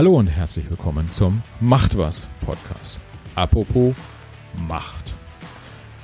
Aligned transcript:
Hallo 0.00 0.16
und 0.16 0.28
herzlich 0.28 0.70
willkommen 0.70 1.12
zum 1.12 1.42
Macht 1.60 1.98
was 1.98 2.26
Podcast. 2.46 2.98
Apropos 3.34 3.94
Macht. 4.66 5.12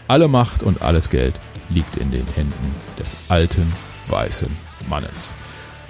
Alle 0.07 0.29
Macht 0.29 0.63
und 0.63 0.83
alles 0.83 1.09
Geld 1.09 1.41
liegt 1.71 1.97
in 1.97 2.11
den 2.11 2.27
Händen 2.35 2.75
des 3.01 3.17
alten 3.31 3.73
weißen 4.09 4.55
Mannes. 4.91 5.31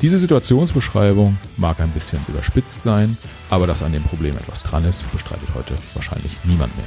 Diese 0.02 0.18
Situationsbeschreibung 0.18 1.36
mag 1.56 1.80
ein 1.80 1.90
bisschen 1.90 2.20
überspitzt 2.28 2.80
sein, 2.80 3.18
aber 3.50 3.66
dass 3.66 3.82
an 3.82 3.92
dem 3.92 4.04
Problem 4.04 4.36
etwas 4.36 4.62
dran 4.62 4.84
ist, 4.84 5.10
bestreitet 5.10 5.48
heute 5.56 5.74
wahrscheinlich 5.94 6.30
niemand 6.44 6.76
mehr. 6.76 6.86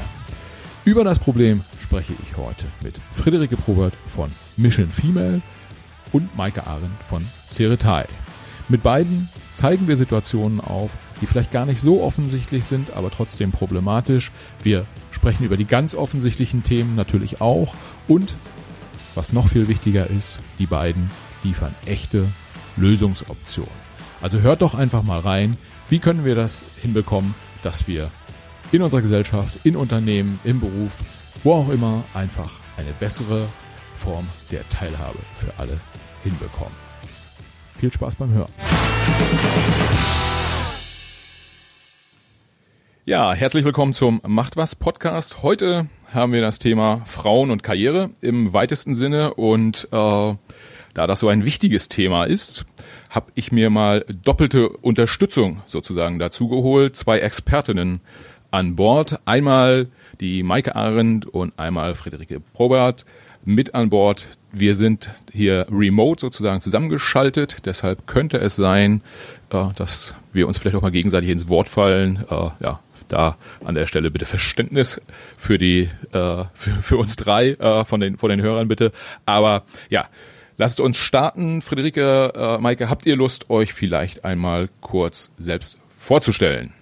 Über 0.86 1.04
das 1.04 1.20
Problem 1.20 1.66
spreche 1.84 2.14
ich 2.24 2.38
heute 2.38 2.66
mit 2.82 2.96
Friederike 3.14 3.58
Probert 3.58 3.94
von 4.08 4.32
Mission 4.56 4.90
Female 4.90 5.42
und 6.14 6.34
Maike 6.38 6.66
Arendt 6.66 7.04
von 7.10 7.28
Ceretai. 7.50 8.06
Mit 8.70 8.84
beiden 8.84 9.28
zeigen 9.56 9.88
wir 9.88 9.98
Situationen 9.98 10.62
auf, 10.62 10.92
die 11.22 11.26
vielleicht 11.26 11.52
gar 11.52 11.66
nicht 11.66 11.82
so 11.82 12.02
offensichtlich 12.02 12.66
sind, 12.66 12.94
aber 12.94 13.12
trotzdem 13.12 13.52
problematisch. 13.52 14.32
Wir 14.64 14.86
sprechen 15.12 15.46
über 15.46 15.58
die 15.58 15.66
ganz 15.66 15.96
offensichtlichen 15.96 16.64
Themen 16.64 16.96
natürlich 16.96 17.42
auch 17.42 17.74
und 18.08 18.36
was 19.16 19.34
noch 19.34 19.48
viel 19.50 19.68
wichtiger 19.68 20.10
ist, 20.10 20.40
die 20.60 20.66
beiden 20.66 21.12
liefern 21.44 21.76
echte 21.86 22.28
Lösungsoptionen. 22.78 23.72
Also 24.22 24.40
hört 24.40 24.62
doch 24.62 24.76
einfach 24.76 25.04
mal 25.04 25.20
rein, 25.20 25.58
wie 25.90 26.00
können 26.00 26.26
wir 26.26 26.36
das 26.36 26.64
hinbekommen, 26.82 27.34
dass 27.64 27.88
wir 27.88 28.12
in 28.72 28.82
unserer 28.82 29.02
Gesellschaft, 29.02 29.66
in 29.66 29.76
Unternehmen, 29.76 30.40
im 30.44 30.60
Beruf, 30.60 31.00
wo 31.44 31.54
auch 31.54 31.70
immer 31.70 32.04
einfach 32.14 32.52
eine 32.78 32.92
bessere 33.00 33.48
Form 33.96 34.28
der 34.52 34.68
Teilhabe 34.70 35.20
für 35.36 35.52
alle 35.58 35.80
hinbekommen. 36.24 36.74
Viel 37.76 37.92
Spaß 37.92 38.16
beim 38.16 38.32
Hören. 38.32 38.52
Ja, 43.10 43.34
herzlich 43.34 43.66
willkommen 43.66 43.96
zum 43.96 44.22
Macht 44.28 44.56
was 44.56 44.76
Podcast. 44.76 45.42
Heute 45.42 45.88
haben 46.14 46.32
wir 46.32 46.42
das 46.42 46.60
Thema 46.60 47.02
Frauen 47.06 47.50
und 47.50 47.64
Karriere 47.64 48.12
im 48.22 48.54
weitesten 48.54 48.94
Sinne 48.94 49.34
und 49.34 49.88
äh, 49.92 49.96
da 49.96 50.38
das 50.94 51.20
so 51.20 51.28
ein 51.28 51.44
wichtiges 51.44 51.90
Thema 51.90 52.26
ist, 52.26 52.68
habe 53.10 53.32
ich 53.34 53.52
mir 53.52 53.72
mal 53.72 54.06
doppelte 54.24 54.70
Unterstützung 54.70 55.64
sozusagen 55.66 56.20
dazu 56.20 56.50
geholt. 56.50 56.96
Zwei 56.96 57.18
Expertinnen 57.18 58.02
an 58.52 58.76
Bord. 58.76 59.20
Einmal 59.26 59.88
die 60.22 60.44
Maike 60.44 60.76
Arendt 60.76 61.26
und 61.26 61.58
einmal 61.58 61.96
Friederike 61.96 62.40
Probert 62.54 63.08
mit 63.44 63.74
an 63.74 63.90
Bord. 63.90 64.28
Wir 64.52 64.76
sind 64.76 65.10
hier 65.34 65.66
remote 65.72 66.22
sozusagen 66.22 66.62
zusammengeschaltet. 66.62 67.66
Deshalb 67.66 68.06
könnte 68.06 68.38
es 68.38 68.56
sein, 68.56 69.02
äh, 69.50 69.66
dass 69.74 70.14
wir 70.32 70.48
uns 70.48 70.60
vielleicht 70.60 70.76
auch 70.76 70.84
mal 70.84 70.92
gegenseitig 70.92 71.32
ins 71.32 71.50
Wort 71.50 71.70
fallen. 71.70 72.24
Äh, 72.30 72.50
ja, 72.60 72.82
da 73.12 73.38
an 73.64 73.76
der 73.76 73.88
Stelle 73.88 74.12
bitte 74.12 74.26
Verständnis 74.26 75.02
für 75.38 75.58
die 75.58 75.90
äh, 76.14 76.44
für, 76.54 76.72
für 76.82 76.98
uns 76.98 77.16
drei 77.16 77.50
äh, 77.52 77.84
von 77.86 78.00
den 78.00 78.18
von 78.18 78.30
den 78.30 78.42
Hörern 78.42 78.68
bitte. 78.68 78.92
Aber 79.26 79.64
ja, 79.90 80.08
lasst 80.58 80.80
uns 80.80 80.98
starten. 80.98 81.62
Friederike, 81.62 82.34
äh, 82.36 82.58
Maike, 82.60 82.90
habt 82.90 83.06
ihr 83.06 83.16
Lust, 83.16 83.50
euch 83.50 83.74
vielleicht 83.74 84.26
einmal 84.26 84.70
kurz 84.82 85.34
selbst 85.38 85.80
vorzustellen? 85.98 86.74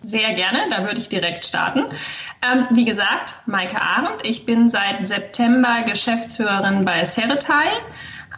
Sehr 0.00 0.32
gerne, 0.34 0.58
da 0.70 0.84
würde 0.84 1.00
ich 1.00 1.08
direkt 1.08 1.44
starten. 1.44 1.80
Ähm, 2.40 2.66
wie 2.70 2.84
gesagt, 2.84 3.34
Maike 3.46 3.82
Arendt. 3.82 4.24
Ich 4.24 4.46
bin 4.46 4.70
seit 4.70 5.04
September 5.04 5.82
Geschäftsführerin 5.86 6.84
bei 6.84 7.04
Ceretai, 7.04 7.66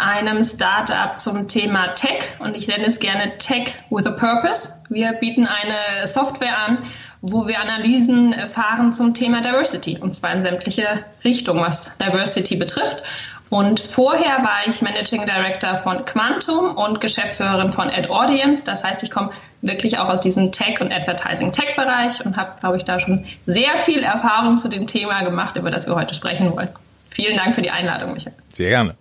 einem 0.00 0.42
Startup 0.42 1.18
zum 1.18 1.46
Thema 1.48 1.88
Tech 1.88 2.34
und 2.38 2.56
ich 2.56 2.66
nenne 2.66 2.86
es 2.86 2.98
gerne 2.98 3.36
Tech 3.38 3.74
with 3.90 4.06
a 4.06 4.10
Purpose. 4.10 4.74
Wir 4.88 5.12
bieten 5.12 5.46
eine 5.46 6.06
Software 6.06 6.58
an, 6.66 6.78
wo 7.20 7.46
wir 7.46 7.60
Analysen 7.60 8.32
fahren 8.32 8.92
zum 8.92 9.14
Thema 9.14 9.40
Diversity 9.40 9.98
und 10.00 10.14
zwar 10.14 10.32
in 10.32 10.42
sämtliche 10.42 11.04
Richtungen, 11.24 11.62
was 11.62 11.98
Diversity 11.98 12.56
betrifft. 12.56 13.02
Und 13.50 13.80
vorher 13.80 14.44
war 14.44 14.60
ich 14.68 14.80
Managing 14.80 15.26
Director 15.26 15.74
von 15.74 16.04
Quantum 16.04 16.76
und 16.76 17.00
Geschäftsführerin 17.00 17.72
von 17.72 17.90
Ad 17.90 18.08
Audience. 18.08 18.64
Das 18.64 18.84
heißt, 18.84 19.02
ich 19.02 19.10
komme 19.10 19.30
wirklich 19.60 19.98
auch 19.98 20.08
aus 20.08 20.20
diesem 20.20 20.52
Tech- 20.52 20.80
und 20.80 20.92
Advertising-Tech-Bereich 20.92 22.24
und 22.24 22.36
habe, 22.36 22.60
glaube 22.60 22.76
ich, 22.76 22.84
da 22.84 23.00
schon 23.00 23.24
sehr 23.46 23.76
viel 23.76 24.04
Erfahrung 24.04 24.56
zu 24.56 24.68
dem 24.68 24.86
Thema 24.86 25.22
gemacht, 25.22 25.56
über 25.56 25.72
das 25.72 25.88
wir 25.88 25.96
heute 25.96 26.14
sprechen 26.14 26.52
wollen. 26.54 26.68
Vielen 27.10 27.36
Dank 27.36 27.56
für 27.56 27.62
die 27.62 27.72
Einladung, 27.72 28.12
Michael. 28.12 28.34
Sehr 28.52 28.70
gerne. 28.70 28.94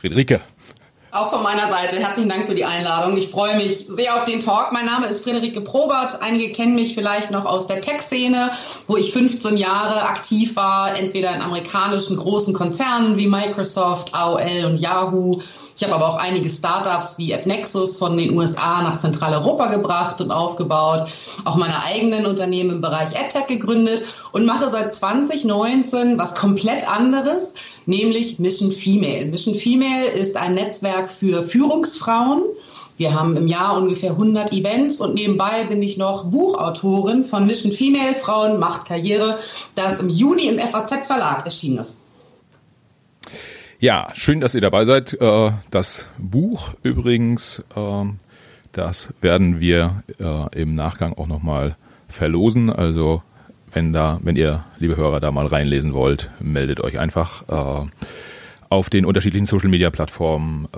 Friederike. 0.00 0.40
Auch 1.10 1.30
von 1.30 1.42
meiner 1.42 1.68
Seite 1.68 1.96
herzlichen 1.96 2.28
Dank 2.28 2.46
für 2.46 2.54
die 2.54 2.66
Einladung. 2.66 3.16
Ich 3.16 3.28
freue 3.28 3.56
mich 3.56 3.78
sehr 3.78 4.14
auf 4.14 4.26
den 4.26 4.40
Talk. 4.40 4.72
Mein 4.72 4.84
Name 4.84 5.06
ist 5.06 5.24
Friederike 5.24 5.62
Probert. 5.62 6.20
Einige 6.20 6.52
kennen 6.52 6.74
mich 6.74 6.94
vielleicht 6.94 7.30
noch 7.30 7.46
aus 7.46 7.66
der 7.66 7.80
Tech-Szene, 7.80 8.50
wo 8.86 8.96
ich 8.98 9.12
15 9.12 9.56
Jahre 9.56 10.02
aktiv 10.02 10.54
war, 10.54 10.98
entweder 10.98 11.34
in 11.34 11.40
amerikanischen 11.40 12.18
großen 12.18 12.52
Konzernen 12.52 13.16
wie 13.16 13.26
Microsoft, 13.26 14.14
AOL 14.14 14.66
und 14.66 14.76
Yahoo 14.76 15.40
ich 15.78 15.84
habe 15.84 15.94
aber 15.94 16.08
auch 16.08 16.18
einige 16.18 16.50
Startups 16.50 17.18
wie 17.18 17.32
AppNexus 17.32 17.98
von 17.98 18.16
den 18.16 18.36
USA 18.36 18.82
nach 18.82 18.98
Zentraleuropa 18.98 19.68
gebracht 19.68 20.20
und 20.20 20.32
aufgebaut, 20.32 21.04
auch 21.44 21.54
meine 21.54 21.84
eigenen 21.84 22.26
Unternehmen 22.26 22.70
im 22.70 22.80
Bereich 22.80 23.16
AdTech 23.16 23.46
gegründet 23.46 24.02
und 24.32 24.44
mache 24.44 24.70
seit 24.70 24.92
2019 24.92 26.18
was 26.18 26.34
komplett 26.34 26.90
anderes, 26.90 27.54
nämlich 27.86 28.40
Mission 28.40 28.72
Female. 28.72 29.26
Mission 29.26 29.54
Female 29.54 30.06
ist 30.06 30.36
ein 30.36 30.54
Netzwerk 30.54 31.08
für 31.12 31.44
Führungsfrauen. 31.44 32.42
Wir 32.96 33.14
haben 33.14 33.36
im 33.36 33.46
Jahr 33.46 33.76
ungefähr 33.76 34.10
100 34.10 34.52
Events 34.52 35.00
und 35.00 35.14
nebenbei 35.14 35.62
bin 35.68 35.80
ich 35.80 35.96
noch 35.96 36.24
Buchautorin 36.24 37.22
von 37.22 37.46
Mission 37.46 37.70
Female 37.70 38.14
Frauen 38.14 38.58
macht 38.58 38.86
Karriere, 38.86 39.38
das 39.76 40.00
im 40.00 40.08
Juni 40.08 40.48
im 40.48 40.58
FAZ 40.58 41.06
Verlag 41.06 41.44
erschienen 41.44 41.78
ist. 41.78 42.00
Ja, 43.80 44.08
schön, 44.14 44.40
dass 44.40 44.56
ihr 44.56 44.60
dabei 44.60 44.84
seid. 44.86 45.14
Äh, 45.20 45.52
das 45.70 46.08
Buch 46.18 46.70
übrigens, 46.82 47.62
ähm, 47.76 48.16
das 48.72 49.06
werden 49.20 49.60
wir 49.60 50.02
äh, 50.18 50.60
im 50.60 50.74
Nachgang 50.74 51.12
auch 51.12 51.28
nochmal 51.28 51.76
verlosen. 52.08 52.70
Also 52.70 53.22
wenn 53.72 53.92
da, 53.92 54.18
wenn 54.24 54.34
ihr, 54.34 54.64
liebe 54.80 54.96
Hörer, 54.96 55.20
da 55.20 55.30
mal 55.30 55.46
reinlesen 55.46 55.94
wollt, 55.94 56.28
meldet 56.40 56.80
euch 56.80 56.98
einfach. 56.98 57.48
Äh, 57.48 57.86
auf 58.68 58.90
den 58.90 59.04
unterschiedlichen 59.06 59.46
Social 59.46 59.68
Media 59.68 59.90
Plattformen 59.90 60.68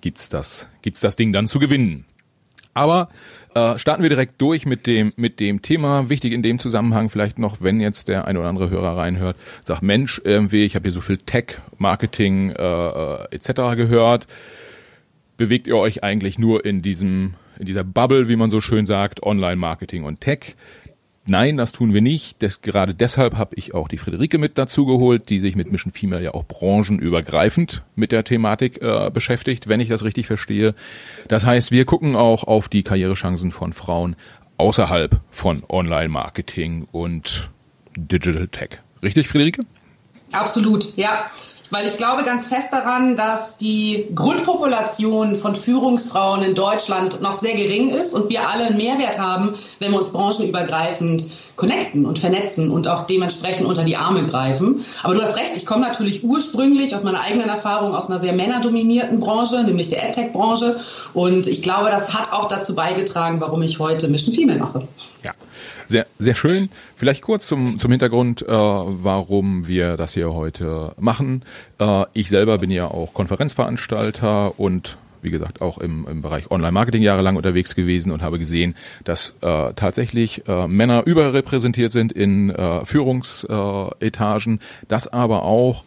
gibt's 0.00 0.30
das, 0.30 0.68
gibt's 0.80 1.00
das 1.00 1.16
Ding 1.16 1.34
dann 1.34 1.48
zu 1.48 1.58
gewinnen. 1.58 2.06
Aber 2.76 3.08
äh, 3.54 3.78
starten 3.78 4.02
wir 4.02 4.10
direkt 4.10 4.40
durch 4.40 4.66
mit 4.66 4.86
dem, 4.86 5.14
mit 5.16 5.40
dem 5.40 5.62
Thema. 5.62 6.10
Wichtig 6.10 6.34
in 6.34 6.42
dem 6.42 6.58
Zusammenhang 6.58 7.08
vielleicht 7.08 7.38
noch, 7.38 7.62
wenn 7.62 7.80
jetzt 7.80 8.08
der 8.08 8.26
ein 8.26 8.36
oder 8.36 8.48
andere 8.48 8.68
Hörer 8.68 8.98
reinhört, 8.98 9.36
sagt, 9.64 9.82
Mensch, 9.82 10.20
irgendwie, 10.22 10.64
ich 10.64 10.74
habe 10.74 10.82
hier 10.82 10.92
so 10.92 11.00
viel 11.00 11.16
Tech, 11.16 11.58
Marketing 11.78 12.50
äh, 12.50 12.62
äh 12.62 13.28
etc. 13.30 13.76
gehört. 13.76 14.26
Bewegt 15.38 15.66
ihr 15.66 15.76
euch 15.78 16.04
eigentlich 16.04 16.38
nur 16.38 16.66
in 16.66 16.82
diesem, 16.82 17.34
in 17.58 17.64
dieser 17.64 17.82
Bubble, 17.82 18.28
wie 18.28 18.36
man 18.36 18.50
so 18.50 18.60
schön 18.60 18.84
sagt, 18.84 19.22
Online-Marketing 19.22 20.04
und 20.04 20.20
Tech? 20.20 20.54
Nein, 21.28 21.56
das 21.56 21.72
tun 21.72 21.92
wir 21.92 22.00
nicht. 22.00 22.42
Das, 22.42 22.60
gerade 22.60 22.94
deshalb 22.94 23.36
habe 23.36 23.56
ich 23.56 23.74
auch 23.74 23.88
die 23.88 23.98
Friederike 23.98 24.38
mit 24.38 24.58
dazu 24.58 24.86
geholt, 24.86 25.28
die 25.28 25.40
sich 25.40 25.56
mit 25.56 25.72
Mission 25.72 25.92
Female 25.92 26.22
ja 26.22 26.34
auch 26.34 26.44
branchenübergreifend 26.44 27.82
mit 27.96 28.12
der 28.12 28.22
Thematik 28.22 28.80
äh, 28.80 29.10
beschäftigt, 29.12 29.68
wenn 29.68 29.80
ich 29.80 29.88
das 29.88 30.04
richtig 30.04 30.26
verstehe. 30.26 30.74
Das 31.26 31.44
heißt, 31.44 31.72
wir 31.72 31.84
gucken 31.84 32.14
auch 32.14 32.44
auf 32.44 32.68
die 32.68 32.84
Karrierechancen 32.84 33.50
von 33.50 33.72
Frauen 33.72 34.14
außerhalb 34.56 35.20
von 35.30 35.64
Online-Marketing 35.68 36.86
und 36.92 37.50
Digital 37.96 38.46
Tech. 38.48 38.78
Richtig, 39.02 39.26
Friederike? 39.26 39.62
Absolut, 40.32 40.96
ja 40.96 41.30
weil 41.70 41.86
ich 41.86 41.96
glaube 41.96 42.24
ganz 42.24 42.46
fest 42.48 42.68
daran, 42.72 43.16
dass 43.16 43.56
die 43.56 44.08
Grundpopulation 44.14 45.36
von 45.36 45.56
Führungsfrauen 45.56 46.42
in 46.42 46.54
Deutschland 46.54 47.20
noch 47.22 47.34
sehr 47.34 47.54
gering 47.54 47.90
ist 47.90 48.14
und 48.14 48.30
wir 48.30 48.48
alle 48.48 48.66
einen 48.66 48.76
Mehrwert 48.76 49.18
haben, 49.18 49.54
wenn 49.78 49.92
wir 49.92 49.98
uns 49.98 50.12
branchenübergreifend 50.12 51.24
connecten 51.56 52.04
und 52.04 52.18
vernetzen 52.18 52.70
und 52.70 52.86
auch 52.86 53.06
dementsprechend 53.06 53.66
unter 53.66 53.82
die 53.82 53.96
Arme 53.96 54.22
greifen. 54.24 54.84
Aber 55.02 55.14
du 55.14 55.22
hast 55.22 55.36
recht, 55.36 55.52
ich 55.56 55.64
komme 55.64 55.82
natürlich 55.82 56.22
ursprünglich 56.22 56.94
aus 56.94 57.02
meiner 57.02 57.20
eigenen 57.20 57.48
Erfahrung 57.48 57.94
aus 57.94 58.10
einer 58.10 58.18
sehr 58.18 58.34
männerdominierten 58.34 59.20
Branche, 59.20 59.62
nämlich 59.64 59.88
der 59.88 60.04
AdTech-Branche. 60.04 60.76
Und 61.14 61.46
ich 61.46 61.62
glaube, 61.62 61.88
das 61.90 62.12
hat 62.12 62.32
auch 62.32 62.48
dazu 62.48 62.74
beigetragen, 62.74 63.40
warum 63.40 63.62
ich 63.62 63.78
heute 63.78 64.08
Mission 64.08 64.34
Female 64.34 64.58
mache. 64.58 64.86
Ja. 65.22 65.32
Sehr, 65.86 66.06
sehr 66.18 66.34
schön. 66.34 66.68
Vielleicht 66.96 67.22
kurz 67.22 67.46
zum, 67.46 67.78
zum 67.78 67.90
Hintergrund, 67.90 68.42
äh, 68.42 68.46
warum 68.48 69.68
wir 69.68 69.96
das 69.96 70.14
hier 70.14 70.32
heute 70.32 70.94
machen. 70.98 71.42
Äh, 71.78 72.04
ich 72.12 72.28
selber 72.28 72.58
bin 72.58 72.70
ja 72.70 72.88
auch 72.88 73.14
Konferenzveranstalter 73.14 74.58
und 74.58 74.98
wie 75.22 75.30
gesagt, 75.30 75.60
auch 75.60 75.78
im, 75.78 76.06
im 76.08 76.22
Bereich 76.22 76.50
Online-Marketing 76.50 77.02
jahrelang 77.02 77.36
unterwegs 77.36 77.74
gewesen 77.74 78.12
und 78.12 78.22
habe 78.22 78.38
gesehen, 78.38 78.76
dass 79.04 79.34
äh, 79.40 79.72
tatsächlich 79.74 80.46
äh, 80.46 80.68
Männer 80.68 81.04
überrepräsentiert 81.04 81.90
sind 81.90 82.12
in 82.12 82.50
äh, 82.50 82.84
Führungsetagen, 82.84 84.60
dass 84.88 85.08
aber 85.08 85.42
auch 85.42 85.84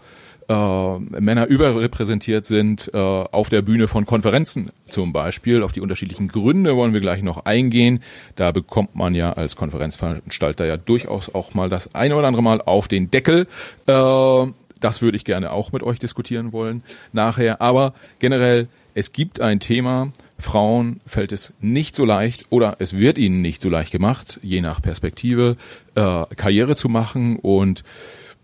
äh, 0.49 0.99
Männer 0.99 1.45
überrepräsentiert 1.45 2.45
sind 2.45 2.89
äh, 2.93 2.97
auf 2.97 3.49
der 3.49 3.61
Bühne 3.61 3.87
von 3.87 4.05
Konferenzen 4.05 4.71
zum 4.89 5.13
Beispiel. 5.13 5.61
Auf 5.61 5.73
die 5.73 5.81
unterschiedlichen 5.81 6.27
Gründe 6.27 6.75
wollen 6.75 6.91
wir 6.91 7.01
gleich 7.01 7.21
noch 7.21 7.45
eingehen. 7.45 8.01
Da 8.35 8.51
bekommt 8.51 8.95
man 8.95 9.13
ja 9.13 9.33
als 9.33 9.55
Konferenzveranstalter 9.55 10.65
ja 10.65 10.77
durchaus 10.77 11.33
auch 11.33 11.53
mal 11.53 11.69
das 11.69 11.93
eine 11.93 12.15
oder 12.15 12.27
andere 12.27 12.41
Mal 12.41 12.61
auf 12.61 12.87
den 12.87 13.11
Deckel. 13.11 13.47
Äh, 13.85 14.45
das 14.79 15.01
würde 15.01 15.17
ich 15.17 15.25
gerne 15.25 15.51
auch 15.51 15.71
mit 15.71 15.83
euch 15.83 15.99
diskutieren 15.99 16.51
wollen 16.51 16.83
nachher. 17.13 17.61
Aber 17.61 17.93
generell, 18.17 18.67
es 18.95 19.13
gibt 19.13 19.41
ein 19.41 19.59
Thema, 19.59 20.11
Frauen 20.39 21.01
fällt 21.05 21.31
es 21.31 21.53
nicht 21.61 21.95
so 21.95 22.05
leicht 22.05 22.45
oder 22.49 22.77
es 22.79 22.93
wird 22.93 23.17
ihnen 23.17 23.41
nicht 23.41 23.61
so 23.61 23.69
leicht 23.69 23.91
gemacht, 23.91 24.39
je 24.41 24.61
nach 24.61 24.81
Perspektive, 24.81 25.57
äh, 25.95 26.25
Karriere 26.35 26.75
zu 26.75 26.89
machen. 26.89 27.35
Und 27.37 27.83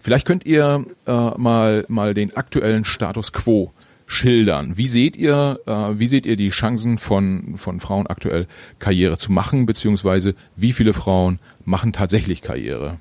vielleicht 0.05 0.27
könnt 0.27 0.45
ihr 0.45 0.85
äh, 1.07 1.11
mal, 1.11 1.83
mal 1.87 2.13
den 2.13 2.37
aktuellen 2.37 2.85
Status 2.85 3.33
quo 3.33 3.71
schildern. 4.05 4.77
Wie 4.77 4.87
seht 4.87 5.17
ihr, 5.17 5.59
äh, 5.65 5.71
wie 5.99 6.05
seht 6.05 6.27
ihr 6.27 6.35
die 6.35 6.49
Chancen 6.49 6.99
von, 6.99 7.57
von 7.57 7.79
Frauen 7.79 8.05
aktuell 8.05 8.45
Karriere 8.77 9.17
zu 9.17 9.31
machen, 9.31 9.65
beziehungsweise 9.65 10.35
wie 10.55 10.73
viele 10.73 10.93
Frauen 10.93 11.39
machen 11.63 11.91
tatsächlich 11.91 12.43
Karriere? 12.43 12.99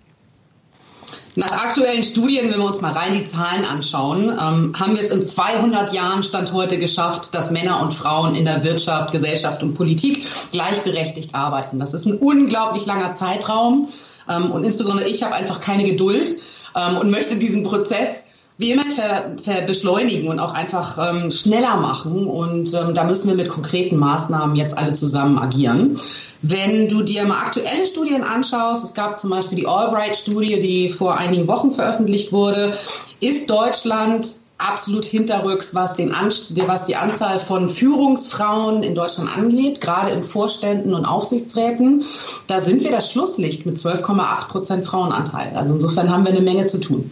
Nach 1.36 1.52
aktuellen 1.52 2.04
Studien, 2.04 2.50
wenn 2.50 2.58
wir 2.58 2.64
uns 2.64 2.80
mal 2.80 2.92
rein 2.92 3.12
die 3.12 3.28
Zahlen 3.28 3.66
anschauen, 3.66 4.30
ähm, 4.30 4.72
haben 4.74 4.94
wir 4.94 5.02
es 5.02 5.10
in 5.10 5.26
200 5.26 5.92
Jahren 5.92 6.22
Stand 6.22 6.54
heute 6.54 6.78
geschafft, 6.78 7.34
dass 7.34 7.50
Männer 7.50 7.82
und 7.82 7.92
Frauen 7.92 8.34
in 8.34 8.46
der 8.46 8.64
Wirtschaft, 8.64 9.12
Gesellschaft 9.12 9.62
und 9.62 9.74
Politik 9.74 10.24
gleichberechtigt 10.52 11.34
arbeiten. 11.34 11.78
Das 11.78 11.92
ist 11.92 12.06
ein 12.06 12.16
unglaublich 12.16 12.86
langer 12.86 13.14
Zeitraum 13.14 13.90
ähm, 14.26 14.52
und 14.52 14.64
insbesondere 14.64 15.06
ich 15.06 15.22
habe 15.22 15.34
einfach 15.34 15.60
keine 15.60 15.84
Geduld 15.84 16.30
ähm, 16.74 16.98
und 16.98 17.10
möchte 17.10 17.36
diesen 17.36 17.62
Prozess 17.62 18.24
vehement 18.56 18.92
ver, 18.92 19.36
ver 19.42 19.62
beschleunigen 19.62 20.28
und 20.28 20.38
auch 20.38 20.54
einfach 20.54 20.98
ähm, 20.98 21.30
schneller 21.30 21.76
machen. 21.76 22.26
Und 22.26 22.72
ähm, 22.74 22.94
da 22.94 23.04
müssen 23.04 23.28
wir 23.28 23.36
mit 23.36 23.48
konkreten 23.48 23.96
Maßnahmen 23.96 24.54
jetzt 24.56 24.78
alle 24.78 24.94
zusammen 24.94 25.38
agieren. 25.38 25.98
Wenn 26.42 26.88
du 26.88 27.02
dir 27.02 27.24
mal 27.24 27.38
aktuelle 27.38 27.86
Studien 27.86 28.22
anschaust, 28.22 28.84
es 28.84 28.94
gab 28.94 29.18
zum 29.18 29.30
Beispiel 29.30 29.58
die 29.58 29.66
Albright-Studie, 29.66 30.60
die 30.60 30.90
vor 30.90 31.16
einigen 31.16 31.48
Wochen 31.48 31.70
veröffentlicht 31.70 32.32
wurde, 32.32 32.76
ist 33.20 33.50
Deutschland 33.50 34.43
absolut 34.58 35.04
hinterrücks, 35.04 35.74
was, 35.74 35.96
den 35.96 36.12
was 36.12 36.84
die 36.84 36.96
Anzahl 36.96 37.38
von 37.38 37.68
Führungsfrauen 37.68 38.82
in 38.82 38.94
Deutschland 38.94 39.36
angeht, 39.36 39.80
gerade 39.80 40.10
in 40.10 40.22
Vorständen 40.22 40.94
und 40.94 41.04
Aufsichtsräten. 41.04 42.04
Da 42.46 42.60
sind 42.60 42.82
wir 42.82 42.90
das 42.90 43.10
Schlusslicht 43.10 43.66
mit 43.66 43.76
12,8 43.76 44.48
Prozent 44.48 44.84
Frauenanteil. 44.84 45.56
Also 45.56 45.74
insofern 45.74 46.10
haben 46.10 46.24
wir 46.24 46.32
eine 46.32 46.40
Menge 46.40 46.66
zu 46.66 46.80
tun. 46.80 47.10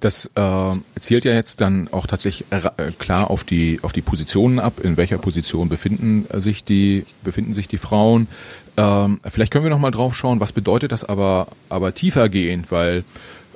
Das 0.00 0.28
äh, 0.34 0.72
zielt 0.98 1.24
ja 1.24 1.32
jetzt 1.32 1.60
dann 1.60 1.88
auch 1.92 2.08
tatsächlich 2.08 2.44
äh, 2.50 2.90
klar 2.98 3.30
auf 3.30 3.44
die 3.44 3.78
auf 3.82 3.92
die 3.92 4.02
Positionen 4.02 4.58
ab. 4.58 4.80
In 4.82 4.96
welcher 4.96 5.16
Position 5.16 5.68
befinden 5.68 6.26
sich 6.40 6.64
die 6.64 7.06
befinden 7.22 7.54
sich 7.54 7.68
die 7.68 7.78
Frauen? 7.78 8.26
Ähm, 8.76 9.20
vielleicht 9.30 9.52
können 9.52 9.64
wir 9.64 9.70
noch 9.70 9.78
mal 9.78 9.92
drauf 9.92 10.16
schauen. 10.16 10.40
Was 10.40 10.50
bedeutet 10.50 10.90
das 10.90 11.04
aber 11.04 11.46
aber 11.68 11.94
tiefergehend, 11.94 12.72
weil 12.72 13.04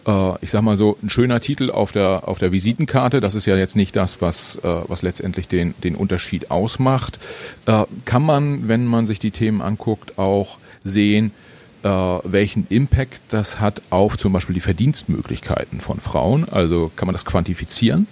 äh, 0.07 0.33
ich 0.41 0.51
sag 0.51 0.63
mal 0.63 0.77
so 0.77 0.97
ein 1.03 1.11
schöner 1.11 1.41
Titel 1.41 1.71
auf 1.71 1.93
der 1.93 2.29
auf 2.29 2.39
der 2.39 2.53
Visitenkarte. 2.53 3.21
Das 3.21 3.35
ist 3.35 3.47
ja 3.47 3.57
jetzt 3.57 3.77
nicht 3.77 3.97
das, 3.97 4.21
was 4.21 4.57
äh, 4.57 4.83
was 4.87 5.03
letztendlich 5.03 5.49
den 5.49 5.75
den 5.83 5.95
Unterschied 5.97 6.51
ausmacht. 6.51 7.19
Äh, 7.67 7.85
kann 8.05 8.23
man, 8.23 8.69
wenn 8.69 8.87
man 8.87 9.07
sich 9.07 9.19
die 9.19 9.31
Themen 9.31 9.61
anguckt, 9.61 10.19
auch 10.19 10.59
sehen 10.85 11.33
äh, 11.83 11.89
welchen 11.89 12.67
Impact 12.69 13.21
das 13.29 13.61
hat 13.61 13.81
auf 13.91 14.19
zum 14.19 14.33
Beispiel 14.33 14.55
die 14.55 14.61
Verdienstmöglichkeiten 14.61 15.81
von 15.81 16.01
Frauen? 16.01 16.49
Also 16.49 16.91
kann 16.97 17.07
man 17.07 17.13
das 17.13 17.25
quantifizieren? 17.25 18.09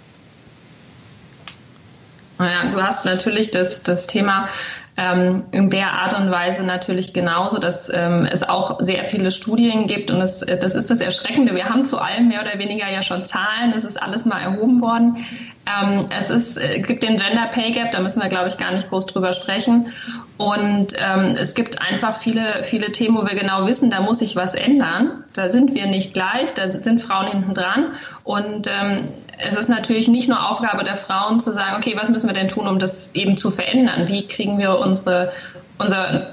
Naja, 2.37 2.71
du 2.71 2.81
hast 2.81 3.05
natürlich 3.05 3.51
das, 3.51 3.83
das 3.83 4.07
Thema 4.07 4.49
ähm, 4.97 5.43
in 5.51 5.69
der 5.69 5.91
Art 5.91 6.17
und 6.17 6.31
Weise 6.31 6.63
natürlich 6.63 7.13
genauso, 7.13 7.59
dass 7.59 7.91
ähm, 7.93 8.27
es 8.31 8.43
auch 8.43 8.79
sehr 8.79 9.03
viele 9.05 9.31
Studien 9.31 9.87
gibt 9.87 10.09
und 10.09 10.19
das, 10.19 10.39
das 10.39 10.75
ist 10.75 10.89
das 10.89 11.01
Erschreckende. 11.01 11.53
Wir 11.53 11.69
haben 11.69 11.85
zu 11.85 11.97
allem 11.97 12.29
mehr 12.29 12.41
oder 12.41 12.57
weniger 12.59 12.89
ja 12.89 13.01
schon 13.01 13.25
Zahlen, 13.25 13.73
es 13.75 13.83
ist 13.83 14.01
alles 14.01 14.25
mal 14.25 14.39
erhoben 14.39 14.81
worden. 14.81 15.25
Ähm, 15.67 16.07
es 16.17 16.29
ist, 16.29 16.57
äh, 16.57 16.79
gibt 16.79 17.01
den 17.01 17.17
Gender 17.17 17.47
Pay 17.51 17.71
Gap, 17.71 17.91
da 17.91 17.99
müssen 17.99 18.21
wir, 18.21 18.29
glaube 18.29 18.49
ich, 18.49 18.57
gar 18.57 18.71
nicht 18.71 18.89
groß 18.89 19.07
drüber 19.07 19.33
sprechen. 19.33 19.91
Und 20.37 20.93
ähm, 20.97 21.35
es 21.39 21.55
gibt 21.55 21.81
einfach 21.81 22.15
viele, 22.15 22.63
viele 22.63 22.91
Themen, 22.91 23.17
wo 23.17 23.25
wir 23.25 23.35
genau 23.35 23.65
wissen, 23.65 23.89
da 23.89 24.01
muss 24.01 24.19
sich 24.19 24.35
was 24.35 24.53
ändern. 24.53 25.23
Da 25.33 25.49
sind 25.49 25.73
wir 25.73 25.87
nicht 25.87 26.13
gleich, 26.13 26.53
da 26.53 26.71
sind 26.71 27.01
Frauen 27.01 27.27
hinten 27.27 27.53
dran. 27.53 27.93
Und 28.23 28.67
ähm, 28.67 29.09
es 29.37 29.55
ist 29.55 29.69
natürlich 29.69 30.07
nicht 30.07 30.29
nur 30.29 30.49
Aufgabe 30.49 30.83
der 30.83 30.97
Frauen 30.97 31.39
zu 31.39 31.51
sagen, 31.53 31.77
okay, 31.77 31.95
was 31.99 32.09
müssen 32.09 32.27
wir 32.27 32.35
denn 32.35 32.47
tun, 32.47 32.67
um 32.67 32.79
das 32.79 33.15
eben 33.15 33.37
zu 33.37 33.49
verändern? 33.49 34.07
Wie 34.07 34.27
kriegen 34.27 34.59
wir 34.59 34.77
unsere, 34.77 35.33
unser 35.77 36.31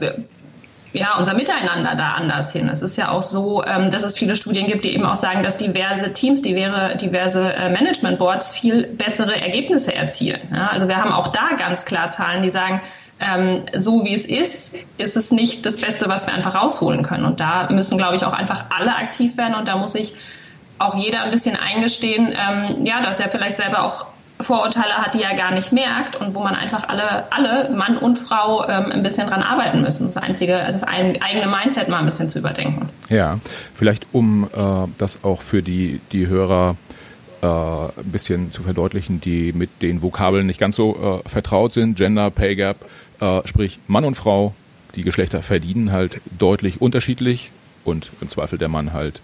ja, 0.93 1.17
unser 1.19 1.35
Miteinander 1.35 1.95
da 1.95 2.13
anders 2.13 2.53
hin. 2.53 2.69
Es 2.69 2.83
ist 2.83 2.97
ja 2.97 3.11
auch 3.11 3.23
so, 3.23 3.65
ähm, 3.65 3.91
dass 3.91 4.03
es 4.03 4.19
viele 4.19 4.37
Studien 4.37 4.67
gibt, 4.67 4.85
die 4.85 4.95
eben 4.95 5.07
auch 5.07 5.17
sagen, 5.17 5.43
dass 5.43 5.57
diverse 5.57 6.13
Teams, 6.13 6.43
diverse, 6.43 6.97
diverse 6.97 7.53
äh, 7.55 7.71
Management 7.71 8.19
Boards 8.19 8.51
viel 8.51 8.87
bessere 8.87 9.41
Ergebnisse 9.41 9.95
erzielen. 9.95 10.41
Also 10.71 10.89
wir 10.89 10.97
haben 10.97 11.13
auch 11.13 11.29
da 11.29 11.57
ganz 11.57 11.85
klar 11.85 12.13
Zahlen, 12.13 12.43
die 12.43 12.51
sagen, 12.51 12.83
ähm, 13.21 13.63
so 13.75 14.05
wie 14.05 14.15
es 14.15 14.27
ist, 14.27 14.77
ist 14.99 15.17
es 15.17 15.31
nicht 15.31 15.65
das 15.65 15.81
Beste, 15.81 16.09
was 16.09 16.27
wir 16.27 16.35
einfach 16.35 16.55
rausholen 16.55 17.03
können. 17.03 17.25
Und 17.25 17.41
da 17.41 17.69
müssen, 17.71 17.97
glaube 17.97 18.17
ich, 18.17 18.25
auch 18.25 18.33
einfach 18.33 18.65
alle 18.77 18.95
aktiv 18.97 19.37
werden 19.39 19.55
und 19.55 19.69
da 19.69 19.77
muss 19.77 19.93
sich 19.93 20.15
auch 20.79 20.97
jeder 20.97 21.23
ein 21.23 21.31
bisschen 21.31 21.57
eingestehen, 21.57 22.33
ähm, 22.33 22.85
ja, 22.85 23.01
dass 23.01 23.21
er 23.21 23.29
vielleicht 23.31 23.57
selber 23.57 23.85
auch 23.85 24.07
Vorurteile 24.43 24.95
hat, 24.95 25.15
die 25.15 25.23
er 25.23 25.35
gar 25.37 25.53
nicht 25.53 25.73
merkt 25.73 26.17
und 26.17 26.35
wo 26.35 26.41
man 26.41 26.55
einfach 26.55 26.89
alle, 26.89 27.25
alle 27.31 27.71
Mann 27.71 27.97
und 27.97 28.17
Frau, 28.19 28.67
ähm, 28.69 28.93
ein 28.93 29.03
bisschen 29.03 29.27
dran 29.27 29.43
arbeiten 29.43 29.83
müssen. 29.83 30.07
Das 30.07 30.17
einzige, 30.17 30.63
das 30.67 30.83
eigene 30.85 31.47
Mindset 31.47 31.89
mal 31.89 31.99
ein 31.99 32.07
bisschen 32.07 32.29
zu 32.29 32.39
überdenken. 32.39 32.89
Ja, 33.09 33.39
vielleicht 33.75 34.07
um 34.13 34.49
äh, 34.55 34.89
das 34.99 35.25
auch 35.25 35.43
für 35.43 35.63
die, 35.63 36.01
die 36.13 36.27
Hörer 36.27 36.77
äh, 37.43 37.47
ein 37.47 38.13
bisschen 38.13 38.53
zu 38.53 38.63
verdeutlichen, 38.63 39.21
die 39.21 39.53
mit 39.53 39.83
den 39.83 40.03
Vokabeln 40.03 40.47
nicht 40.47 40.61
ganz 40.61 40.77
so 40.77 41.23
äh, 41.25 41.29
vertraut 41.29 41.73
sind. 41.73 41.97
Gender, 41.97 42.31
Pay 42.31 42.57
Gap, 42.57 42.85
äh, 43.21 43.41
sprich 43.47 43.79
Mann 43.89 44.05
und 44.05 44.15
Frau, 44.15 44.55
die 44.95 45.03
Geschlechter 45.03 45.43
verdienen 45.43 45.93
halt 45.93 46.21
deutlich 46.39 46.81
unterschiedlich 46.81 47.51
und 47.85 48.11
im 48.21 48.31
Zweifel 48.31 48.59
der 48.59 48.69
Mann 48.69 48.93
halt 48.93 49.21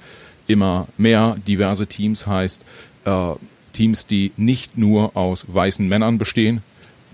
immer 0.47 0.89
mehr. 0.97 1.37
Diverse 1.47 1.87
Teams 1.87 2.27
heißt, 2.27 2.63
äh, 3.05 3.35
Teams, 3.73 4.07
die 4.07 4.33
nicht 4.37 4.79
nur 4.79 5.17
aus 5.17 5.45
weißen 5.49 5.87
Männern 5.87 6.19
bestehen, 6.19 6.63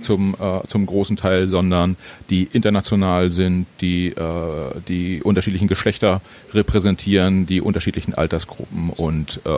zum, 0.02 0.34
äh, 0.34 0.66
zum 0.66 0.86
großen 0.86 1.16
Teil, 1.16 1.48
sondern 1.48 1.96
die 2.30 2.48
international 2.52 3.30
sind, 3.30 3.66
die 3.80 4.08
äh, 4.08 4.80
die 4.88 5.22
unterschiedlichen 5.22 5.68
Geschlechter 5.68 6.20
repräsentieren, 6.52 7.46
die 7.46 7.60
unterschiedlichen 7.60 8.14
Altersgruppen 8.14 8.90
und 8.90 9.40
äh, 9.44 9.50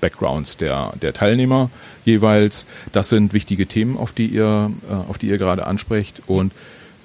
Backgrounds 0.00 0.56
der, 0.56 0.92
der 1.00 1.12
Teilnehmer 1.12 1.70
jeweils. 2.04 2.66
Das 2.92 3.08
sind 3.08 3.32
wichtige 3.32 3.66
Themen, 3.66 3.96
auf 3.96 4.12
die 4.12 4.26
ihr, 4.26 4.70
äh, 4.88 4.92
auf 4.92 5.18
die 5.18 5.28
ihr 5.28 5.38
gerade 5.38 5.66
ansprecht. 5.66 6.22
Und 6.26 6.52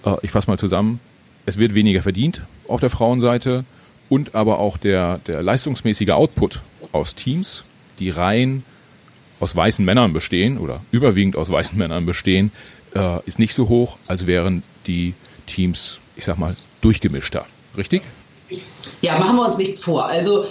äh, 0.05 0.15
ich 0.21 0.31
fasse 0.31 0.49
mal 0.49 0.59
zusammen. 0.59 0.99
Es 1.45 1.57
wird 1.57 1.73
weniger 1.73 2.01
verdient 2.01 2.41
auf 2.67 2.81
der 2.81 2.89
Frauenseite 2.89 3.63
und 4.09 4.35
aber 4.35 4.59
auch 4.59 4.77
der, 4.77 5.19
der 5.19 5.41
leistungsmäßige 5.41 6.09
Output 6.09 6.61
aus 6.91 7.15
Teams, 7.15 7.63
die 7.99 8.09
rein 8.09 8.63
aus 9.39 9.55
weißen 9.55 9.83
Männern 9.83 10.13
bestehen 10.13 10.57
oder 10.57 10.81
überwiegend 10.91 11.35
aus 11.35 11.49
weißen 11.49 11.77
Männern 11.77 12.05
bestehen, 12.05 12.51
äh, 12.95 13.19
ist 13.25 13.39
nicht 13.39 13.53
so 13.53 13.69
hoch, 13.69 13.97
als 14.07 14.27
wären 14.27 14.63
die 14.87 15.13
Teams, 15.45 15.99
ich 16.15 16.25
sag 16.25 16.37
mal, 16.37 16.55
durchgemischter. 16.81 17.45
Richtig? 17.75 18.01
Ja, 19.01 19.19
machen 19.19 19.35
wir 19.35 19.45
uns 19.45 19.57
nichts 19.57 19.83
vor. 19.83 20.05
Also 20.05 20.45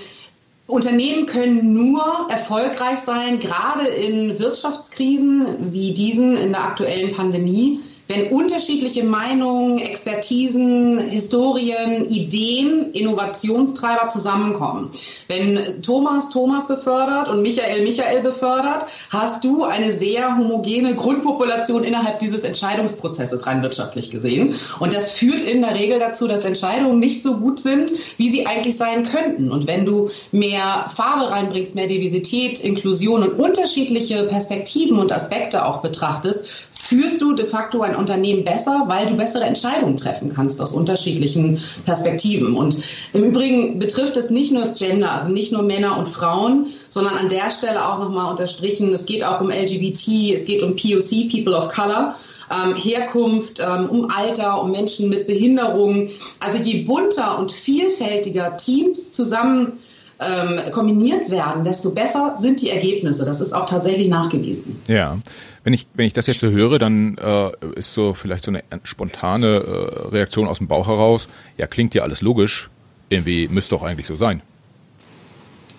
Unternehmen 0.66 1.26
können 1.26 1.72
nur 1.72 2.02
erfolgreich 2.28 2.98
sein, 2.98 3.38
gerade 3.38 3.86
in 3.86 4.38
Wirtschaftskrisen 4.38 5.72
wie 5.72 5.92
diesen 5.92 6.36
in 6.36 6.52
der 6.52 6.64
aktuellen 6.64 7.14
Pandemie, 7.14 7.80
wenn 8.08 8.28
unterschiedliche 8.28 9.04
Meinungen, 9.04 9.78
Expertisen, 9.78 10.98
Historien, 10.98 12.06
Ideen, 12.08 12.92
Innovationstreiber 12.92 14.08
zusammenkommen. 14.08 14.90
Wenn 15.28 15.82
Thomas 15.82 16.30
Thomas 16.30 16.68
befördert 16.68 17.28
und 17.28 17.42
Michael 17.42 17.82
Michael 17.82 18.22
befördert, 18.22 18.86
hast 19.10 19.44
du 19.44 19.64
eine 19.64 19.92
sehr 19.92 20.36
homogene 20.36 20.94
Grundpopulation 20.94 21.84
innerhalb 21.84 22.20
dieses 22.20 22.44
Entscheidungsprozesses 22.44 23.46
rein 23.46 23.62
wirtschaftlich 23.62 24.10
gesehen. 24.10 24.54
Und 24.78 24.94
das 24.94 25.12
führt 25.12 25.40
in 25.40 25.62
der 25.62 25.74
Regel 25.74 25.98
dazu, 25.98 26.28
dass 26.28 26.44
Entscheidungen 26.44 26.98
nicht 26.98 27.22
so 27.22 27.36
gut 27.38 27.58
sind, 27.58 27.90
wie 28.18 28.30
sie 28.30 28.46
eigentlich 28.46 28.76
sein 28.76 29.04
könnten. 29.04 29.50
Und 29.50 29.66
wenn 29.66 29.84
du 29.84 30.10
mehr 30.32 30.86
Farbe 30.94 31.30
reinbringst, 31.30 31.74
mehr 31.74 31.88
Diversität, 31.88 32.60
Inklusion 32.60 33.22
und 33.22 33.38
unterschiedliche 33.38 34.24
Perspektiven 34.24 34.98
und 34.98 35.12
Aspekte 35.12 35.64
auch 35.64 35.80
betrachtest, 35.80 36.46
führst 36.70 37.20
du 37.20 37.34
de 37.34 37.46
facto 37.46 37.82
ein 37.82 37.95
Unternehmen 37.98 38.44
besser, 38.44 38.84
weil 38.86 39.06
du 39.06 39.16
bessere 39.16 39.44
Entscheidungen 39.44 39.96
treffen 39.96 40.32
kannst 40.32 40.60
aus 40.60 40.72
unterschiedlichen 40.72 41.60
Perspektiven. 41.84 42.56
Und 42.56 42.76
im 43.12 43.24
Übrigen 43.24 43.78
betrifft 43.78 44.16
es 44.16 44.30
nicht 44.30 44.52
nur 44.52 44.62
das 44.62 44.78
Gender, 44.78 45.12
also 45.12 45.30
nicht 45.30 45.52
nur 45.52 45.62
Männer 45.62 45.98
und 45.98 46.08
Frauen, 46.08 46.66
sondern 46.88 47.14
an 47.16 47.28
der 47.28 47.50
Stelle 47.50 47.86
auch 47.88 47.98
nochmal 47.98 48.30
unterstrichen, 48.30 48.92
es 48.92 49.06
geht 49.06 49.24
auch 49.24 49.40
um 49.40 49.50
LGBT, 49.50 50.34
es 50.34 50.46
geht 50.46 50.62
um 50.62 50.76
POC, 50.76 51.30
People 51.30 51.56
of 51.56 51.68
Color. 51.68 52.14
Ähm, 52.48 52.76
Herkunft, 52.76 53.58
ähm, 53.58 53.88
um 53.90 54.08
Alter, 54.08 54.62
um 54.62 54.70
Menschen 54.70 55.10
mit 55.10 55.26
Behinderungen. 55.26 56.08
Also 56.38 56.58
je 56.58 56.84
bunter 56.84 57.40
und 57.40 57.50
vielfältiger 57.50 58.56
Teams 58.56 59.10
zusammen 59.10 59.72
ähm, 60.20 60.60
kombiniert 60.72 61.30
werden, 61.30 61.64
desto 61.64 61.90
besser 61.90 62.36
sind 62.38 62.62
die 62.62 62.70
Ergebnisse. 62.70 63.24
Das 63.24 63.40
ist 63.40 63.52
auch 63.52 63.66
tatsächlich 63.66 64.08
nachgewiesen. 64.08 64.80
Ja. 64.88 65.18
Wenn 65.66 65.72
ich, 65.72 65.88
wenn 65.94 66.06
ich 66.06 66.12
das 66.12 66.28
jetzt 66.28 66.38
so 66.38 66.46
höre, 66.46 66.78
dann 66.78 67.18
äh, 67.18 67.50
ist 67.74 67.92
so 67.92 68.14
vielleicht 68.14 68.44
so 68.44 68.52
eine 68.52 68.62
spontane 68.84 69.48
äh, 69.48 70.08
Reaktion 70.10 70.46
aus 70.46 70.58
dem 70.58 70.68
Bauch 70.68 70.86
heraus, 70.86 71.28
ja, 71.56 71.66
klingt 71.66 71.92
ja 71.92 72.04
alles 72.04 72.20
logisch, 72.20 72.70
irgendwie 73.08 73.48
müsste 73.48 73.70
doch 73.70 73.82
eigentlich 73.82 74.06
so 74.06 74.14
sein. 74.14 74.42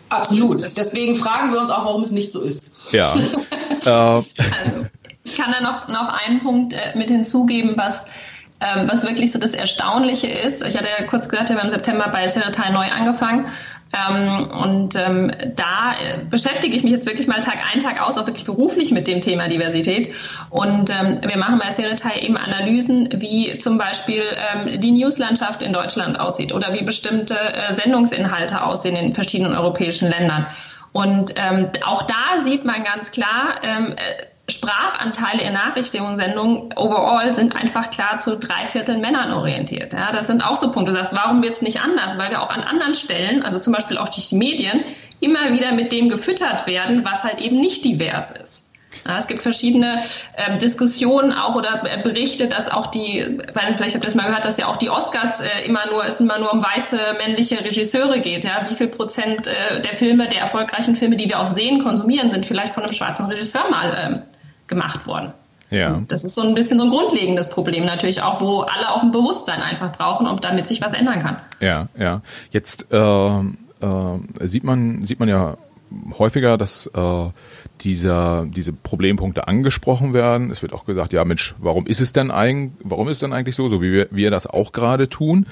Absolut. 0.10 0.62
Deswegen 0.76 1.16
fragen 1.16 1.54
wir 1.54 1.62
uns 1.62 1.70
auch, 1.70 1.86
warum 1.86 2.04
es 2.04 2.12
nicht 2.12 2.34
so 2.34 2.42
ist. 2.42 2.74
Ja. 2.92 3.16
äh, 3.86 3.90
also, 3.90 4.26
ich 5.24 5.38
kann 5.38 5.54
da 5.54 5.62
noch, 5.62 5.88
noch 5.88 6.22
einen 6.22 6.42
Punkt 6.42 6.74
äh, 6.74 6.98
mit 6.98 7.10
hinzugeben, 7.10 7.78
was 7.78 8.04
ähm, 8.60 8.90
was 8.92 9.04
wirklich 9.04 9.32
so 9.32 9.40
das 9.40 9.54
Erstaunliche 9.54 10.28
ist, 10.28 10.66
ich 10.66 10.76
hatte 10.76 10.88
ja 11.00 11.06
kurz 11.06 11.30
gesagt, 11.30 11.50
ich 11.50 11.56
habe 11.56 11.66
im 11.66 11.70
September 11.70 12.10
bei 12.10 12.28
Ceretal 12.28 12.74
neu 12.74 12.88
angefangen 12.92 13.46
ähm, 13.94 14.48
und 14.50 14.96
ähm, 14.96 15.32
da 15.56 15.94
äh, 15.94 16.26
beschäftige 16.30 16.76
ich 16.76 16.84
mich 16.84 16.92
jetzt 16.92 17.08
wirklich 17.08 17.28
mal 17.28 17.40
Tag 17.40 17.58
ein, 17.74 17.80
Tag 17.80 18.02
aus, 18.02 18.18
auch 18.18 18.28
wirklich 18.28 18.46
beruflich 18.46 18.92
mit 18.92 19.08
dem 19.08 19.22
Thema 19.22 19.48
Diversität. 19.48 20.14
Und 20.50 20.90
ähm, 20.90 21.20
wir 21.26 21.38
machen 21.38 21.60
bei 21.60 21.72
Seritai 21.72 22.20
eben 22.22 22.38
Analysen, 22.38 23.10
wie 23.16 23.58
zum 23.60 23.78
Beispiel 23.78 24.24
ähm, 24.54 24.80
die 24.80 24.92
Newslandschaft 24.92 25.62
in 25.64 25.74
Deutschland 25.74 26.20
aussieht 26.20 26.54
oder 26.54 26.74
wie 26.74 26.84
bestimmte 26.84 27.36
äh, 27.36 27.74
Sendungsinhalte 27.74 28.64
aussehen 28.64 28.96
in 28.96 29.14
verschiedenen 29.14 29.56
europäischen 29.56 30.10
Ländern. 30.10 30.48
Und 30.92 31.36
ähm, 31.38 31.68
auch 31.86 32.04
da 32.04 32.40
sieht 32.40 32.66
man 32.66 32.84
ganz 32.84 33.12
klar, 33.12 33.62
ähm, 33.64 33.94
äh, 33.94 34.26
Sprachanteile 34.50 35.44
in 35.44 35.54
Nachrichtensendungen 35.54 36.74
overall 36.78 37.36
sind 37.36 37.56
einfach 37.56 37.90
klar 37.92 38.20
zu 38.20 38.38
drei 38.38 38.66
Vierteln 38.66 39.02
Männern 39.02 39.34
orientiert. 39.34 39.92
Ja, 39.92 40.12
das 40.12 40.28
sind 40.28 40.46
auch 40.46 40.56
so 40.56 40.72
Punkte. 40.72 40.94
Du 40.94 40.98
sagst, 40.98 41.14
warum 41.14 41.44
wird 41.44 41.54
es 41.54 41.62
nicht 41.62 41.82
anders? 41.82 42.18
Weil 42.18 42.30
wir 42.30 42.42
auch 42.42 42.50
an 42.50 42.64
anderen 42.64 42.96
Stellen, 42.96 43.44
also 43.44 43.60
zum 43.60 43.74
Beispiel 43.74 43.98
auch 43.98 44.08
durch 44.08 44.30
die 44.30 44.36
Medien, 44.36 44.86
immer 45.20 45.52
wieder 45.52 45.74
mit 45.74 45.92
dem 45.92 46.08
gefüttert 46.08 46.66
werden, 46.66 47.04
was 47.04 47.26
halt 47.26 47.42
eben 47.42 47.60
nicht 47.60 47.84
divers 47.84 48.32
ist. 48.32 48.68
Ja, 49.06 49.18
es 49.18 49.28
gibt 49.28 49.42
verschiedene 49.42 50.04
äh, 50.38 50.58
Diskussionen 50.58 51.34
auch 51.34 51.56
oder 51.56 51.84
äh, 51.86 52.02
Berichte, 52.02 52.48
dass 52.48 52.70
auch 52.70 52.88
die, 52.88 53.38
weil 53.54 53.76
vielleicht 53.76 53.96
habt 53.96 54.04
ihr 54.04 54.08
das 54.08 54.16
mal 54.16 54.28
gehört, 54.28 54.46
dass 54.46 54.58
ja 54.58 54.68
auch 54.68 54.78
die 54.78 54.90
Oscars 54.90 55.42
äh, 55.42 55.66
immer 55.66 55.86
nur 55.88 56.06
es 56.06 56.20
immer 56.20 56.40
nur 56.40 56.52
um 56.54 56.64
weiße 56.64 56.98
männliche 57.18 57.64
Regisseure 57.64 58.20
geht. 58.20 58.44
Ja, 58.44 58.66
wie 58.70 58.74
viel 58.74 58.88
Prozent 58.88 59.48
äh, 59.48 59.82
der 59.82 59.94
Filme, 59.94 60.28
der 60.28 60.42
erfolgreichen 60.42 60.96
Filme, 60.96 61.16
die 61.16 61.28
wir 61.28 61.40
auch 61.40 61.48
sehen, 61.48 61.84
konsumieren, 61.84 62.32
sind 62.32 62.46
vielleicht 62.46 62.74
von 62.74 62.84
einem 62.84 62.94
schwarzen 62.94 63.26
Regisseur 63.28 63.70
mal 63.70 63.96
ähm, 63.98 64.22
gemacht 64.68 65.08
worden. 65.08 65.34
Ja. 65.70 65.96
Und 65.96 66.12
das 66.12 66.24
ist 66.24 66.36
so 66.36 66.42
ein 66.42 66.54
bisschen 66.54 66.78
so 66.80 66.86
ein 66.86 66.90
grundlegendes 66.90 67.50
Problem 67.50 67.86
natürlich 67.86 68.22
auch, 68.22 68.40
wo 68.40 68.62
alle 68.62 68.90
auch 68.90 69.04
ein 69.04 69.12
Bewusstsein 69.12 69.62
einfach 69.62 69.92
brauchen, 69.92 70.28
und 70.28 70.44
damit 70.44 70.68
sich 70.68 70.82
was 70.82 70.94
ändern 70.94 71.20
kann. 71.20 71.38
Ja, 71.60 71.88
ja. 71.98 72.22
Jetzt 72.52 72.88
äh, 72.92 73.40
äh, 73.40 74.20
sieht 74.42 74.64
man 74.64 75.02
sieht 75.04 75.20
man 75.20 75.28
ja 75.28 75.58
häufiger, 76.18 76.58
dass 76.58 76.88
äh, 76.88 77.30
dieser, 77.82 78.46
diese 78.46 78.74
Problempunkte 78.74 79.48
angesprochen 79.48 80.14
werden. 80.14 80.52
Es 80.52 80.62
wird 80.62 80.74
auch 80.74 80.86
gesagt, 80.86 81.14
ja 81.14 81.24
Mensch, 81.26 81.56
warum 81.60 81.86
ist 81.86 82.02
es 82.02 82.14
denn 82.14 82.32
eigentlich, 82.32 82.74
warum 82.84 83.08
ist 83.08 83.18
es 83.18 83.20
denn 83.20 83.34
eigentlich 83.34 83.56
so, 83.56 83.70
so 83.70 83.82
wie 83.82 83.92
wir, 83.92 84.08
wir 84.12 84.32
das 84.32 84.48
auch 84.48 84.72
gerade 84.72 85.10
tun? 85.10 85.46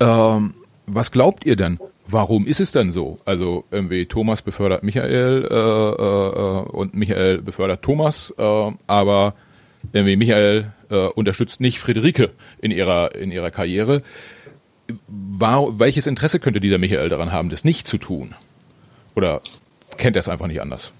Ähm, 0.00 0.54
was 0.86 1.12
glaubt 1.12 1.44
ihr 1.44 1.56
denn? 1.56 1.78
Warum 2.08 2.46
ist 2.46 2.60
es 2.60 2.72
denn 2.72 2.92
so? 2.92 3.16
Also 3.24 3.64
irgendwie 3.70 4.06
Thomas 4.06 4.42
befördert 4.42 4.82
Michael 4.84 5.48
äh, 5.50 5.54
äh, 5.54 6.60
und 6.70 6.94
Michael 6.94 7.42
befördert 7.42 7.82
Thomas, 7.82 8.32
äh, 8.38 8.72
aber 8.86 9.34
irgendwie 9.92 10.16
Michael 10.16 10.72
äh, 10.90 11.06
unterstützt 11.08 11.60
nicht 11.60 11.80
Friederike 11.80 12.30
in 12.60 12.70
ihrer 12.70 13.14
in 13.14 13.32
ihrer 13.32 13.50
Karriere. 13.50 14.02
War, 15.08 15.80
welches 15.80 16.06
Interesse 16.06 16.38
könnte 16.38 16.60
dieser 16.60 16.78
Michael 16.78 17.08
daran 17.08 17.32
haben, 17.32 17.48
das 17.48 17.64
nicht 17.64 17.88
zu 17.88 17.98
tun? 17.98 18.36
Oder 19.16 19.40
kennt 19.96 20.16
er 20.16 20.20
es 20.20 20.28
einfach 20.28 20.46
nicht 20.46 20.60
anders? 20.60 20.92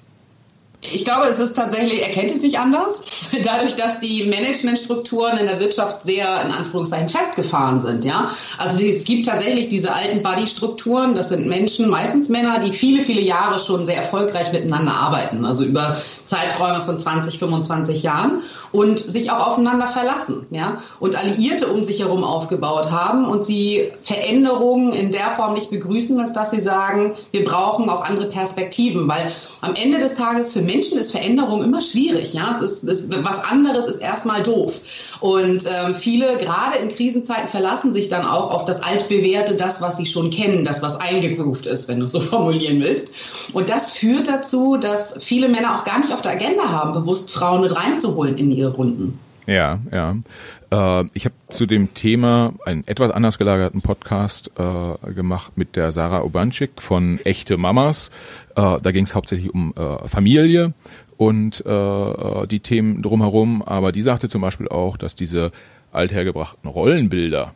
Ich 0.93 1.05
glaube, 1.05 1.27
es 1.27 1.39
ist 1.39 1.55
tatsächlich, 1.55 2.03
er 2.03 2.11
kennt 2.11 2.31
es 2.31 2.43
nicht 2.43 2.59
anders. 2.59 3.03
Dadurch, 3.45 3.77
dass 3.77 4.01
die 4.01 4.25
Managementstrukturen 4.25 5.39
in 5.39 5.47
der 5.47 5.61
Wirtschaft 5.61 6.03
sehr, 6.03 6.43
in 6.45 6.53
Anführungszeichen, 6.53 7.09
festgefahren 7.09 7.81
sind, 7.81 8.05
ja. 8.05 8.31
Also 8.59 8.85
es 8.85 9.05
gibt 9.05 9.27
tatsächlich 9.27 9.69
diese 9.69 9.93
alten 9.93 10.23
Buddy-Strukturen. 10.23 11.15
Das 11.15 11.31
sind 11.31 11.47
Menschen, 11.47 11.91
meistens 11.91 12.29
Männer, 12.29 12.59
die 12.59 12.73
viele, 12.73 13.03
viele 13.03 13.21
Jahre 13.21 13.59
schon 13.59 13.87
sehr 13.87 13.97
erfolgreich 13.97 14.53
miteinander 14.53 14.93
arbeiten. 14.93 15.45
Also 15.45 15.65
über 15.65 15.97
Zeiträume 16.25 16.83
von 16.83 16.99
20, 16.99 17.39
25 17.39 18.03
Jahren 18.03 18.43
und 18.73 18.99
sich 19.01 19.31
auch 19.31 19.49
aufeinander 19.49 19.87
verlassen, 19.89 20.47
ja. 20.51 20.79
Und 21.01 21.17
Alliierte 21.17 21.69
um 21.69 21.83
sich 21.83 22.01
herum 22.01 22.25
aufgebaut 22.25 22.91
haben 22.91 23.27
und 23.27 23.45
sie 23.47 23.91
Veränderungen 24.03 24.93
in 24.93 25.13
der 25.13 25.31
Form 25.31 25.55
nicht 25.55 25.71
begrüßen, 25.71 26.19
als 26.21 26.33
dass 26.33 26.51
sie 26.51 26.61
sagen, 26.61 27.15
wir 27.33 27.45
brauchen 27.45 27.89
auch 27.89 28.05
andere 28.05 28.29
Perspektiven, 28.29 29.09
weil 29.09 29.31
am 29.61 29.75
Ende 29.75 29.99
des 29.99 30.15
Tages 30.15 30.53
für 30.53 30.63
Menschen 30.63 30.76
ist 30.81 31.11
Veränderung 31.11 31.63
immer 31.63 31.81
schwierig. 31.81 32.35
Ja, 32.35 32.53
es 32.53 32.61
ist, 32.61 32.85
es, 32.85 33.09
was 33.25 33.43
anderes 33.45 33.87
ist 33.87 33.99
erstmal 33.99 34.43
doof. 34.43 34.81
Und 35.21 35.65
ähm, 35.67 35.95
viele, 35.95 36.37
gerade 36.39 36.79
in 36.79 36.89
Krisenzeiten, 36.89 37.49
verlassen 37.49 37.93
sich 37.93 38.09
dann 38.09 38.27
auch 38.27 38.51
auf 38.51 38.65
das 38.65 38.83
altbewährte, 38.83 39.55
das, 39.55 39.81
was 39.81 39.97
sie 39.97 40.07
schon 40.07 40.31
kennen, 40.31 40.65
das, 40.65 40.83
was 40.83 41.01
eingegroovt 41.01 41.67
ist, 41.67 41.89
wenn 41.89 41.99
du 41.99 42.05
es 42.05 42.13
so 42.13 42.21
formulieren 42.21 42.81
willst. 42.81 43.11
Und 43.53 43.71
das 43.71 43.93
führt 43.93 44.29
dazu, 44.29 44.77
dass 44.77 45.17
viele 45.21 45.49
Männer 45.49 45.77
auch 45.77 45.85
gar 45.85 45.99
nicht 45.99 46.13
auf 46.13 46.23
der 46.23 46.33
Agenda 46.33 46.71
haben, 46.71 46.93
bewusst 46.93 47.31
Frauen 47.31 47.63
mit 47.63 47.75
reinzuholen 47.75 48.37
in 48.37 48.51
ihre 48.51 48.75
Runden. 48.75 49.19
Ja, 49.47 49.79
ja. 49.93 50.17
Äh, 50.71 51.09
ich 51.15 51.25
habe 51.25 51.35
zu 51.49 51.67
dem 51.67 51.95
Thema 51.95 52.55
einen 52.65 52.87
etwas 52.87 53.11
anders 53.13 53.39
gelagerten 53.39 53.81
Podcast 53.81 54.51
äh, 54.59 55.13
gemacht 55.13 55.53
mit 55.57 55.77
der 55.77 55.93
Sarah 55.93 56.23
Obanczyk 56.23 56.83
von 56.83 57.21
Echte 57.25 57.57
Mamas. 57.57 58.11
Äh, 58.57 58.81
da 58.81 58.91
ging 58.91 59.05
es 59.05 59.15
hauptsächlich 59.15 59.55
um 59.55 59.73
äh, 59.77 60.09
Familie 60.09 60.75
und 61.17 61.65
äh, 61.65 62.47
die 62.49 62.61
Themen 62.61 63.03
drumherum. 63.03 63.63
Aber 63.63 63.93
die 63.93 64.03
sagte 64.03 64.29
zum 64.29 64.43
Beispiel 64.43 64.69
auch, 64.69 64.97
dass 64.97 65.15
diese 65.15 65.53
althergebrachten 65.93 66.69
Rollenbilder 66.69 67.55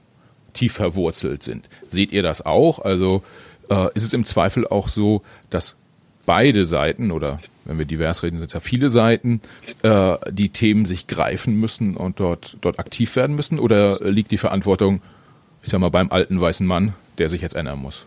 tief 0.53 0.73
verwurzelt 0.75 1.43
sind. 1.43 1.69
Seht 1.85 2.13
ihr 2.13 2.23
das 2.23 2.47
auch? 2.47 2.79
Also 2.79 3.23
äh, 3.69 3.89
ist 3.95 4.05
es 4.05 4.13
im 4.13 4.25
Zweifel 4.25 4.67
auch 4.67 4.89
so, 4.89 5.23
dass 5.51 5.77
beide 6.27 6.67
Seiten 6.67 7.11
oder 7.11 7.41
wenn 7.71 7.79
wir 7.79 7.87
divers 7.87 8.23
reden, 8.25 8.39
sind 8.39 8.49
es 8.49 8.53
ja 8.53 8.61
viele 8.61 8.91
Seiten, 8.91 9.41
äh, 9.83 10.17
die 10.31 10.49
Themen 10.49 10.87
sich 10.87 11.07
greifen 11.07 11.55
müssen 11.55 11.97
und 11.97 12.19
dort, 12.19 12.57
dort 12.61 12.81
aktiv 12.81 13.15
werden 13.15 13.37
müssen? 13.37 13.61
Oder 13.61 14.01
liegt 14.11 14.33
die 14.33 14.39
Verantwortung, 14.39 15.01
ich 15.63 15.71
sag 15.71 15.81
mal, 15.81 15.89
beim 15.89 16.11
alten 16.11 16.41
weißen 16.41 16.67
Mann, 16.67 16.95
der 17.19 17.29
sich 17.29 17.43
jetzt 17.43 17.55
ändern 17.55 17.79
muss? 17.79 18.07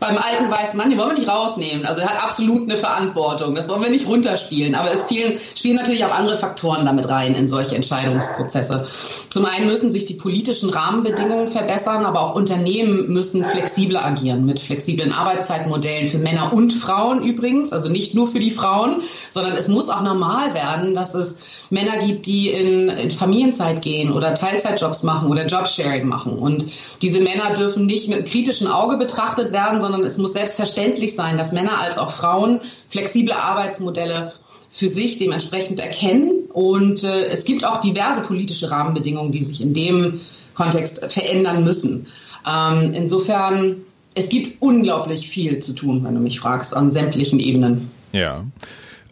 Beim 0.00 0.16
alten 0.16 0.48
weißen 0.48 0.78
Mann, 0.78 0.90
den 0.90 0.98
wollen 0.98 1.10
wir 1.10 1.18
nicht 1.18 1.28
rausnehmen. 1.28 1.84
Also 1.84 2.02
er 2.02 2.08
hat 2.08 2.22
absolut 2.22 2.62
eine 2.62 2.76
Verantwortung. 2.76 3.56
Das 3.56 3.68
wollen 3.68 3.82
wir 3.82 3.90
nicht 3.90 4.06
runterspielen. 4.06 4.76
Aber 4.76 4.92
es 4.92 5.02
spielen, 5.02 5.38
spielen 5.38 5.74
natürlich 5.74 6.04
auch 6.04 6.12
andere 6.12 6.36
Faktoren 6.36 6.86
damit 6.86 7.08
rein 7.08 7.34
in 7.34 7.48
solche 7.48 7.74
Entscheidungsprozesse. 7.74 8.86
Zum 9.30 9.44
einen 9.44 9.66
müssen 9.66 9.90
sich 9.90 10.06
die 10.06 10.14
politischen 10.14 10.70
Rahmenbedingungen 10.70 11.48
verbessern, 11.48 12.06
aber 12.06 12.20
auch 12.20 12.34
Unternehmen 12.36 13.08
müssen 13.08 13.44
flexibler 13.44 14.04
agieren 14.04 14.46
mit 14.46 14.60
flexiblen 14.60 15.12
Arbeitszeitmodellen 15.12 16.06
für 16.06 16.18
Männer 16.18 16.52
und 16.52 16.72
Frauen 16.72 17.24
übrigens. 17.24 17.72
Also 17.72 17.88
nicht 17.88 18.14
nur 18.14 18.28
für 18.28 18.38
die 18.38 18.52
Frauen, 18.52 19.02
sondern 19.30 19.54
es 19.54 19.66
muss 19.66 19.88
auch 19.88 20.02
normal 20.02 20.54
werden, 20.54 20.94
dass 20.94 21.14
es 21.14 21.66
Männer 21.70 21.98
gibt, 22.06 22.26
die 22.26 22.50
in, 22.50 22.88
in 22.88 23.10
Familienzeit 23.10 23.82
gehen 23.82 24.12
oder 24.12 24.34
Teilzeitjobs 24.34 25.02
machen 25.02 25.28
oder 25.28 25.46
Jobsharing 25.46 26.06
machen. 26.06 26.38
Und 26.38 26.64
diese 27.02 27.20
Männer 27.20 27.52
dürfen 27.56 27.86
nicht 27.86 28.08
mit 28.08 28.18
einem 28.18 28.26
kritischen 28.26 28.68
Auge 28.68 28.96
betrachtet 28.96 29.52
werden, 29.52 29.80
sondern 29.88 30.06
es 30.06 30.18
muss 30.18 30.34
selbstverständlich 30.34 31.14
sein, 31.14 31.38
dass 31.38 31.52
Männer 31.52 31.80
als 31.80 31.98
auch 31.98 32.10
Frauen 32.10 32.60
flexible 32.88 33.32
Arbeitsmodelle 33.32 34.32
für 34.70 34.88
sich 34.88 35.18
dementsprechend 35.18 35.80
erkennen. 35.80 36.32
Und 36.52 37.04
äh, 37.04 37.24
es 37.26 37.44
gibt 37.44 37.64
auch 37.64 37.80
diverse 37.80 38.22
politische 38.22 38.70
Rahmenbedingungen, 38.70 39.32
die 39.32 39.42
sich 39.42 39.62
in 39.62 39.72
dem 39.72 40.20
Kontext 40.54 41.10
verändern 41.10 41.64
müssen. 41.64 42.06
Ähm, 42.46 42.92
insofern, 42.94 43.76
es 44.14 44.28
gibt 44.28 44.60
unglaublich 44.60 45.28
viel 45.28 45.60
zu 45.60 45.74
tun, 45.74 46.04
wenn 46.04 46.14
du 46.14 46.20
mich 46.20 46.38
fragst, 46.38 46.76
an 46.76 46.92
sämtlichen 46.92 47.40
Ebenen. 47.40 47.90
Ja. 48.12 48.44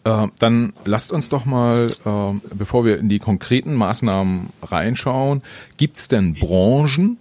Äh, 0.03 0.27
dann 0.37 0.73
lasst 0.85 1.11
uns 1.11 1.29
doch 1.29 1.45
mal, 1.45 1.87
äh, 1.87 2.55
bevor 2.55 2.85
wir 2.85 2.99
in 2.99 3.09
die 3.09 3.19
konkreten 3.19 3.73
Maßnahmen 3.73 4.47
reinschauen, 4.61 5.41
gibt 5.77 5.97
es 5.97 6.07
denn 6.07 6.35
Branchen, 6.35 7.17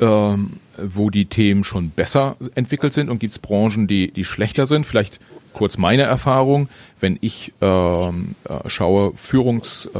ähm, 0.00 0.54
wo 0.82 1.10
die 1.10 1.26
Themen 1.26 1.64
schon 1.64 1.90
besser 1.90 2.36
entwickelt 2.54 2.92
sind 2.92 3.10
und 3.10 3.18
gibt 3.18 3.32
es 3.32 3.38
Branchen, 3.38 3.86
die, 3.86 4.10
die 4.10 4.24
schlechter 4.24 4.66
sind? 4.66 4.86
Vielleicht 4.86 5.20
kurz 5.52 5.78
meine 5.78 6.02
Erfahrung, 6.02 6.68
wenn 7.00 7.18
ich 7.22 7.54
ähm, 7.62 8.34
äh, 8.44 8.68
schaue, 8.68 9.14
Führungs, 9.14 9.86
äh, 9.86 9.98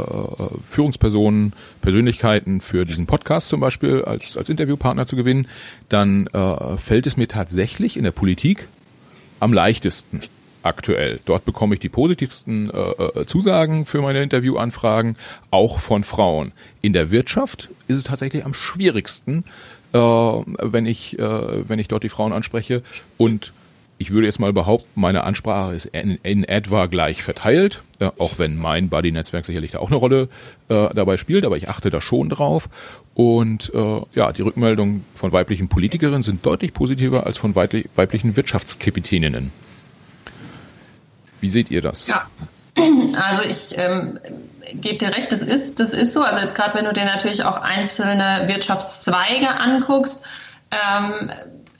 Führungspersonen, 0.69 1.55
Persönlichkeiten 1.81 2.61
für 2.61 2.85
diesen 2.85 3.07
Podcast 3.07 3.49
zum 3.49 3.61
Beispiel 3.61 4.03
als, 4.03 4.37
als 4.37 4.51
Interviewpartner 4.51 5.07
zu 5.07 5.17
gewinnen, 5.17 5.47
dann 5.89 6.27
äh, 6.27 6.77
fällt 6.77 7.07
es 7.07 7.17
mir 7.17 7.27
tatsächlich 7.27 7.97
in 7.97 8.05
der 8.05 8.11
Politik 8.11 8.69
am 9.41 9.55
leichtesten 9.55 10.23
aktuell. 10.67 11.21
Dort 11.25 11.45
bekomme 11.47 11.75
ich 11.75 11.81
die 11.81 11.89
positivsten 11.89 12.71
äh, 12.71 13.21
äh, 13.21 13.27
Zusagen 13.27 13.87
für 13.87 14.03
meine 14.03 14.23
Interviewanfragen, 14.23 15.17
auch 15.51 15.79
von 15.79 16.05
Frauen. 16.05 16.53
In 16.83 16.93
der 16.93 17.11
Wirtschaft 17.11 17.71
ist 17.89 17.97
es 17.97 18.05
tatsächlich 18.05 18.45
am 18.45 18.53
schwierigsten, 18.53 19.45
äh, 19.97 20.73
wenn 20.73 20.87
ich 20.87 21.19
äh, 21.19 21.69
wenn 21.69 21.79
ich 21.79 21.89
dort 21.89 22.03
die 22.03 22.09
Frauen 22.09 22.33
anspreche 22.33 22.83
und 23.17 23.53
ich 23.99 24.11
würde 24.11 24.27
jetzt 24.27 24.39
mal 24.39 24.53
behaupten, 24.53 24.89
meine 24.95 25.25
Ansprache 25.25 25.75
ist 25.75 25.87
in, 25.87 26.19
in 26.23 26.45
etwa 26.45 26.87
gleich 26.87 27.23
verteilt, 27.23 27.83
äh, 27.99 28.11
auch 28.19 28.39
wenn 28.39 28.57
mein 28.57 28.91
Buddy-Netzwerk 28.91 29.47
sicherlich 29.47 29.73
da 29.73 29.79
auch 29.79 29.89
eine 29.89 29.97
Rolle 29.97 30.29
äh, 30.69 30.89
dabei 30.95 31.17
spielt, 31.17 31.47
aber 31.47 31.57
ich 31.57 31.69
achte 31.69 31.89
da 31.89 32.01
schon 32.01 32.29
drauf. 32.29 32.69
Und 33.15 33.73
äh, 33.75 34.01
ja, 34.15 34.33
die 34.33 34.43
Rückmeldungen 34.43 35.05
von 35.15 35.33
weiblichen 35.33 35.69
Politikerinnen 35.69 36.23
sind 36.23 36.45
deutlich 36.45 36.75
positiver 36.75 37.25
als 37.25 37.39
von 37.39 37.55
weiblichen 37.55 38.37
Wirtschaftskapitäninnen. 38.37 39.51
Wie 41.41 41.51
seht 41.51 41.71
ihr 41.71 41.81
das? 41.81 42.07
Ja. 42.07 42.27
Also 42.77 43.43
ich 43.43 43.79
ähm, 43.79 44.19
gebe 44.75 44.99
dir 44.99 45.17
recht, 45.17 45.33
das 45.33 45.41
ist, 45.41 45.81
das 45.81 45.93
ist 45.93 46.13
so. 46.13 46.23
Also 46.23 46.41
jetzt 46.41 46.55
gerade 46.55 46.75
wenn 46.75 46.85
du 46.85 46.93
dir 46.93 47.05
natürlich 47.05 47.43
auch 47.45 47.57
einzelne 47.57 48.45
Wirtschaftszweige 48.47 49.49
anguckst, 49.49 50.25
ähm, 50.71 51.31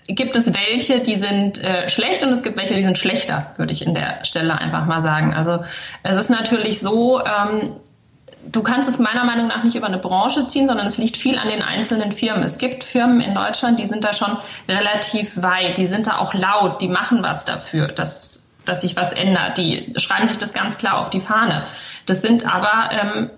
gibt 0.09 0.37
es 0.37 0.53
welche, 0.55 1.01
die 1.01 1.17
sind 1.17 1.63
äh, 1.63 1.89
schlecht 1.89 2.23
und 2.23 2.33
es 2.33 2.43
gibt 2.43 2.57
welche, 2.57 2.75
die 2.75 2.85
sind 2.85 2.97
schlechter, 2.97 3.53
würde 3.57 3.73
ich 3.73 3.83
in 3.83 3.95
der 3.95 4.25
Stelle 4.25 4.59
einfach 4.59 4.87
mal 4.87 5.03
sagen. 5.03 5.35
Also 5.35 5.65
es 6.03 6.17
ist 6.17 6.31
natürlich 6.31 6.81
so, 6.81 7.21
ähm, 7.21 7.73
du 8.51 8.63
kannst 8.63 8.89
es 8.89 8.99
meiner 8.99 9.25
Meinung 9.25 9.49
nach 9.49 9.65
nicht 9.65 9.75
über 9.75 9.87
eine 9.87 9.99
Branche 9.99 10.47
ziehen, 10.47 10.69
sondern 10.69 10.87
es 10.87 10.99
liegt 10.99 11.17
viel 11.17 11.39
an 11.39 11.49
den 11.49 11.63
einzelnen 11.63 12.13
Firmen. 12.13 12.45
Es 12.45 12.59
gibt 12.59 12.85
Firmen 12.85 13.21
in 13.21 13.35
Deutschland, 13.35 13.81
die 13.81 13.87
sind 13.87 14.05
da 14.05 14.13
schon 14.13 14.37
relativ 14.69 15.43
weit, 15.43 15.79
die 15.79 15.89
sind 15.89 16.07
da 16.07 16.19
auch 16.19 16.35
laut, 16.35 16.81
die 16.81 16.89
machen 16.89 17.23
was 17.23 17.45
dafür, 17.45 17.89
dass 17.89 18.46
dass 18.69 18.83
sich 18.83 18.97
was 18.97 19.13
ändert. 19.13 19.59
Die 19.59 19.93
schreiben 19.97 20.29
sich 20.29 20.39
das 20.39 20.53
ganz 20.53 20.79
klar 20.79 20.99
auf 20.99 21.11
die 21.11 21.21
Fahne. 21.21 21.67
Das 22.07 22.23
sind 22.23 22.53
aber 22.53 22.91
ähm, 22.93 23.31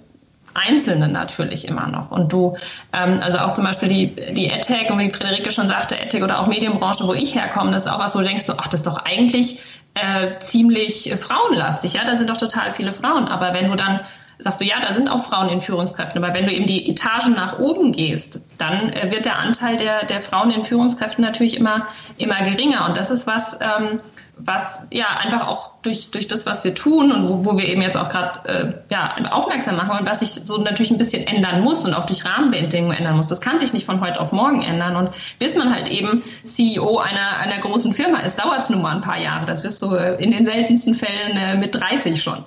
Einzelne 0.55 1.09
natürlich 1.09 1.67
immer 1.69 1.87
noch. 1.87 2.11
Und 2.11 2.33
du, 2.33 2.57
ähm, 2.93 3.21
also 3.23 3.39
auch 3.39 3.55
zum 3.55 3.65
Beispiel 3.65 3.89
die, 3.89 4.35
die 4.35 4.51
AdTech 4.51 4.91
und 4.91 4.99
wie 4.99 5.11
Friederike 5.11 5.53
schon 5.53 5.69
sagte, 5.69 5.97
AdTech 5.97 6.23
oder 6.23 6.41
auch 6.41 6.47
Medienbranche, 6.47 7.07
wo 7.07 7.15
ich 7.15 7.35
herkomme, 7.35 7.71
das 7.71 7.87
ist 7.87 7.91
auch 7.91 7.99
was, 7.99 8.15
wo 8.15 8.21
du 8.21 8.27
denkst, 8.27 8.45
ach, 8.49 8.69
das 8.69 8.81
ist 8.81 8.87
doch 8.87 8.99
eigentlich 9.05 9.61
äh, 9.95 10.39
ziemlich 10.41 11.13
frauenlastig. 11.17 11.95
Ja, 11.95 12.05
da 12.05 12.17
sind 12.17 12.31
doch 12.31 12.37
total 12.37 12.73
viele 12.73 12.93
Frauen. 12.93 13.29
Aber 13.29 13.55
wenn 13.55 13.71
du 13.71 13.77
dann 13.77 14.01
sagst 14.41 14.61
du, 14.61 14.65
ja, 14.65 14.77
da 14.81 14.93
sind 14.93 15.11
auch 15.11 15.25
Frauen 15.25 15.49
in 15.49 15.61
Führungskräften, 15.61 16.23
aber 16.23 16.33
wenn 16.35 16.47
du 16.47 16.53
eben 16.53 16.67
die 16.67 16.89
Etagen 16.89 17.35
nach 17.35 17.59
oben 17.59 17.93
gehst, 17.93 18.41
dann 18.59 18.93
äh, 18.93 19.11
wird 19.11 19.25
der 19.25 19.39
Anteil 19.39 19.77
der, 19.77 20.05
der 20.05 20.21
Frauen 20.21 20.51
in 20.51 20.63
Führungskräften 20.63 21.25
natürlich 21.25 21.57
immer, 21.57 21.87
immer 22.19 22.41
geringer. 22.43 22.87
Und 22.87 22.97
das 22.97 23.11
ist 23.11 23.27
was, 23.27 23.59
ähm, 23.61 24.01
was 24.39 24.81
ja 24.93 25.07
einfach 25.23 25.49
auch 25.49 25.73
durch, 25.83 26.11
durch 26.11 26.29
das, 26.29 26.47
was 26.47 26.65
wir 26.65 26.75
tun 26.75 27.13
und 27.13 27.29
wo, 27.29 27.45
wo 27.45 27.59
wir 27.59 27.67
eben 27.67 27.83
jetzt 27.83 27.97
auch 27.97 28.09
gerade 28.09 28.49
äh, 28.49 28.73
ja, 28.93 29.15
aufmerksam 29.31 29.77
machen 29.77 29.99
und 29.99 30.09
was 30.09 30.21
sich 30.21 30.31
so 30.31 30.59
natürlich 30.59 30.91
ein 30.91 30.99
bisschen 30.99 31.27
ändern 31.27 31.63
muss 31.63 31.85
und 31.85 31.95
auch 31.95 32.05
durch 32.05 32.25
Rahmenbedingungen 32.25 32.97
ändern 32.97 33.17
muss. 33.17 33.29
Das 33.29 33.41
kann 33.41 33.59
sich 33.59 33.73
nicht 33.73 33.87
von 33.87 34.01
heute 34.01 34.21
auf 34.21 34.33
morgen 34.33 34.63
ändern. 34.63 34.97
Und 34.97 35.11
bis 35.39 35.57
man 35.57 35.75
halt 35.75 35.89
eben 35.89 36.23
CEO 36.45 36.99
einer, 36.99 37.39
einer 37.41 37.59
großen 37.59 37.93
Firma 37.93 38.19
ist, 38.21 38.39
dauert 38.39 38.65
es 38.65 38.71
nun 38.71 38.83
mal 38.83 38.95
ein 38.95 39.01
paar 39.01 39.19
Jahre. 39.19 39.45
Das 39.45 39.65
wirst 39.65 39.83
du 39.83 39.95
äh, 39.95 40.23
in 40.23 40.31
den 40.31 40.47
seltensten 40.47 40.95
Fällen 40.95 41.37
äh, 41.37 41.57
mit 41.57 41.75
30 41.75 42.23
schon. 42.23 42.45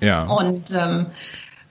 Ja. 0.00 0.24
Und 0.24 0.70
ähm, 0.72 1.06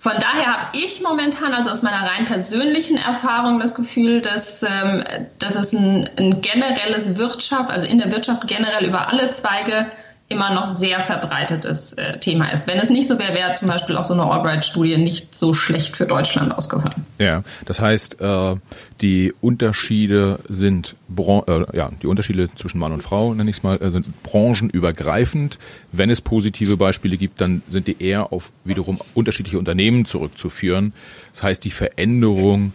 von 0.04 0.20
daher 0.20 0.48
habe 0.48 0.78
ich 0.78 1.02
momentan, 1.02 1.54
also 1.54 1.72
aus 1.72 1.82
meiner 1.82 2.06
rein 2.06 2.26
persönlichen 2.26 2.98
Erfahrung, 2.98 3.62
das 3.62 3.74
Gefühl, 3.74 4.20
dass, 4.20 4.62
ähm, 4.62 5.02
dass 5.40 5.56
es 5.56 5.72
ein, 5.72 6.10
ein 6.18 6.42
generelles 6.42 7.16
Wirtschaft, 7.16 7.72
also 7.72 7.88
in 7.88 8.00
der 8.00 8.12
Wirtschaft 8.12 8.46
generell 8.46 8.86
über 8.86 9.08
alle 9.08 9.32
Zweige 9.32 9.90
immer 10.30 10.54
noch 10.54 10.68
sehr 10.68 11.00
verbreitetes 11.02 11.94
äh, 11.94 12.18
Thema 12.18 12.52
ist. 12.52 12.68
Wenn 12.68 12.80
es 12.80 12.90
nicht 12.90 13.08
so 13.08 13.20
wäre, 13.20 13.34
wäre 13.36 13.54
zum 13.56 13.68
Beispiel 13.68 13.98
auch 13.98 14.06
so 14.06 14.14
eine 14.14 14.24
Albright-Studie 14.24 14.98
nicht 14.98 15.36
so 15.36 15.54
schlecht 15.54 15.96
für 15.96 16.06
Deutschland 16.06 16.56
ausgefallen. 16.56 17.06
Ja, 17.20 17.44
das 17.66 17.80
heißt, 17.80 18.20
äh, 18.22 18.56
die 19.02 19.34
Unterschiede 19.42 20.40
sind 20.50 20.96
Bran 21.08 21.44
äh, 21.48 21.78
ja 21.78 21.92
die 22.02 22.08
Unterschiede 22.08 22.50
zwischen 22.56 22.80
Mann 22.80 22.94
und 22.94 23.04
Frau, 23.04 23.34
nenne 23.34 23.50
ich 23.50 23.58
es 23.58 23.64
mal, 23.64 23.80
äh, 23.82 23.92
sind 23.92 24.24
branchenübergreifend. 24.24 25.60
Wenn 25.92 26.10
es 26.10 26.22
positive 26.22 26.78
Beispiele 26.78 27.18
gibt, 27.18 27.40
dann 27.40 27.62
sind 27.70 27.88
die 27.88 28.02
eher 28.02 28.34
auf 28.34 28.52
wiederum 28.64 29.00
unterschiedliche 29.14 29.60
Unternehmen 29.60 30.06
zurückzuführen. 30.06 30.94
Das 31.32 31.44
heißt, 31.44 31.64
die 31.64 31.72
Veränderung 31.72 32.74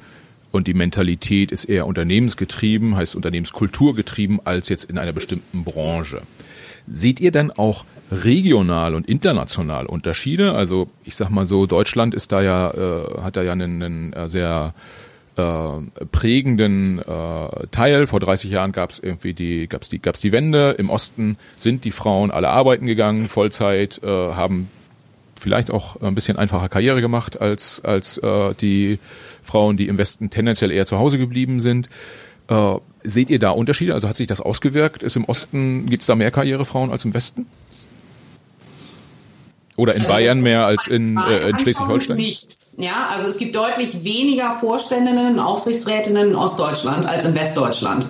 und 0.53 0.67
die 0.67 0.75
Mentalität 0.75 1.53
ist 1.53 1.65
eher 1.65 1.87
unternehmensgetrieben, 1.87 2.97
heißt 2.97 3.17
unternehmenskulturgetrieben, 3.17 4.41
als 4.45 4.69
jetzt 4.69 4.85
in 4.85 4.99
einer 4.99 5.13
bestimmten 5.13 5.65
Branche. 5.65 6.23
Seht 6.91 7.21
ihr 7.21 7.33
denn 7.33 7.51
auch 7.51 7.85
regional 8.11 8.95
und 8.95 9.09
international 9.09 9.87
Unterschiede? 9.87 10.53
Also 10.53 10.89
ich 11.05 11.17
sag 11.17 11.31
mal 11.31 11.47
so, 11.47 11.67
Deutschland 11.67 12.15
ist 12.15 12.33
da 12.33 12.43
ja, 12.43 12.71
äh, 12.71 13.23
hat 13.23 13.37
da 13.37 13.43
ja 13.43 13.53
einen, 13.53 13.83
einen 13.83 14.13
äh, 14.13 14.29
sehr 14.29 14.75
äh, 15.37 16.05
prägenden 16.11 16.99
äh, 16.99 17.67
Teil. 17.71 18.07
Vor 18.07 18.21
30 18.21 18.51
Jahren 18.51 18.73
gab 18.73 18.91
es 18.91 18.99
irgendwie 18.99 19.35
die, 19.35 19.69
gab's 19.69 19.89
die, 19.89 20.01
gab's 20.01 20.21
die 20.21 20.33
Wende. 20.33 20.75
Im 20.79 20.91
Osten 20.91 21.37
sind 21.57 21.85
die 21.85 21.93
Frauen 21.93 22.31
alle 22.31 22.49
arbeiten 22.49 22.87
gegangen, 22.87 23.29
Vollzeit, 23.29 24.01
äh, 24.03 24.07
haben 24.07 24.69
vielleicht 25.39 25.71
auch 25.71 26.01
ein 26.03 26.15
bisschen 26.15 26.37
einfacher 26.37 26.69
Karriere 26.69 27.01
gemacht 27.01 27.41
als 27.41 27.85
als 27.85 28.19
äh, 28.19 28.55
die 28.61 28.99
Frauen, 29.45 29.77
die 29.77 29.89
im 29.89 29.97
Westen 29.97 30.31
tendenziell 30.31 30.73
eher 30.73 30.87
zu 30.87 30.99
Hause 30.99 31.19
geblieben 31.19 31.61
sind. 31.61 31.89
Äh, 32.49 32.77
seht 33.03 33.31
ihr 33.31 33.39
da 33.39 33.51
Unterschiede? 33.51 33.95
Also 33.95 34.09
hat 34.09 34.17
sich 34.17 34.27
das 34.27 34.41
ausgewirkt? 34.41 35.03
Ist 35.03 35.17
im 35.17 35.25
Osten, 35.25 35.87
gibt 35.87 36.03
es 36.03 36.07
da 36.07 36.15
mehr 36.15 36.31
Karrierefrauen 36.31 36.91
als 36.91 37.05
im 37.05 37.15
Westen? 37.15 37.47
Oder 39.77 39.95
in 39.95 40.01
also, 40.01 40.13
Bayern 40.13 40.41
mehr 40.41 40.67
als 40.67 40.89
in, 40.89 41.17
äh, 41.17 41.51
in 41.51 41.59
Schleswig-Holstein? 41.59 42.17
Nicht. 42.17 42.59
Ja, 42.79 43.09
also 43.13 43.29
es 43.29 43.39
gibt 43.39 43.55
deutlich 43.55 44.05
weniger 44.05 44.53
Vorständinnen 44.53 45.35
und 45.35 45.39
Aufsichtsrätinnen 45.41 46.31
in 46.31 46.35
Ostdeutschland 46.35 47.07
als 47.07 47.25
in 47.25 47.35
Westdeutschland. 47.35 48.09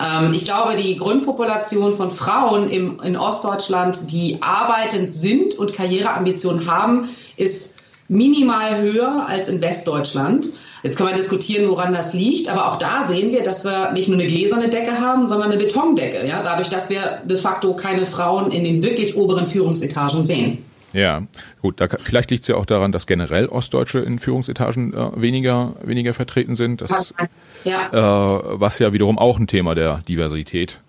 Ähm, 0.00 0.32
ich 0.32 0.44
glaube, 0.44 0.76
die 0.76 0.96
Grundpopulation 0.96 1.94
von 1.94 2.10
Frauen 2.10 2.70
im, 2.70 3.00
in 3.00 3.16
Ostdeutschland, 3.16 4.10
die 4.10 4.38
arbeitend 4.40 5.14
sind 5.14 5.54
und 5.54 5.72
Karriereambitionen 5.72 6.70
haben, 6.70 7.08
ist 7.36 7.82
minimal 8.08 8.80
höher 8.80 9.26
als 9.26 9.48
in 9.48 9.60
Westdeutschland. 9.60 10.48
Jetzt 10.82 10.96
kann 10.96 11.06
man 11.06 11.14
diskutieren, 11.14 11.68
woran 11.68 11.92
das 11.92 12.12
liegt, 12.12 12.48
aber 12.48 12.72
auch 12.72 12.76
da 12.76 13.06
sehen 13.06 13.32
wir, 13.32 13.44
dass 13.44 13.64
wir 13.64 13.92
nicht 13.92 14.08
nur 14.08 14.18
eine 14.18 14.26
gläserne 14.26 14.68
Decke 14.68 14.98
haben, 15.00 15.28
sondern 15.28 15.52
eine 15.52 15.62
Betondecke. 15.62 16.26
Ja? 16.26 16.42
Dadurch, 16.42 16.68
dass 16.68 16.90
wir 16.90 17.22
de 17.24 17.36
facto 17.36 17.74
keine 17.74 18.04
Frauen 18.04 18.50
in 18.50 18.64
den 18.64 18.82
wirklich 18.82 19.16
oberen 19.16 19.46
Führungsetagen 19.46 20.26
sehen. 20.26 20.58
Ja, 20.92 21.22
gut, 21.62 21.80
da, 21.80 21.86
vielleicht 21.86 22.30
liegt 22.30 22.42
es 22.42 22.48
ja 22.48 22.56
auch 22.56 22.66
daran, 22.66 22.92
dass 22.92 23.06
generell 23.06 23.46
Ostdeutsche 23.46 24.00
in 24.00 24.18
Führungsetagen 24.18 24.92
äh, 24.92 25.22
weniger, 25.22 25.74
weniger 25.82 26.12
vertreten 26.12 26.54
sind, 26.54 26.82
das, 26.82 27.14
ja. 27.64 27.88
Äh, 27.92 28.60
was 28.60 28.78
ja 28.78 28.92
wiederum 28.92 29.18
auch 29.18 29.38
ein 29.38 29.46
Thema 29.46 29.74
der 29.74 30.02
Diversität 30.08 30.80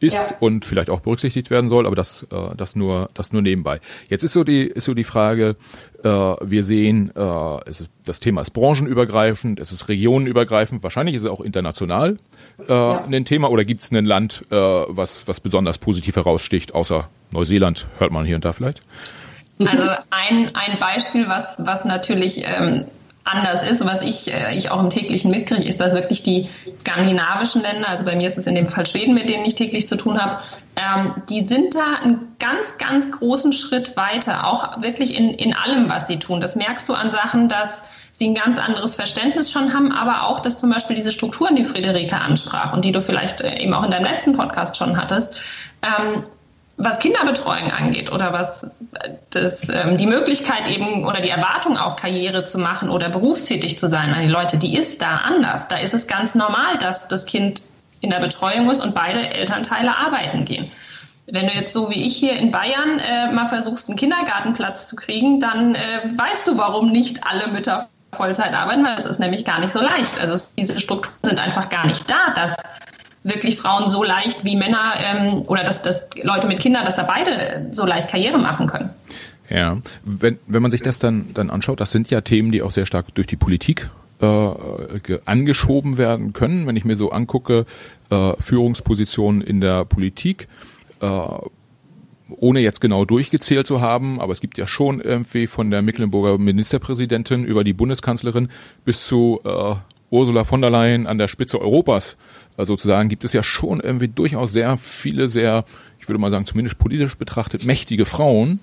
ist 0.00 0.30
ja. 0.30 0.36
und 0.40 0.64
vielleicht 0.64 0.90
auch 0.90 1.00
berücksichtigt 1.00 1.50
werden 1.50 1.68
soll, 1.68 1.86
aber 1.86 1.96
das, 1.96 2.26
äh, 2.30 2.54
das 2.56 2.74
nur, 2.74 3.08
das 3.14 3.32
nur 3.32 3.42
nebenbei. 3.42 3.80
Jetzt 4.08 4.24
ist 4.24 4.32
so 4.32 4.44
die, 4.44 4.62
ist 4.62 4.84
so 4.84 4.94
die 4.94 5.04
Frage, 5.04 5.56
äh, 6.02 6.08
wir 6.08 6.62
sehen, 6.62 7.12
äh, 7.14 7.58
es 7.66 7.82
ist, 7.82 7.90
das 8.04 8.20
Thema 8.20 8.40
ist 8.40 8.50
branchenübergreifend, 8.50 9.60
es 9.60 9.72
ist 9.72 9.88
regionenübergreifend, 9.88 10.82
wahrscheinlich 10.82 11.16
ist 11.16 11.22
es 11.22 11.28
auch 11.28 11.40
international 11.40 12.16
äh, 12.68 12.72
ja. 12.72 13.04
ein 13.04 13.24
Thema 13.24 13.50
oder 13.50 13.64
gibt 13.64 13.82
es 13.82 13.90
ein 13.92 14.04
Land, 14.04 14.44
äh, 14.50 14.56
was, 14.56 15.28
was 15.28 15.40
besonders 15.40 15.78
positiv 15.78 16.16
heraussticht, 16.16 16.74
außer 16.74 17.08
Neuseeland, 17.30 17.86
hört 17.98 18.10
man 18.10 18.24
hier 18.24 18.36
und 18.36 18.44
da 18.44 18.52
vielleicht? 18.52 18.82
Also 19.58 19.90
ein, 20.10 20.50
ein 20.54 20.78
Beispiel, 20.78 21.28
was, 21.28 21.56
was 21.58 21.84
natürlich 21.84 22.44
ähm, 22.46 22.86
anders 23.24 23.62
ist 23.68 23.80
und 23.80 23.88
was 23.88 24.02
ich, 24.02 24.32
äh, 24.32 24.54
ich 24.56 24.70
auch 24.70 24.80
im 24.80 24.90
täglichen 24.90 25.30
mitkriege, 25.30 25.68
ist, 25.68 25.80
dass 25.80 25.94
wirklich 25.94 26.22
die 26.22 26.48
skandinavischen 26.76 27.62
Länder, 27.62 27.88
also 27.88 28.04
bei 28.04 28.16
mir 28.16 28.26
ist 28.26 28.38
es 28.38 28.46
in 28.46 28.54
dem 28.54 28.66
Fall 28.66 28.86
Schweden, 28.86 29.14
mit 29.14 29.28
denen 29.28 29.44
ich 29.44 29.54
täglich 29.54 29.86
zu 29.86 29.96
tun 29.96 30.20
habe, 30.20 30.38
ähm, 30.76 31.14
die 31.28 31.46
sind 31.46 31.74
da 31.74 32.02
einen 32.02 32.36
ganz, 32.38 32.78
ganz 32.78 33.12
großen 33.12 33.52
Schritt 33.52 33.96
weiter, 33.96 34.46
auch 34.46 34.80
wirklich 34.82 35.16
in, 35.16 35.34
in 35.34 35.54
allem, 35.54 35.88
was 35.88 36.06
sie 36.06 36.18
tun. 36.18 36.40
Das 36.40 36.56
merkst 36.56 36.88
du 36.88 36.94
an 36.94 37.10
Sachen, 37.10 37.48
dass 37.48 37.84
sie 38.12 38.28
ein 38.28 38.34
ganz 38.34 38.58
anderes 38.58 38.94
Verständnis 38.94 39.50
schon 39.50 39.74
haben, 39.74 39.92
aber 39.92 40.26
auch, 40.26 40.40
dass 40.40 40.58
zum 40.58 40.70
Beispiel 40.70 40.96
diese 40.96 41.12
Strukturen, 41.12 41.56
die 41.56 41.64
Friederike 41.64 42.16
ansprach 42.16 42.72
und 42.72 42.84
die 42.84 42.92
du 42.92 43.02
vielleicht 43.02 43.40
äh, 43.40 43.60
eben 43.60 43.74
auch 43.74 43.84
in 43.84 43.90
deinem 43.90 44.04
letzten 44.04 44.36
Podcast 44.36 44.76
schon 44.76 44.96
hattest, 44.96 45.34
ähm, 45.82 46.24
was 46.82 46.98
Kinderbetreuung 46.98 47.70
angeht 47.70 48.10
oder 48.10 48.32
was 48.32 48.70
das, 49.30 49.68
ähm, 49.68 49.96
die 49.96 50.06
Möglichkeit 50.06 50.68
eben 50.68 51.06
oder 51.06 51.20
die 51.20 51.28
Erwartung 51.28 51.76
auch 51.76 51.96
Karriere 51.96 52.44
zu 52.44 52.58
machen 52.58 52.90
oder 52.90 53.08
berufstätig 53.08 53.78
zu 53.78 53.86
sein 53.88 54.12
an 54.12 54.22
die 54.22 54.28
Leute, 54.28 54.58
die 54.58 54.76
ist 54.76 55.02
da 55.02 55.16
anders. 55.16 55.68
Da 55.68 55.76
ist 55.76 55.94
es 55.94 56.06
ganz 56.06 56.34
normal, 56.34 56.78
dass 56.78 57.08
das 57.08 57.26
Kind 57.26 57.60
in 58.00 58.10
der 58.10 58.20
Betreuung 58.20 58.70
ist 58.70 58.80
und 58.80 58.94
beide 58.94 59.32
Elternteile 59.34 59.96
arbeiten 59.96 60.44
gehen. 60.44 60.70
Wenn 61.26 61.46
du 61.46 61.52
jetzt 61.52 61.72
so 61.72 61.90
wie 61.90 62.02
ich 62.04 62.16
hier 62.16 62.34
in 62.36 62.50
Bayern 62.50 62.98
äh, 62.98 63.30
mal 63.30 63.46
versuchst, 63.46 63.88
einen 63.88 63.98
Kindergartenplatz 63.98 64.88
zu 64.88 64.96
kriegen, 64.96 65.38
dann 65.38 65.74
äh, 65.74 65.78
weißt 66.16 66.48
du, 66.48 66.58
warum 66.58 66.90
nicht 66.90 67.24
alle 67.24 67.48
Mütter 67.48 67.88
Vollzeit 68.12 68.54
arbeiten, 68.54 68.84
weil 68.84 68.96
das 68.96 69.06
ist 69.06 69.20
nämlich 69.20 69.44
gar 69.44 69.60
nicht 69.60 69.70
so 69.70 69.80
leicht. 69.80 70.20
Also 70.20 70.50
diese 70.58 70.80
Strukturen 70.80 71.14
sind 71.22 71.38
einfach 71.38 71.68
gar 71.68 71.86
nicht 71.86 72.10
da, 72.10 72.32
dass 72.34 72.56
wirklich 73.22 73.56
Frauen 73.56 73.88
so 73.88 74.02
leicht 74.02 74.44
wie 74.44 74.56
Männer 74.56 74.94
ähm, 75.04 75.42
oder 75.46 75.62
dass, 75.62 75.82
dass 75.82 76.08
Leute 76.22 76.46
mit 76.46 76.60
Kindern, 76.60 76.84
dass 76.84 76.96
da 76.96 77.02
beide 77.02 77.68
so 77.72 77.84
leicht 77.84 78.08
Karriere 78.08 78.38
machen 78.38 78.66
können. 78.66 78.90
Ja, 79.50 79.78
wenn, 80.04 80.38
wenn 80.46 80.62
man 80.62 80.70
sich 80.70 80.80
das 80.80 81.00
dann, 81.00 81.34
dann 81.34 81.50
anschaut, 81.50 81.80
das 81.80 81.90
sind 81.90 82.08
ja 82.08 82.20
Themen, 82.20 82.52
die 82.52 82.62
auch 82.62 82.70
sehr 82.70 82.86
stark 82.86 83.14
durch 83.14 83.26
die 83.26 83.36
Politik 83.36 83.90
äh, 84.20 85.18
angeschoben 85.24 85.98
werden 85.98 86.32
können. 86.32 86.66
Wenn 86.66 86.76
ich 86.76 86.84
mir 86.84 86.96
so 86.96 87.10
angucke, 87.10 87.66
äh, 88.10 88.32
Führungspositionen 88.38 89.40
in 89.42 89.60
der 89.60 89.84
Politik, 89.84 90.48
äh, 91.00 91.18
ohne 92.36 92.60
jetzt 92.60 92.80
genau 92.80 93.04
durchgezählt 93.04 93.66
zu 93.66 93.80
haben, 93.80 94.20
aber 94.20 94.32
es 94.32 94.40
gibt 94.40 94.56
ja 94.56 94.68
schon 94.68 95.00
irgendwie 95.00 95.48
von 95.48 95.70
der 95.70 95.82
Mecklenburger 95.82 96.38
Ministerpräsidentin 96.38 97.44
über 97.44 97.64
die 97.64 97.72
Bundeskanzlerin 97.72 98.50
bis 98.84 99.06
zu 99.06 99.40
äh, 99.44 99.74
Ursula 100.10 100.44
von 100.44 100.60
der 100.60 100.70
Leyen 100.70 101.06
an 101.06 101.18
der 101.18 101.28
Spitze 101.28 101.60
Europas 101.60 102.16
sozusagen, 102.56 103.08
gibt 103.08 103.24
es 103.24 103.32
ja 103.32 103.42
schon 103.42 103.80
irgendwie 103.80 104.08
durchaus 104.08 104.52
sehr 104.52 104.76
viele 104.76 105.28
sehr, 105.28 105.64
ich 105.98 106.08
würde 106.08 106.18
mal 106.18 106.30
sagen, 106.30 106.46
zumindest 106.46 106.78
politisch 106.78 107.16
betrachtet, 107.16 107.64
mächtige 107.64 108.04
Frauen. 108.04 108.60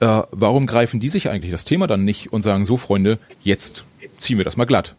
Äh, 0.00 0.22
warum 0.30 0.66
greifen 0.66 1.00
die 1.00 1.08
sich 1.08 1.28
eigentlich 1.28 1.52
das 1.52 1.64
Thema 1.64 1.86
dann 1.86 2.04
nicht 2.04 2.32
und 2.32 2.42
sagen, 2.42 2.64
so 2.64 2.76
Freunde, 2.76 3.18
jetzt 3.42 3.84
ziehen 4.12 4.38
wir 4.38 4.44
das 4.44 4.56
mal 4.56 4.64
glatt? 4.64 4.94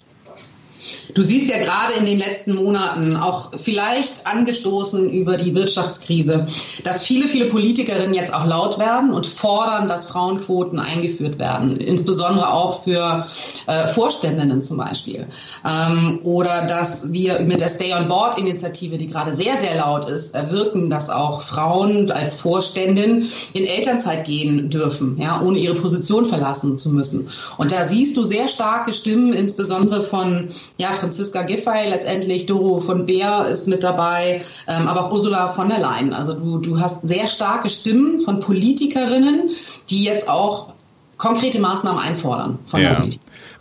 Du 1.13 1.23
siehst 1.23 1.49
ja 1.49 1.57
gerade 1.57 1.93
in 1.93 2.05
den 2.05 2.19
letzten 2.19 2.55
Monaten, 2.55 3.17
auch 3.17 3.51
vielleicht 3.57 4.25
angestoßen 4.25 5.09
über 5.09 5.37
die 5.37 5.53
Wirtschaftskrise, 5.55 6.47
dass 6.83 7.03
viele, 7.03 7.27
viele 7.27 7.45
Politikerinnen 7.45 8.13
jetzt 8.13 8.33
auch 8.33 8.45
laut 8.45 8.79
werden 8.79 9.13
und 9.13 9.27
fordern, 9.27 9.89
dass 9.89 10.07
Frauenquoten 10.07 10.79
eingeführt 10.79 11.37
werden, 11.39 11.77
insbesondere 11.77 12.53
auch 12.53 12.83
für 12.83 13.25
äh, 13.67 13.87
Vorständinnen 13.87 14.61
zum 14.61 14.77
Beispiel. 14.77 15.27
Ähm, 15.65 16.19
oder 16.23 16.65
dass 16.65 17.11
wir 17.11 17.41
mit 17.41 17.61
der 17.61 17.69
Stay-on-Board-Initiative, 17.69 18.97
die 18.97 19.07
gerade 19.07 19.33
sehr, 19.33 19.57
sehr 19.57 19.75
laut 19.75 20.09
ist, 20.09 20.33
erwirken, 20.33 20.89
dass 20.89 21.09
auch 21.09 21.41
Frauen 21.41 22.09
als 22.11 22.35
Vorständin 22.35 23.29
in 23.53 23.65
Elternzeit 23.65 24.25
gehen 24.25 24.69
dürfen, 24.69 25.17
ja, 25.19 25.41
ohne 25.41 25.59
ihre 25.59 25.75
Position 25.75 26.25
verlassen 26.25 26.77
zu 26.77 26.89
müssen. 26.89 27.27
Und 27.57 27.71
da 27.71 27.83
siehst 27.83 28.15
du 28.17 28.23
sehr 28.23 28.47
starke 28.47 28.93
Stimmen, 28.93 29.33
insbesondere 29.33 30.01
von 30.01 30.47
ja, 30.81 30.93
Franziska 30.93 31.43
Giffey 31.43 31.89
letztendlich, 31.89 32.47
Doro 32.47 32.79
von 32.79 33.05
Beer 33.05 33.45
ist 33.47 33.67
mit 33.67 33.83
dabei, 33.83 34.41
ähm, 34.67 34.87
aber 34.87 35.05
auch 35.05 35.11
Ursula 35.11 35.49
von 35.49 35.69
der 35.69 35.79
Leyen. 35.79 36.11
Also 36.11 36.33
du, 36.33 36.57
du 36.57 36.79
hast 36.79 37.07
sehr 37.07 37.27
starke 37.27 37.69
Stimmen 37.69 38.19
von 38.19 38.39
Politikerinnen, 38.39 39.51
die 39.91 40.03
jetzt 40.03 40.27
auch 40.27 40.73
konkrete 41.17 41.61
Maßnahmen 41.61 42.01
einfordern 42.01 42.57
von 42.65 42.81
ja. 42.81 43.07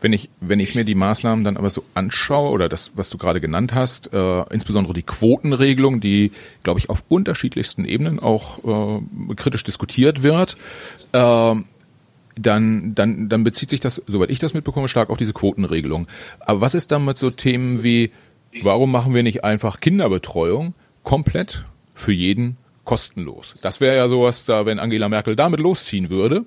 Wenn 0.00 0.14
ich, 0.14 0.30
wenn 0.40 0.60
ich 0.60 0.74
mir 0.74 0.84
die 0.84 0.94
Maßnahmen 0.94 1.44
dann 1.44 1.58
aber 1.58 1.68
so 1.68 1.84
anschaue 1.92 2.52
oder 2.52 2.70
das, 2.70 2.92
was 2.94 3.10
du 3.10 3.18
gerade 3.18 3.38
genannt 3.38 3.74
hast, 3.74 4.14
äh, 4.14 4.44
insbesondere 4.50 4.94
die 4.94 5.02
Quotenregelung, 5.02 6.00
die, 6.00 6.32
glaube 6.62 6.80
ich, 6.80 6.88
auf 6.88 7.04
unterschiedlichsten 7.10 7.84
Ebenen 7.84 8.18
auch 8.18 8.64
äh, 8.64 9.34
kritisch 9.34 9.62
diskutiert 9.62 10.22
wird, 10.22 10.56
äh, 11.12 11.54
dann, 12.42 12.94
dann, 12.94 13.28
dann 13.28 13.44
bezieht 13.44 13.70
sich 13.70 13.80
das, 13.80 14.02
soweit 14.06 14.30
ich 14.30 14.38
das 14.38 14.54
mitbekomme, 14.54 14.88
stark 14.88 15.10
auf 15.10 15.18
diese 15.18 15.32
Quotenregelung. 15.32 16.06
Aber 16.40 16.60
was 16.60 16.74
ist 16.74 16.92
dann 16.92 17.04
mit 17.04 17.18
so 17.18 17.28
Themen 17.28 17.82
wie, 17.82 18.10
warum 18.62 18.90
machen 18.90 19.14
wir 19.14 19.22
nicht 19.22 19.44
einfach 19.44 19.80
Kinderbetreuung 19.80 20.74
komplett 21.02 21.64
für 21.94 22.12
jeden 22.12 22.56
kostenlos? 22.84 23.54
Das 23.62 23.80
wäre 23.80 23.96
ja 23.96 24.08
sowas, 24.08 24.46
da, 24.46 24.66
wenn 24.66 24.78
Angela 24.78 25.08
Merkel 25.08 25.36
damit 25.36 25.60
losziehen 25.60 26.10
würde, 26.10 26.44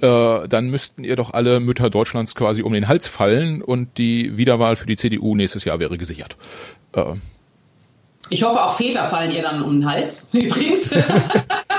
äh, 0.00 0.48
dann 0.48 0.68
müssten 0.68 1.04
ihr 1.04 1.16
doch 1.16 1.32
alle 1.32 1.60
Mütter 1.60 1.90
Deutschlands 1.90 2.34
quasi 2.34 2.62
um 2.62 2.72
den 2.72 2.88
Hals 2.88 3.06
fallen 3.06 3.62
und 3.62 3.98
die 3.98 4.36
Wiederwahl 4.36 4.76
für 4.76 4.86
die 4.86 4.96
CDU 4.96 5.34
nächstes 5.34 5.64
Jahr 5.64 5.78
wäre 5.78 5.98
gesichert. 5.98 6.36
Äh. 6.94 7.14
Ich 8.28 8.44
hoffe, 8.44 8.62
auch 8.62 8.74
Väter 8.74 9.04
fallen 9.08 9.32
ihr 9.32 9.42
dann 9.42 9.62
um 9.62 9.80
den 9.80 9.90
Hals, 9.90 10.28
übrigens. 10.32 10.94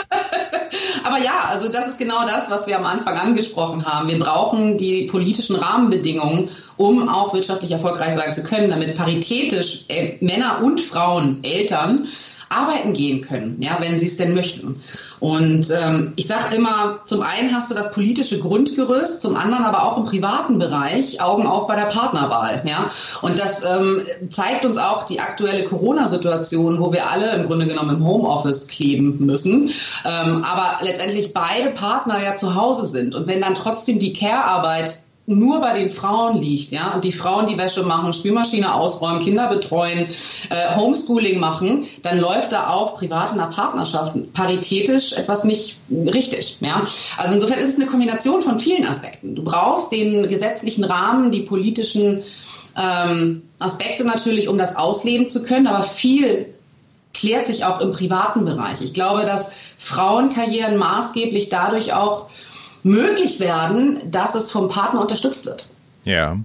Aber 1.11 1.21
ja, 1.21 1.43
also 1.49 1.67
das 1.67 1.89
ist 1.89 1.99
genau 1.99 2.25
das, 2.25 2.49
was 2.49 2.67
wir 2.67 2.77
am 2.77 2.85
Anfang 2.85 3.17
angesprochen 3.17 3.85
haben. 3.85 4.07
Wir 4.07 4.17
brauchen 4.17 4.77
die 4.77 5.07
politischen 5.07 5.57
Rahmenbedingungen, 5.57 6.47
um 6.77 7.09
auch 7.09 7.33
wirtschaftlich 7.33 7.69
erfolgreich 7.69 8.15
sein 8.15 8.31
zu 8.31 8.43
können, 8.43 8.69
damit 8.69 8.95
paritätisch 8.95 9.83
äh, 9.89 10.13
Männer 10.21 10.61
und 10.63 10.79
Frauen, 10.79 11.43
Eltern 11.43 12.07
arbeiten 12.51 12.93
gehen 12.93 13.21
können, 13.21 13.57
ja, 13.61 13.77
wenn 13.79 13.99
sie 13.99 14.07
es 14.07 14.17
denn 14.17 14.33
möchten. 14.33 14.81
Und 15.19 15.67
ähm, 15.71 16.13
ich 16.15 16.27
sage 16.27 16.55
immer, 16.55 16.99
zum 17.05 17.21
einen 17.21 17.53
hast 17.53 17.69
du 17.69 17.75
das 17.75 17.93
politische 17.93 18.39
Grundgerüst, 18.39 19.21
zum 19.21 19.35
anderen 19.35 19.63
aber 19.63 19.85
auch 19.85 19.97
im 19.97 20.03
privaten 20.03 20.59
Bereich 20.59 21.21
Augen 21.21 21.45
auf 21.45 21.67
bei 21.67 21.75
der 21.75 21.85
Partnerwahl. 21.85 22.63
Ja? 22.65 22.89
Und 23.21 23.39
das 23.39 23.63
ähm, 23.63 24.01
zeigt 24.29 24.65
uns 24.65 24.77
auch 24.77 25.05
die 25.05 25.19
aktuelle 25.19 25.63
Corona-Situation, 25.63 26.79
wo 26.79 26.91
wir 26.91 27.09
alle 27.09 27.33
im 27.35 27.43
Grunde 27.43 27.67
genommen 27.67 27.97
im 27.97 28.05
Homeoffice 28.05 28.67
kleben 28.67 29.25
müssen, 29.25 29.69
ähm, 30.05 30.43
aber 30.43 30.83
letztendlich 30.83 31.33
beide 31.33 31.69
Partner 31.69 32.21
ja 32.23 32.35
zu 32.35 32.55
Hause 32.55 32.85
sind. 32.85 33.15
Und 33.15 33.27
wenn 33.27 33.41
dann 33.41 33.55
trotzdem 33.55 33.99
die 33.99 34.13
Care-Arbeit 34.13 34.97
nur 35.27 35.61
bei 35.61 35.77
den 35.77 35.89
Frauen 35.89 36.41
liegt, 36.41 36.71
ja, 36.71 36.93
und 36.93 37.03
die 37.03 37.11
Frauen 37.11 37.47
die 37.47 37.57
Wäsche 37.57 37.83
machen, 37.83 38.13
Spülmaschine 38.13 38.73
ausräumen, 38.73 39.21
Kinder 39.21 39.47
betreuen, 39.47 40.07
äh, 40.49 40.75
Homeschooling 40.75 41.39
machen, 41.39 41.85
dann 42.01 42.19
läuft 42.19 42.51
da 42.51 42.69
auch 42.69 42.95
privat 42.95 43.31
in 43.31 43.37
der 43.37 43.45
Partnerschaft 43.45 44.15
paritätisch 44.33 45.13
etwas 45.13 45.43
nicht 45.43 45.79
richtig, 45.89 46.57
ja. 46.61 46.83
Also 47.17 47.35
insofern 47.35 47.59
ist 47.59 47.69
es 47.69 47.75
eine 47.75 47.85
Kombination 47.85 48.41
von 48.41 48.59
vielen 48.59 48.85
Aspekten. 48.85 49.35
Du 49.35 49.43
brauchst 49.43 49.91
den 49.91 50.27
gesetzlichen 50.27 50.83
Rahmen, 50.83 51.31
die 51.31 51.41
politischen 51.41 52.23
ähm, 52.77 53.43
Aspekte 53.59 54.03
natürlich, 54.03 54.47
um 54.47 54.57
das 54.57 54.75
ausleben 54.75 55.29
zu 55.29 55.43
können, 55.43 55.67
aber 55.67 55.83
viel 55.83 56.47
klärt 57.13 57.47
sich 57.47 57.65
auch 57.65 57.81
im 57.81 57.91
privaten 57.91 58.45
Bereich. 58.45 58.81
Ich 58.81 58.93
glaube, 58.93 59.25
dass 59.25 59.51
Frauenkarrieren 59.77 60.77
maßgeblich 60.77 61.49
dadurch 61.49 61.93
auch 61.93 62.27
möglich 62.83 63.39
werden, 63.39 63.99
dass 64.09 64.35
es 64.35 64.51
vom 64.51 64.69
Partner 64.69 65.01
unterstützt 65.01 65.45
wird. 65.45 65.67
Ja, 66.03 66.37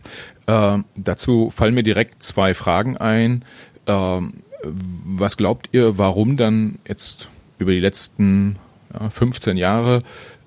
äh, 0.47 0.79
dazu 0.97 1.51
fallen 1.51 1.75
mir 1.75 1.83
direkt 1.83 2.23
zwei 2.23 2.55
Fragen 2.55 2.97
ein. 2.97 3.45
Äh, 3.87 4.21
was 4.63 5.37
glaubt 5.37 5.69
ihr, 5.73 5.99
warum 5.99 6.37
dann 6.37 6.79
jetzt 6.87 7.29
über 7.59 7.73
die 7.73 7.81
letzten 7.81 8.57
ja, 8.93 9.11
15 9.11 9.57
Jahre 9.57 10.03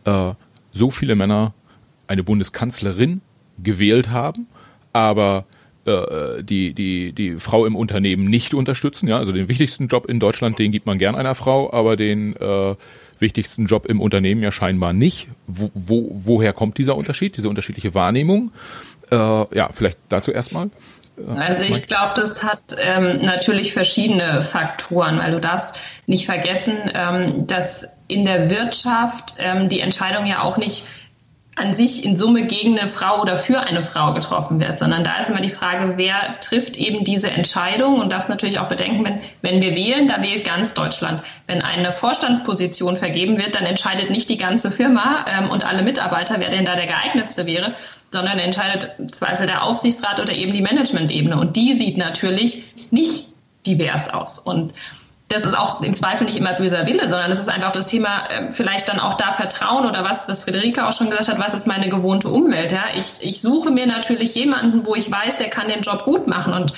äh, 0.05 0.33
so 0.71 0.89
viele 0.89 1.15
Männer 1.15 1.53
eine 2.07 2.23
Bundeskanzlerin 2.23 3.21
gewählt 3.61 4.09
haben, 4.09 4.47
aber 4.93 5.45
äh, 5.85 6.43
die, 6.43 6.73
die, 6.73 7.13
die 7.13 7.35
Frau 7.35 7.65
im 7.65 7.75
Unternehmen 7.75 8.25
nicht 8.25 8.53
unterstützen. 8.53 9.07
Ja, 9.07 9.17
also 9.17 9.31
den 9.31 9.47
wichtigsten 9.47 9.87
Job 9.87 10.07
in 10.07 10.19
Deutschland, 10.19 10.59
den 10.59 10.71
gibt 10.71 10.85
man 10.85 10.97
gern 10.97 11.15
einer 11.15 11.35
Frau, 11.35 11.71
aber 11.71 11.95
den 11.95 12.35
äh, 12.35 12.75
wichtigsten 13.19 13.65
Job 13.65 13.85
im 13.85 14.01
Unternehmen 14.01 14.41
ja 14.41 14.51
scheinbar 14.51 14.93
nicht. 14.93 15.27
Wo, 15.47 15.71
wo, 15.73 16.09
woher 16.23 16.53
kommt 16.53 16.77
dieser 16.77 16.95
Unterschied, 16.95 17.37
diese 17.37 17.49
unterschiedliche 17.49 17.93
Wahrnehmung? 17.93 18.51
Äh, 19.11 19.15
ja, 19.15 19.69
vielleicht 19.71 19.97
dazu 20.09 20.31
erstmal. 20.31 20.69
Äh, 21.17 21.31
also 21.31 21.63
ich 21.63 21.87
glaube, 21.87 22.13
das 22.15 22.43
hat 22.43 22.75
ähm, 22.79 23.25
natürlich 23.25 23.73
verschiedene 23.73 24.41
Faktoren, 24.41 25.19
weil 25.19 25.31
du 25.31 25.39
darfst 25.39 25.75
nicht 26.07 26.25
vergessen, 26.25 26.77
ähm, 26.93 27.47
dass 27.47 27.87
in 28.07 28.25
der 28.25 28.49
Wirtschaft 28.49 29.35
ähm, 29.39 29.69
die 29.69 29.81
Entscheidung 29.81 30.25
ja 30.25 30.41
auch 30.41 30.57
nicht 30.57 30.85
an 31.59 31.75
sich 31.75 32.05
in 32.05 32.17
Summe 32.17 32.43
gegen 32.43 32.77
eine 32.77 32.87
Frau 32.87 33.21
oder 33.21 33.35
für 33.35 33.59
eine 33.59 33.81
Frau 33.81 34.13
getroffen 34.13 34.59
wird, 34.59 34.79
sondern 34.79 35.03
da 35.03 35.19
ist 35.19 35.29
immer 35.29 35.41
die 35.41 35.49
Frage, 35.49 35.97
wer 35.97 36.39
trifft 36.39 36.77
eben 36.77 37.03
diese 37.03 37.29
Entscheidung 37.29 37.99
und 37.99 38.11
das 38.11 38.29
natürlich 38.29 38.59
auch 38.59 38.67
bedenken, 38.67 39.05
wenn, 39.05 39.19
wenn 39.41 39.61
wir 39.61 39.75
wählen, 39.75 40.07
da 40.07 40.23
wählt 40.23 40.45
ganz 40.45 40.73
Deutschland. 40.73 41.21
Wenn 41.47 41.61
eine 41.61 41.93
Vorstandsposition 41.93 42.95
vergeben 42.95 43.37
wird, 43.37 43.55
dann 43.55 43.65
entscheidet 43.65 44.09
nicht 44.09 44.29
die 44.29 44.37
ganze 44.37 44.71
Firma 44.71 45.25
ähm, 45.27 45.49
und 45.49 45.65
alle 45.65 45.83
Mitarbeiter, 45.83 46.35
wer 46.39 46.49
denn 46.49 46.65
da 46.65 46.75
der 46.75 46.87
geeignetste 46.87 47.45
wäre, 47.45 47.73
sondern 48.11 48.39
entscheidet 48.39 48.91
im 48.97 49.11
Zweifel 49.11 49.45
der 49.45 49.63
Aufsichtsrat 49.63 50.19
oder 50.19 50.33
eben 50.33 50.53
die 50.53 50.61
Managementebene 50.61 51.37
und 51.39 51.55
die 51.55 51.73
sieht 51.73 51.97
natürlich 51.97 52.63
nicht 52.91 53.29
divers 53.65 54.09
aus 54.09 54.39
und 54.39 54.73
das 55.29 55.45
ist 55.45 55.55
auch 55.55 55.81
im 55.81 55.95
Zweifel 55.95 56.25
nicht 56.25 56.37
immer 56.37 56.53
böser 56.53 56.87
Wille, 56.87 57.07
sondern 57.07 57.31
es 57.31 57.39
ist 57.39 57.49
einfach 57.49 57.71
das 57.71 57.85
Thema, 57.85 58.23
äh, 58.29 58.51
vielleicht 58.51 58.89
dann 58.89 58.99
auch 58.99 59.13
da 59.13 59.31
Vertrauen 59.31 59.85
oder 59.85 60.03
was, 60.03 60.27
was 60.27 60.43
Friederike 60.43 60.85
auch 60.85 60.91
schon 60.91 61.09
gesagt 61.09 61.29
hat, 61.29 61.39
was 61.39 61.53
ist 61.53 61.67
meine 61.67 61.87
gewohnte 61.87 62.29
Umwelt. 62.29 62.71
Ja? 62.71 62.85
Ich, 62.97 63.13
ich 63.19 63.41
suche 63.41 63.69
mir 63.69 63.85
natürlich 63.85 64.33
jemanden, 64.33 64.85
wo 64.87 64.95
ich 64.95 65.09
weiß, 65.09 65.37
der 65.37 65.49
kann 65.49 65.67
den 65.67 65.81
Job 65.81 66.03
gut 66.03 66.27
machen. 66.27 66.53
Und 66.53 66.73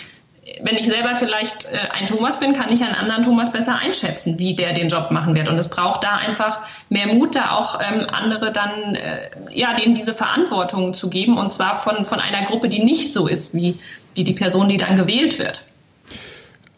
wenn 0.64 0.76
ich 0.76 0.86
selber 0.86 1.16
vielleicht 1.16 1.66
äh, 1.66 1.78
ein 1.98 2.08
Thomas 2.08 2.40
bin, 2.40 2.52
kann 2.54 2.72
ich 2.74 2.84
einen 2.84 2.96
anderen 2.96 3.24
Thomas 3.24 3.54
besser 3.54 3.80
einschätzen, 3.82 4.38
wie 4.38 4.54
der 4.54 4.74
den 4.74 4.90
Job 4.90 5.12
machen 5.12 5.34
wird. 5.34 5.48
Und 5.48 5.58
es 5.58 5.70
braucht 5.70 6.04
da 6.04 6.16
einfach 6.16 6.60
mehr 6.90 7.08
Mut, 7.08 7.36
da 7.36 7.52
auch 7.52 7.80
ähm, 7.80 8.06
andere 8.12 8.52
dann, 8.52 8.96
äh, 8.96 9.30
ja, 9.50 9.74
denen 9.76 9.96
diese 9.96 10.14
Verantwortung 10.14 10.94
zu 10.94 11.10
geben. 11.10 11.38
Und 11.38 11.54
zwar 11.54 11.78
von, 11.78 12.04
von 12.04 12.20
einer 12.20 12.46
Gruppe, 12.48 12.68
die 12.68 12.84
nicht 12.84 13.14
so 13.14 13.28
ist 13.28 13.54
wie, 13.56 13.80
wie 14.14 14.26
die 14.26 14.34
Person, 14.34 14.68
die 14.68 14.78
dann 14.78 14.98
gewählt 14.98 15.40
wird. 15.40 15.71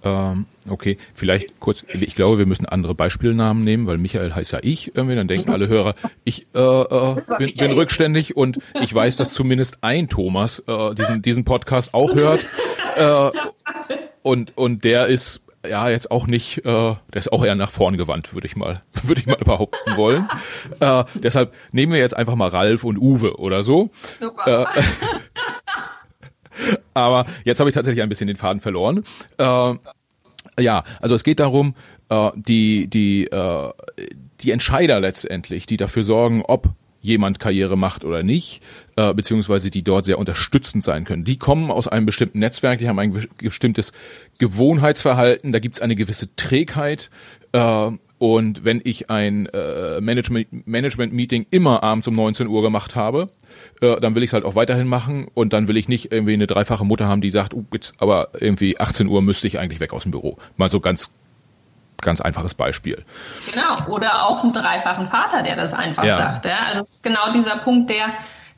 Ähm, 0.04 0.46
okay, 0.70 0.98
vielleicht 1.14 1.60
kurz, 1.60 1.86
ich 1.94 2.16
glaube, 2.16 2.38
wir 2.38 2.46
müssen 2.46 2.66
andere 2.66 2.94
Beispielnamen 2.94 3.64
nehmen, 3.64 3.88
weil 3.88 3.98
Michael 3.98 4.34
heißt 4.34 4.52
ja 4.52 4.60
ich 4.62 4.96
irgendwie, 4.96 5.16
dann 5.16 5.28
denken 5.28 5.52
alle 5.52 5.68
Hörer, 5.70 5.96
ich 6.26 6.48
äh, 6.54 6.60
äh, 6.60 7.22
bin, 7.38 7.54
bin 7.56 7.72
rückständig 7.72 8.36
und 8.36 8.60
ich 8.82 8.94
weiß, 8.94 9.18
dass 9.18 9.34
zumindest 9.34 9.78
ein 9.82 10.10
Thomas 10.10 10.60
äh, 10.68 10.94
diesen, 10.96 11.22
diesen 11.22 11.46
Podcast 11.46 11.94
auch 11.94 12.14
hört. 12.16 12.46
Äh, 12.96 13.32
und, 14.22 14.58
und 14.58 14.84
der 14.84 15.08
ist 15.08 15.44
ja 15.68 15.90
jetzt 15.90 16.12
auch 16.12 16.28
nicht, 16.28 16.60
äh, 16.60 16.62
der 16.64 17.00
ist 17.16 17.32
auch 17.32 17.44
eher 17.44 17.56
nach 17.56 17.72
vorn 17.72 17.98
gewandt, 17.98 18.34
würde 18.34 18.48
ich 18.48 18.56
mal, 18.56 18.82
würde 19.04 19.22
ich 19.22 19.28
mal 19.28 19.38
behaupten 19.38 19.96
wollen. 19.96 20.28
Äh, 20.80 21.04
deshalb 21.16 21.54
nehmen 21.72 21.94
wir 21.94 22.00
jetzt 22.00 22.16
einfach 22.16 22.36
mal 22.36 22.50
Ralf 22.50 22.84
und 22.84 22.98
Uwe 22.98 23.38
oder 23.38 23.64
so. 23.64 23.90
Super. 24.20 24.68
Äh, 24.76 24.82
aber 26.94 27.26
jetzt 27.44 27.60
habe 27.60 27.70
ich 27.70 27.74
tatsächlich 27.74 28.04
ein 28.04 28.10
bisschen 28.10 28.28
den 28.28 28.38
Faden 28.38 28.62
verloren. 28.62 29.04
Äh, 29.38 29.74
ja, 30.60 30.84
also 31.02 31.16
es 31.16 31.24
geht 31.24 31.40
darum, 31.40 31.76
äh, 32.10 32.32
die, 32.36 32.88
die, 32.88 33.26
äh, 33.26 33.72
die 34.42 34.52
Entscheider 34.52 35.00
letztendlich, 35.00 35.66
die 35.66 35.78
dafür 35.78 36.04
sorgen, 36.04 36.44
ob 36.44 36.70
jemand 37.04 37.40
Karriere 37.40 37.78
macht 37.78 38.06
oder 38.06 38.24
nicht, 38.24 38.62
äh, 38.96 39.14
beziehungsweise 39.14 39.70
die 39.70 39.84
dort 39.84 40.06
sehr 40.06 40.18
unterstützend 40.18 40.84
sein 40.84 41.04
können. 41.04 41.26
Die 41.26 41.38
kommen 41.38 41.70
aus 41.70 41.88
einem 41.88 42.06
bestimmten 42.06 42.40
Netzwerk, 42.40 42.80
die 42.80 42.88
haben 42.88 42.98
ein 42.98 43.28
bestimmtes 43.38 43.92
Gewohnheitsverhalten, 44.40 45.52
da 45.52 45.60
gibt's 45.60 45.82
eine 45.82 45.96
gewisse 45.96 46.34
Trägheit. 46.36 47.10
Äh, 47.52 47.92
und 48.20 48.64
wenn 48.64 48.80
ich 48.86 49.10
ein 49.10 49.48
äh, 49.48 50.00
Management, 50.00 50.66
Management 50.66 51.12
Meeting 51.12 51.46
immer 51.52 51.84
abends 51.84 52.08
um 52.08 52.16
19 52.16 52.48
Uhr 52.48 52.62
gemacht 52.62 52.96
habe, 52.96 53.28
äh, 53.84 54.00
dann 54.00 54.16
will 54.16 54.24
ich 54.24 54.30
es 54.30 54.34
halt 54.34 54.46
auch 54.46 54.56
weiterhin 54.56 54.88
machen 54.88 55.28
und 55.34 55.54
dann 55.54 55.68
will 55.68 55.78
ich 55.78 55.90
nicht 55.90 56.12
irgendwie 56.12 56.34
eine 56.34 56.48
dreifache 56.48 56.86
Mutter 56.86 57.06
haben, 57.06 57.22
die 57.22 57.30
sagt, 57.30 57.54
uh, 57.54 57.66
jetzt 57.74 57.94
aber 57.98 58.30
irgendwie 58.40 58.80
18 58.80 59.08
Uhr 59.08 59.22
müsste 59.22 59.46
ich 59.48 59.60
eigentlich 59.60 59.80
weg 59.80 59.94
aus 59.94 60.04
dem 60.04 60.12
Büro. 60.12 60.38
Mal 60.58 60.70
so 60.70 60.80
ganz 60.80 61.12
ganz 62.02 62.20
einfaches 62.20 62.54
Beispiel. 62.54 63.06
Genau, 63.50 63.94
oder 63.94 64.28
auch 64.28 64.44
einen 64.44 64.52
dreifachen 64.52 65.08
Vater, 65.08 65.42
der 65.42 65.56
das 65.56 65.74
einfach 65.74 66.04
ja. 66.04 66.18
sagt. 66.18 66.46
Ja? 66.46 66.58
Also 66.68 66.82
es 66.82 66.90
ist 66.96 67.04
genau 67.04 67.32
dieser 67.34 67.56
Punkt, 67.58 67.90
der 67.90 68.08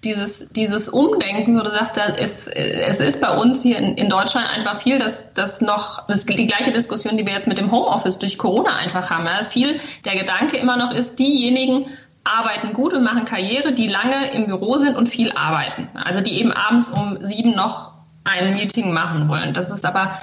dieses, 0.04 0.50
dieses 0.50 0.90
Umdenken, 0.90 1.56
wo 1.56 1.62
du 1.62 1.70
sagst, 1.70 1.96
da 1.98 2.06
ist, 2.06 2.48
es 2.48 3.00
ist 3.00 3.22
bei 3.22 3.38
uns 3.38 3.62
hier 3.62 3.78
in, 3.78 3.96
in 3.98 4.10
Deutschland 4.10 4.50
einfach 4.50 4.82
viel, 4.82 4.98
dass 4.98 5.34
das 5.34 5.62
noch, 5.62 6.08
das 6.08 6.18
ist 6.18 6.30
die 6.30 6.48
gleiche 6.48 6.72
Diskussion, 6.72 7.18
die 7.18 7.26
wir 7.26 7.34
jetzt 7.34 7.48
mit 7.48 7.60
dem 7.60 7.72
Homeoffice 7.72 8.18
durch 8.18 8.40
Corona 8.40 8.76
einfach 8.78 9.12
haben. 9.12 9.26
Ja? 9.26 9.44
Viel 9.44 9.80
der 10.06 10.16
Gedanke 10.16 10.58
immer 10.58 10.78
noch 10.78 10.92
ist, 10.92 11.20
diejenigen 11.20 11.86
arbeiten 12.26 12.74
gut 12.74 12.94
und 12.94 13.04
machen 13.04 13.24
Karriere, 13.26 13.72
die 13.72 13.88
lange 13.88 14.32
im 14.34 14.48
Büro 14.48 14.78
sind 14.78 14.98
und 14.98 15.08
viel 15.08 15.32
arbeiten. 15.34 15.88
Also 15.94 16.22
die 16.22 16.40
eben 16.40 16.52
abends 16.52 16.92
um 16.92 17.18
sieben 17.22 17.56
noch 17.56 17.94
ein 18.26 18.56
Meeting 18.56 18.92
machen 18.92 19.30
wollen. 19.30 19.54
Das 19.54 19.72
ist 19.72 19.86
aber 19.86 20.20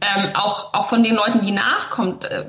ähm, 0.00 0.30
auch, 0.34 0.72
auch 0.72 0.86
von 0.86 1.02
den 1.02 1.16
Leuten, 1.16 1.42
die 1.42 1.50
nachkommt, 1.50 2.24
äh, 2.24 2.44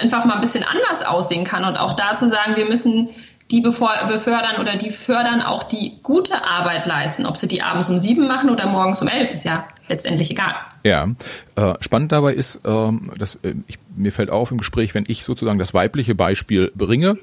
einfach 0.00 0.24
mal 0.24 0.34
ein 0.34 0.40
bisschen 0.40 0.64
anders 0.64 1.06
aussehen 1.06 1.44
kann. 1.44 1.64
Und 1.64 1.80
auch 1.80 1.94
da 1.94 2.16
zu 2.16 2.28
sagen, 2.28 2.56
wir 2.56 2.66
müssen 2.66 3.08
die 3.52 3.60
befördern 3.60 4.60
oder 4.60 4.76
die 4.76 4.90
fördern 4.90 5.42
auch 5.42 5.62
die 5.64 5.98
gute 6.02 6.34
Arbeit 6.44 6.86
leisten. 6.86 7.26
Ob 7.26 7.36
sie 7.36 7.46
die 7.46 7.62
abends 7.62 7.88
um 7.90 7.98
sieben 7.98 8.26
machen 8.26 8.48
oder 8.48 8.66
morgens 8.66 9.02
um 9.02 9.08
elf, 9.08 9.30
ist 9.30 9.44
ja 9.44 9.68
letztendlich 9.88 10.30
egal. 10.30 10.54
Ja, 10.84 11.08
äh, 11.56 11.74
spannend 11.80 12.12
dabei 12.12 12.32
ist, 12.32 12.60
ähm, 12.64 13.12
dass 13.18 13.36
äh, 13.42 13.54
ich, 13.66 13.78
mir 13.94 14.10
fällt 14.10 14.30
auf 14.30 14.50
im 14.50 14.58
Gespräch, 14.58 14.94
wenn 14.94 15.04
ich 15.06 15.22
sozusagen 15.22 15.58
das 15.58 15.74
weibliche 15.74 16.14
Beispiel 16.14 16.72
bringe, 16.74 17.18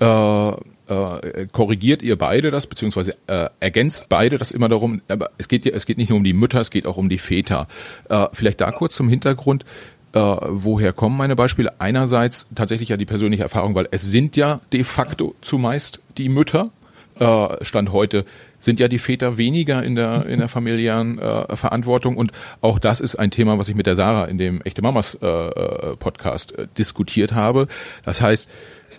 äh, 0.00 0.52
äh, 0.92 1.46
korrigiert 1.52 2.02
ihr 2.02 2.16
beide 2.16 2.50
das, 2.50 2.66
beziehungsweise 2.66 3.16
äh, 3.26 3.48
ergänzt 3.60 4.06
beide 4.08 4.38
das 4.38 4.50
immer 4.50 4.68
darum, 4.68 5.02
aber 5.08 5.30
es 5.38 5.48
geht 5.48 5.64
ja, 5.64 5.72
es 5.72 5.86
geht 5.86 5.98
nicht 5.98 6.10
nur 6.10 6.18
um 6.18 6.24
die 6.24 6.32
Mütter, 6.32 6.60
es 6.60 6.70
geht 6.70 6.86
auch 6.86 6.96
um 6.96 7.08
die 7.08 7.18
Väter. 7.18 7.68
Äh, 8.08 8.26
vielleicht 8.32 8.60
da 8.60 8.70
kurz 8.72 8.96
zum 8.96 9.08
Hintergrund. 9.08 9.64
Äh, 10.12 10.18
woher 10.18 10.92
kommen 10.92 11.16
meine 11.16 11.36
Beispiele? 11.36 11.80
Einerseits 11.80 12.48
tatsächlich 12.54 12.90
ja 12.90 12.96
die 12.96 13.06
persönliche 13.06 13.42
Erfahrung, 13.42 13.74
weil 13.74 13.88
es 13.90 14.02
sind 14.02 14.36
ja 14.36 14.60
de 14.72 14.84
facto 14.84 15.34
zumeist 15.40 16.00
die 16.18 16.28
Mütter. 16.28 16.70
Äh, 17.18 17.64
Stand 17.64 17.92
heute 17.92 18.26
sind 18.58 18.78
ja 18.78 18.88
die 18.88 18.98
Väter 18.98 19.38
weniger 19.38 19.82
in 19.82 19.94
der 19.94 20.26
in 20.26 20.38
der 20.38 20.48
familiären 20.48 21.18
äh, 21.18 21.56
Verantwortung 21.56 22.16
und 22.16 22.32
auch 22.60 22.78
das 22.78 23.00
ist 23.00 23.16
ein 23.16 23.30
Thema, 23.30 23.58
was 23.58 23.68
ich 23.68 23.74
mit 23.74 23.86
der 23.86 23.96
Sarah 23.96 24.26
in 24.26 24.38
dem 24.38 24.60
echte 24.62 24.82
Mamas 24.82 25.18
äh, 25.20 25.26
äh 25.26 25.96
Podcast 25.96 26.58
äh, 26.58 26.66
diskutiert 26.78 27.32
habe. 27.32 27.66
Das 28.04 28.20
heißt, 28.20 28.50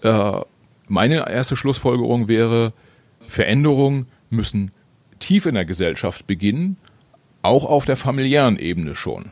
äh, 0.03 0.31
meine 0.87 1.29
erste 1.29 1.55
Schlussfolgerung 1.55 2.27
wäre, 2.27 2.73
Veränderungen 3.27 4.07
müssen 4.29 4.71
tief 5.19 5.45
in 5.45 5.55
der 5.55 5.65
Gesellschaft 5.65 6.27
beginnen, 6.27 6.77
auch 7.41 7.65
auf 7.65 7.85
der 7.85 7.97
familiären 7.97 8.57
Ebene 8.57 8.95
schon. 8.95 9.31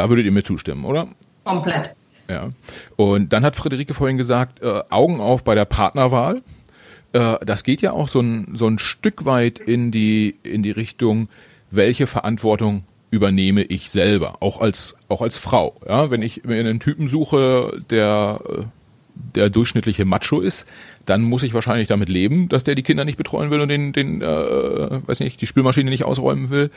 Da 0.00 0.08
würdet 0.08 0.24
ihr 0.24 0.32
mir 0.32 0.42
zustimmen, 0.42 0.86
oder? 0.86 1.08
Komplett. 1.44 1.94
Ja. 2.26 2.48
Und 2.96 3.34
dann 3.34 3.44
hat 3.44 3.54
Friederike 3.54 3.92
vorhin 3.92 4.16
gesagt, 4.16 4.62
äh, 4.62 4.82
Augen 4.88 5.20
auf 5.20 5.44
bei 5.44 5.54
der 5.54 5.66
Partnerwahl. 5.66 6.40
Äh, 7.12 7.36
das 7.44 7.64
geht 7.64 7.82
ja 7.82 7.92
auch 7.92 8.08
so 8.08 8.20
ein, 8.20 8.48
so 8.54 8.66
ein 8.66 8.78
Stück 8.78 9.26
weit 9.26 9.58
in 9.58 9.90
die, 9.90 10.36
in 10.42 10.62
die 10.62 10.70
Richtung, 10.70 11.28
welche 11.70 12.06
Verantwortung 12.06 12.84
übernehme 13.10 13.62
ich 13.62 13.90
selber, 13.90 14.38
auch 14.40 14.62
als, 14.62 14.96
auch 15.10 15.20
als 15.20 15.36
Frau. 15.36 15.78
Ja, 15.86 16.10
wenn 16.10 16.22
ich 16.22 16.44
mir 16.44 16.58
einen 16.58 16.80
Typen 16.80 17.08
suche, 17.08 17.82
der 17.90 18.40
äh, 18.48 18.62
der 19.34 19.50
durchschnittliche 19.50 20.04
Macho 20.04 20.40
ist, 20.40 20.66
dann 21.06 21.22
muss 21.22 21.42
ich 21.42 21.54
wahrscheinlich 21.54 21.88
damit 21.88 22.08
leben, 22.08 22.48
dass 22.48 22.64
der 22.64 22.74
die 22.74 22.82
Kinder 22.82 23.04
nicht 23.04 23.18
betreuen 23.18 23.50
will 23.50 23.60
und 23.60 23.68
den, 23.68 23.92
den 23.92 24.22
äh, 24.22 25.06
weiß 25.06 25.20
nicht, 25.20 25.40
die 25.40 25.46
Spülmaschine 25.46 25.90
nicht 25.90 26.04
ausräumen 26.04 26.50
will. 26.50 26.70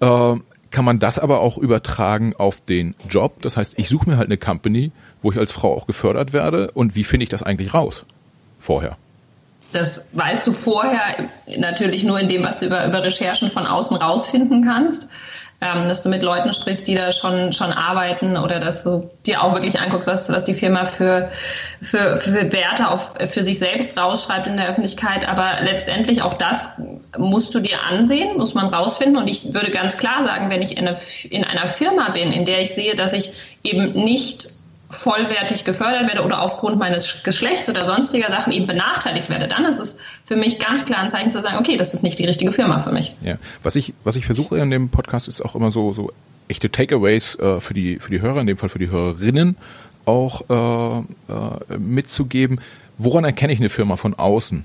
Äh, 0.00 0.36
kann 0.74 0.84
man 0.84 0.98
das 0.98 1.20
aber 1.20 1.38
auch 1.38 1.56
übertragen 1.56 2.34
auf 2.34 2.60
den 2.60 2.96
Job? 3.08 3.40
Das 3.42 3.56
heißt, 3.56 3.78
ich 3.78 3.88
suche 3.88 4.10
mir 4.10 4.16
halt 4.16 4.26
eine 4.26 4.36
Company, 4.36 4.90
wo 5.22 5.30
ich 5.30 5.38
als 5.38 5.52
Frau 5.52 5.72
auch 5.72 5.86
gefördert 5.86 6.32
werde. 6.32 6.72
Und 6.72 6.96
wie 6.96 7.04
finde 7.04 7.22
ich 7.22 7.30
das 7.30 7.44
eigentlich 7.44 7.72
raus? 7.74 8.04
Vorher. 8.58 8.96
Das 9.74 10.08
weißt 10.12 10.46
du 10.46 10.52
vorher 10.52 11.28
natürlich 11.58 12.04
nur 12.04 12.18
in 12.18 12.28
dem, 12.28 12.44
was 12.44 12.60
du 12.60 12.66
über, 12.66 12.86
über 12.86 13.02
Recherchen 13.02 13.50
von 13.50 13.66
außen 13.66 13.96
rausfinden 13.96 14.64
kannst 14.64 15.08
ähm, 15.64 15.88
dass 15.88 16.02
du 16.02 16.08
mit 16.08 16.22
Leuten 16.22 16.52
sprichst, 16.52 16.86
die 16.86 16.94
da 16.94 17.12
schon, 17.12 17.52
schon 17.52 17.72
arbeiten 17.72 18.36
oder 18.36 18.60
dass 18.60 18.84
du 18.84 19.10
dir 19.26 19.42
auch 19.42 19.54
wirklich 19.54 19.80
anguckst, 19.80 20.08
was, 20.08 20.28
was 20.28 20.44
die 20.44 20.54
Firma 20.54 20.84
für, 20.84 21.30
für, 21.80 22.16
für 22.18 22.52
Werte 22.52 22.88
auf, 22.88 23.14
für 23.26 23.44
sich 23.44 23.58
selbst 23.58 23.96
rausschreibt 23.96 24.46
in 24.46 24.56
der 24.56 24.68
Öffentlichkeit. 24.68 25.28
Aber 25.28 25.46
letztendlich 25.62 26.22
auch 26.22 26.34
das 26.34 26.72
musst 27.16 27.54
du 27.54 27.60
dir 27.60 27.78
ansehen, 27.88 28.36
muss 28.36 28.54
man 28.54 28.66
rausfinden. 28.66 29.16
Und 29.16 29.28
ich 29.28 29.54
würde 29.54 29.70
ganz 29.70 29.96
klar 29.96 30.24
sagen, 30.24 30.50
wenn 30.50 30.60
ich 30.60 30.76
in, 30.76 30.86
eine, 30.86 30.98
in 31.30 31.44
einer 31.44 31.66
Firma 31.66 32.10
bin, 32.10 32.32
in 32.32 32.44
der 32.44 32.60
ich 32.60 32.74
sehe, 32.74 32.94
dass 32.94 33.12
ich 33.12 33.32
eben 33.62 33.92
nicht 33.92 34.53
vollwertig 34.94 35.64
gefördert 35.64 36.06
werde 36.08 36.24
oder 36.24 36.42
aufgrund 36.42 36.78
meines 36.78 37.22
Geschlechts 37.22 37.68
oder 37.68 37.84
sonstiger 37.84 38.28
Sachen 38.28 38.52
eben 38.52 38.66
benachteiligt 38.66 39.28
werde, 39.28 39.48
dann 39.48 39.64
ist 39.64 39.78
es 39.78 39.98
für 40.24 40.36
mich 40.36 40.58
ganz 40.58 40.84
klar 40.84 41.00
ein 41.00 41.10
Zeichen 41.10 41.30
zu 41.30 41.42
sagen, 41.42 41.58
okay, 41.58 41.76
das 41.76 41.94
ist 41.94 42.02
nicht 42.02 42.18
die 42.18 42.24
richtige 42.24 42.52
Firma 42.52 42.78
für 42.78 42.92
mich. 42.92 43.16
Ja, 43.22 43.36
was 43.62 43.76
ich, 43.76 43.94
was 44.04 44.16
ich 44.16 44.26
versuche 44.26 44.58
in 44.58 44.70
dem 44.70 44.88
Podcast 44.88 45.28
ist 45.28 45.40
auch 45.42 45.54
immer 45.54 45.70
so, 45.70 45.92
so 45.92 46.12
echte 46.48 46.70
Takeaways 46.70 47.38
äh, 47.38 47.60
für 47.60 47.74
die, 47.74 47.98
für 47.98 48.10
die 48.10 48.20
Hörer, 48.20 48.40
in 48.40 48.46
dem 48.46 48.56
Fall 48.56 48.68
für 48.68 48.78
die 48.78 48.90
Hörerinnen 48.90 49.56
auch 50.04 50.42
äh, 50.48 50.98
äh, 51.32 51.78
mitzugeben. 51.78 52.60
Woran 52.98 53.24
erkenne 53.24 53.52
ich 53.52 53.58
eine 53.58 53.68
Firma 53.68 53.96
von 53.96 54.14
außen, 54.14 54.64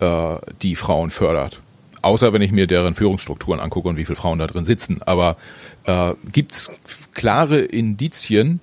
äh, 0.00 0.36
die 0.62 0.76
Frauen 0.76 1.10
fördert? 1.10 1.60
Außer 2.02 2.32
wenn 2.32 2.40
ich 2.40 2.50
mir 2.50 2.66
deren 2.66 2.94
Führungsstrukturen 2.94 3.60
angucke 3.60 3.88
und 3.88 3.96
wie 3.96 4.06
viele 4.06 4.16
Frauen 4.16 4.38
da 4.38 4.46
drin 4.46 4.64
sitzen. 4.64 5.02
Aber 5.02 5.36
äh, 5.84 6.14
gibt 6.32 6.52
es 6.52 6.70
klare 7.12 7.60
Indizien, 7.60 8.60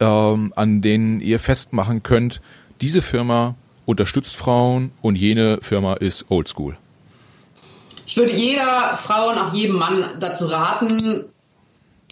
ähm, 0.00 0.52
an 0.56 0.82
denen 0.82 1.20
ihr 1.20 1.38
festmachen 1.38 2.02
könnt, 2.02 2.40
diese 2.80 3.02
Firma 3.02 3.54
unterstützt 3.86 4.36
Frauen 4.36 4.92
und 5.02 5.16
jene 5.16 5.58
Firma 5.62 5.94
ist 5.94 6.26
oldschool? 6.30 6.76
Ich 8.06 8.16
würde 8.16 8.32
jeder 8.32 8.96
Frau 8.96 9.30
und 9.30 9.38
auch 9.38 9.54
jedem 9.54 9.76
Mann 9.76 10.04
dazu 10.18 10.46
raten, 10.46 11.26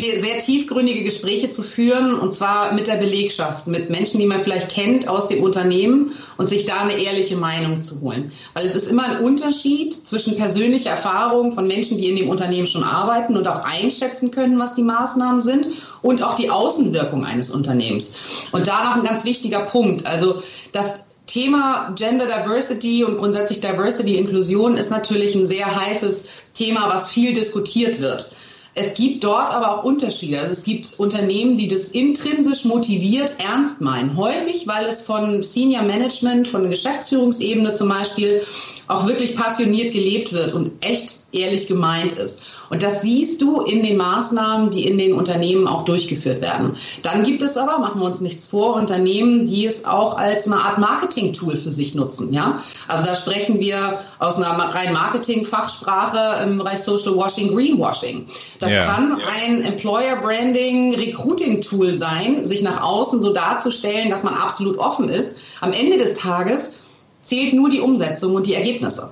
sehr 0.01 0.39
tiefgründige 0.39 1.03
Gespräche 1.03 1.51
zu 1.51 1.63
führen 1.63 2.19
und 2.19 2.33
zwar 2.33 2.73
mit 2.73 2.87
der 2.87 2.95
Belegschaft, 2.95 3.67
mit 3.67 3.91
Menschen, 3.91 4.21
die 4.21 4.27
man 4.27 4.43
vielleicht 4.43 4.71
kennt 4.71 5.09
aus 5.09 5.29
dem 5.29 5.43
Unternehmen 5.43 6.13
und 6.37 6.49
sich 6.49 6.67
da 6.67 6.81
eine 6.81 6.97
ehrliche 6.97 7.37
Meinung 7.37 7.83
zu 7.83 8.01
holen. 8.01 8.31
Weil 8.55 8.65
es 8.65 8.77
ist 8.77 8.89
immer 8.89 9.05
ein 9.05 9.25
Unterschied 9.25 9.93
zwischen 9.95 10.37
persönlicher 10.37 10.91
Erfahrung 10.91 11.53
von 11.53 11.67
Menschen, 11.67 11.99
die 11.99 12.09
in 12.09 12.17
dem 12.17 12.29
Unternehmen 12.29 12.67
schon 12.67 12.85
arbeiten 12.85 13.37
und 13.37 13.49
auch 13.49 13.65
einschätzen 13.65 14.31
können, 14.31 14.59
was 14.59 14.77
die 14.77 14.83
Maßnahmen 14.83 15.41
sind 15.41 15.67
und 16.03 16.23
auch 16.23 16.37
die 16.37 16.51
Außenwirkung 16.51 17.25
eines 17.25 17.51
Unternehmens. 17.51 18.19
Und 18.53 18.69
da 18.69 18.85
noch 18.85 18.97
ein 18.97 19.05
ganz 19.05 19.25
wichtiger 19.25 19.61
Punkt. 19.61 20.07
Also 20.07 20.43
das 20.73 21.01
Thema 21.27 21.93
Gender 21.95 22.27
Diversity 22.27 23.05
und 23.05 23.19
grundsätzlich 23.19 23.61
Diversity 23.61 24.17
Inklusion 24.17 24.77
ist 24.77 24.91
natürlich 24.91 25.35
ein 25.35 25.45
sehr 25.45 25.67
heißes 25.75 26.25
Thema, 26.55 26.89
was 26.89 27.11
viel 27.11 27.35
diskutiert 27.35 28.01
wird. 28.01 28.31
Es 28.79 28.95
gibt 28.95 29.25
dort 29.25 29.51
aber 29.51 29.75
auch 29.75 29.85
Unterschiede. 29.85 30.39
Also 30.39 30.53
es 30.53 30.63
gibt 30.63 30.95
Unternehmen, 30.99 31.57
die 31.57 31.67
das 31.67 31.89
intrinsisch 31.89 32.65
motiviert 32.65 33.35
ernst 33.39 33.81
meinen. 33.81 34.17
Häufig, 34.17 34.69
weil 34.69 34.87
es 34.87 35.01
von 35.01 35.43
Senior 35.43 35.83
Management, 35.83 36.47
von 36.47 36.63
der 36.63 36.71
Geschäftsführungsebene 36.71 37.75
zum 37.75 37.89
Beispiel 37.89 38.47
auch 38.89 39.07
wirklich 39.07 39.37
passioniert 39.37 39.93
gelebt 39.93 40.33
wird 40.33 40.55
und 40.55 40.85
echt 40.85 41.19
ehrlich 41.31 41.67
gemeint 41.67 42.13
ist. 42.13 42.41
Und 42.71 42.83
das 42.83 43.03
siehst 43.03 43.43
du 43.43 43.61
in 43.63 43.83
den 43.83 43.97
Maßnahmen, 43.97 44.71
die 44.71 44.87
in 44.87 44.99
den 44.99 45.13
Unternehmen 45.13 45.67
auch 45.67 45.85
durchgeführt 45.85 46.41
werden. 46.41 46.75
Dann 47.03 47.23
gibt 47.23 47.43
es 47.43 47.57
aber, 47.57 47.79
machen 47.79 48.01
wir 48.01 48.07
uns 48.07 48.21
nichts 48.21 48.47
vor, 48.47 48.75
Unternehmen, 48.75 49.47
die 49.47 49.67
es 49.67 49.85
auch 49.85 50.17
als 50.17 50.47
eine 50.47 50.61
Art 50.61 50.79
Marketing-Tool 50.79 51.57
für 51.57 51.71
sich 51.71 51.95
nutzen. 51.95 52.33
Ja? 52.33 52.61
Also 52.87 53.07
da 53.07 53.15
sprechen 53.15 53.61
wir 53.61 54.01
aus 54.19 54.37
einer 54.37 54.49
rein 54.49 54.93
Marketing-Fachsprache 54.93 56.43
im 56.45 56.59
Bereich 56.59 56.81
Social 56.81 57.15
Washing, 57.17 57.55
Greenwashing. 57.55 58.27
Das 58.61 58.73
ja. 58.73 58.85
kann 58.85 59.21
ein 59.21 59.63
Employer 59.65 60.17
Branding, 60.17 60.95
Recruiting-Tool 60.95 61.95
sein, 61.95 62.47
sich 62.47 62.63
nach 62.63 62.83
außen 62.83 63.21
so 63.21 63.33
darzustellen, 63.33 64.11
dass 64.11 64.23
man 64.23 64.35
absolut 64.35 64.79
offen 64.79 65.09
ist. 65.09 65.37
Am 65.61 65.73
Ende 65.73 65.99
des 65.99 66.15
Tages 66.15 66.73
zählt 67.29 67.55
nur 67.55 67.71
die 67.71 67.81
Umsetzung 67.81 68.35
und 68.35 68.47
die 68.47 68.55
Ergebnisse. 68.55 69.11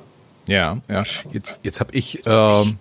Ja, 0.48 0.78
ja. 0.88 1.04
Jetzt, 1.32 1.60
jetzt 1.62 1.80
habe 1.80 1.92
ich 1.94 2.20
ähm, 2.26 2.78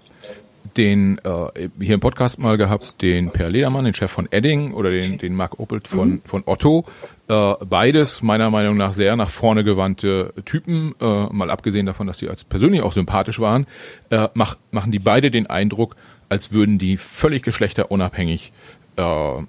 den 0.77 1.19
äh, 1.23 1.69
hier 1.79 1.95
im 1.95 1.99
Podcast 1.99 2.39
mal 2.39 2.57
gehabt, 2.57 3.01
den 3.01 3.31
Per 3.31 3.49
Ledermann, 3.49 3.85
den 3.85 3.93
Chef 3.93 4.11
von 4.11 4.27
Edding 4.31 4.73
oder 4.73 4.91
den, 4.91 5.17
den 5.17 5.35
Mark 5.35 5.59
Opelt 5.59 5.87
von, 5.87 6.09
mhm. 6.09 6.21
von 6.25 6.43
Otto. 6.45 6.85
Äh, 7.27 7.53
beides 7.67 8.21
meiner 8.21 8.49
Meinung 8.49 8.77
nach 8.77 8.93
sehr 8.93 9.15
nach 9.15 9.29
vorne 9.29 9.63
gewandte 9.63 10.33
Typen, 10.45 10.95
äh, 11.01 11.25
mal 11.33 11.49
abgesehen 11.49 11.85
davon, 11.85 12.07
dass 12.07 12.19
sie 12.19 12.29
als 12.29 12.43
persönlich 12.43 12.81
auch 12.81 12.93
sympathisch 12.93 13.39
waren, 13.39 13.65
äh, 14.11 14.29
mach, 14.35 14.57
machen 14.71 14.91
die 14.91 14.99
beide 14.99 15.31
den 15.31 15.47
Eindruck, 15.47 15.95
als 16.29 16.51
würden 16.51 16.77
die 16.77 16.97
völlig 16.97 17.43
geschlechterunabhängig 17.43 18.53
äh, 18.97 19.01
äh, 19.01 19.43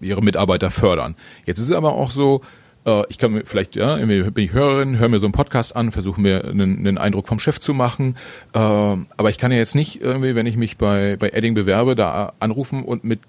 ihre 0.00 0.22
Mitarbeiter 0.22 0.70
fördern. 0.70 1.14
Jetzt 1.46 1.58
ist 1.58 1.66
es 1.66 1.72
aber 1.72 1.92
auch 1.92 2.10
so, 2.10 2.40
äh, 2.86 3.02
ich 3.08 3.18
kann 3.18 3.32
mir 3.32 3.44
vielleicht, 3.44 3.76
ja, 3.76 3.96
bin 3.96 4.44
ich 4.44 4.52
Hörerin, 4.52 4.98
höre 4.98 5.08
mir 5.08 5.20
so 5.20 5.26
einen 5.26 5.32
Podcast 5.32 5.76
an, 5.76 5.92
versuche 5.92 6.20
mir 6.20 6.44
einen, 6.44 6.86
einen 6.86 6.98
Eindruck 6.98 7.28
vom 7.28 7.38
Chef 7.38 7.60
zu 7.60 7.74
machen. 7.74 8.16
Äh, 8.52 8.58
aber 8.58 9.30
ich 9.30 9.38
kann 9.38 9.52
ja 9.52 9.58
jetzt 9.58 9.74
nicht 9.74 10.00
irgendwie, 10.00 10.34
wenn 10.34 10.46
ich 10.46 10.56
mich 10.56 10.76
bei, 10.76 11.16
bei 11.16 11.30
Edding 11.30 11.54
bewerbe, 11.54 11.94
da 11.94 12.32
anrufen 12.40 12.84
und 12.84 13.04
mit 13.04 13.20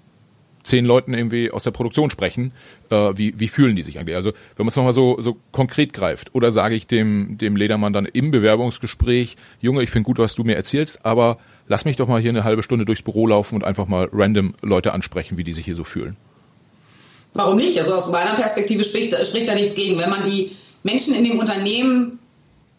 zehn 0.66 0.84
Leuten 0.84 1.14
irgendwie 1.14 1.52
aus 1.52 1.62
der 1.62 1.70
Produktion 1.70 2.10
sprechen, 2.10 2.52
äh, 2.90 3.12
wie, 3.14 3.38
wie 3.38 3.48
fühlen 3.48 3.76
die 3.76 3.84
sich 3.84 3.98
eigentlich? 3.98 4.16
Also 4.16 4.32
wenn 4.56 4.66
man 4.66 4.68
es 4.68 4.76
nochmal 4.76 4.92
so, 4.92 5.20
so 5.20 5.36
konkret 5.52 5.92
greift, 5.92 6.34
oder 6.34 6.50
sage 6.50 6.74
ich 6.74 6.86
dem, 6.86 7.38
dem 7.38 7.56
Ledermann 7.56 7.92
dann 7.92 8.04
im 8.04 8.32
Bewerbungsgespräch, 8.32 9.36
Junge, 9.60 9.82
ich 9.82 9.90
finde 9.90 10.06
gut, 10.06 10.18
was 10.18 10.34
du 10.34 10.42
mir 10.42 10.56
erzählst, 10.56 11.06
aber 11.06 11.38
lass 11.68 11.84
mich 11.84 11.96
doch 11.96 12.08
mal 12.08 12.20
hier 12.20 12.30
eine 12.30 12.44
halbe 12.44 12.64
Stunde 12.64 12.84
durchs 12.84 13.02
Büro 13.02 13.28
laufen 13.28 13.54
und 13.54 13.64
einfach 13.64 13.86
mal 13.86 14.08
random 14.12 14.54
Leute 14.60 14.92
ansprechen, 14.92 15.38
wie 15.38 15.44
die 15.44 15.52
sich 15.52 15.64
hier 15.64 15.76
so 15.76 15.84
fühlen. 15.84 16.16
Warum 17.36 17.56
nicht? 17.56 17.78
Also 17.78 17.94
aus 17.94 18.10
meiner 18.10 18.34
Perspektive 18.34 18.84
spricht, 18.84 19.14
spricht 19.26 19.48
da 19.48 19.54
nichts 19.54 19.74
gegen. 19.74 19.98
Wenn 19.98 20.10
man 20.10 20.24
die 20.24 20.50
Menschen 20.82 21.14
in 21.14 21.24
dem 21.24 21.38
Unternehmen 21.38 22.18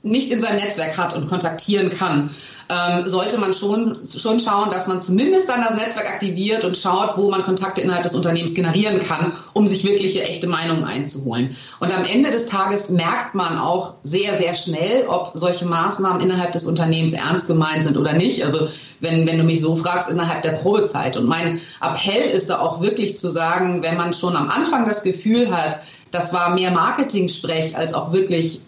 nicht 0.04 0.32
in 0.32 0.42
seinem 0.42 0.58
Netzwerk 0.58 0.98
hat 0.98 1.16
und 1.16 1.28
kontaktieren 1.28 1.90
kann, 1.90 2.30
ähm, 2.70 3.08
sollte 3.08 3.38
man 3.38 3.54
schon, 3.54 4.00
schon 4.06 4.40
schauen, 4.40 4.70
dass 4.72 4.88
man 4.88 5.02
zumindest 5.02 5.48
dann 5.48 5.64
das 5.64 5.76
Netzwerk 5.76 6.10
aktiviert 6.10 6.66
und 6.66 6.78
schaut, 6.78 7.18
wo 7.18 7.30
man 7.30 7.42
Kontakte 7.44 7.82
innerhalb 7.82 8.04
des 8.04 8.14
Unternehmens 8.14 8.54
generieren 8.54 9.00
kann, 9.00 9.32
um 9.54 9.68
sich 9.68 9.86
wirkliche 9.86 10.24
echte 10.24 10.48
Meinungen 10.48 10.84
einzuholen. 10.84 11.56
Und 11.80 11.96
am 11.96 12.04
Ende 12.06 12.30
des 12.30 12.48
Tages 12.48 12.90
merkt 12.90 13.36
man 13.36 13.58
auch 13.58 13.96
sehr, 14.04 14.36
sehr 14.36 14.54
schnell, 14.54 15.06
ob 15.08 15.32
solche 15.34 15.66
Maßnahmen 15.66 16.22
innerhalb 16.22 16.52
des 16.52 16.66
Unternehmens 16.66 17.14
ernst 17.14 17.48
gemeint 17.48 17.86
sind 17.86 17.98
oder 17.98 18.14
nicht. 18.14 18.44
Also 18.44 18.68
wenn, 19.00 19.26
wenn 19.28 19.38
du 19.38 19.44
mich 19.44 19.62
so 19.62 19.76
fragst, 19.76 20.10
innerhalb 20.10 20.42
der 20.42 20.52
Probezeit. 20.52 21.18
Und 21.18 21.26
mein 21.26 21.60
Appell 21.82 22.30
ist 22.32 22.50
da 22.50 22.60
auch 22.60 22.82
wirklich 22.82 23.18
zu 23.18 23.30
sagen, 23.30 23.84
wenn 23.84 23.98
man 23.98 24.14
schon 24.14 24.36
am 24.36 24.50
Anfang 24.50 24.88
das 24.88 25.04
Gefühl 25.04 25.56
hat, 25.56 25.80
das 26.12 26.34
war 26.34 26.54
mehr 26.54 26.72
Marketing-Sprech 26.72 27.78
als 27.78 27.94
auch 27.94 28.14
wirklich 28.14 28.62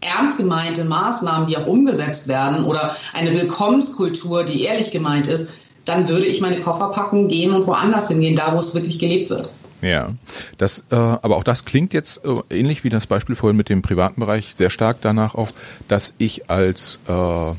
ernst 0.00 0.38
gemeinte 0.38 0.84
Maßnahmen, 0.84 1.48
die 1.48 1.56
auch 1.56 1.66
umgesetzt 1.66 2.28
werden 2.28 2.64
oder 2.64 2.94
eine 3.14 3.32
Willkommenskultur, 3.34 4.44
die 4.44 4.62
ehrlich 4.62 4.90
gemeint 4.90 5.26
ist, 5.26 5.50
dann 5.84 6.08
würde 6.08 6.26
ich 6.26 6.40
meine 6.40 6.60
Koffer 6.60 6.90
packen, 6.90 7.28
gehen 7.28 7.52
und 7.52 7.66
woanders 7.66 8.08
hingehen, 8.08 8.36
da 8.36 8.54
wo 8.54 8.58
es 8.58 8.74
wirklich 8.74 8.98
gelebt 8.98 9.30
wird. 9.30 9.52
Ja, 9.80 10.10
das, 10.56 10.84
äh, 10.90 10.96
aber 10.96 11.36
auch 11.36 11.44
das 11.44 11.64
klingt 11.64 11.92
jetzt 11.94 12.22
äh, 12.24 12.58
ähnlich 12.58 12.82
wie 12.82 12.90
das 12.90 13.06
Beispiel 13.06 13.36
vorhin 13.36 13.56
mit 13.56 13.68
dem 13.68 13.80
privaten 13.80 14.20
Bereich 14.20 14.54
sehr 14.54 14.70
stark 14.70 14.98
danach 15.00 15.34
auch, 15.34 15.48
dass 15.86 16.14
ich 16.18 16.50
als 16.50 16.98
äh, 17.08 17.52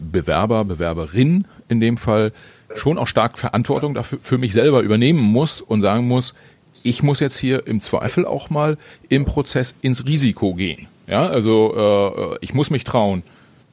Bewerber, 0.00 0.64
Bewerberin 0.64 1.44
in 1.68 1.80
dem 1.80 1.96
Fall 1.96 2.32
schon 2.76 2.98
auch 2.98 3.06
stark 3.06 3.38
Verantwortung 3.38 3.94
dafür 3.94 4.18
für 4.22 4.38
mich 4.38 4.52
selber 4.52 4.80
übernehmen 4.80 5.20
muss 5.20 5.60
und 5.60 5.80
sagen 5.80 6.06
muss, 6.08 6.34
ich 6.82 7.02
muss 7.02 7.20
jetzt 7.20 7.38
hier 7.38 7.66
im 7.66 7.80
Zweifel 7.80 8.24
auch 8.24 8.50
mal 8.50 8.78
im 9.08 9.24
Prozess 9.24 9.74
ins 9.82 10.06
Risiko 10.06 10.54
gehen. 10.54 10.86
Ja, 11.06 11.26
also 11.26 11.74
äh, 11.76 12.38
ich 12.40 12.54
muss 12.54 12.70
mich 12.70 12.84
trauen, 12.84 13.22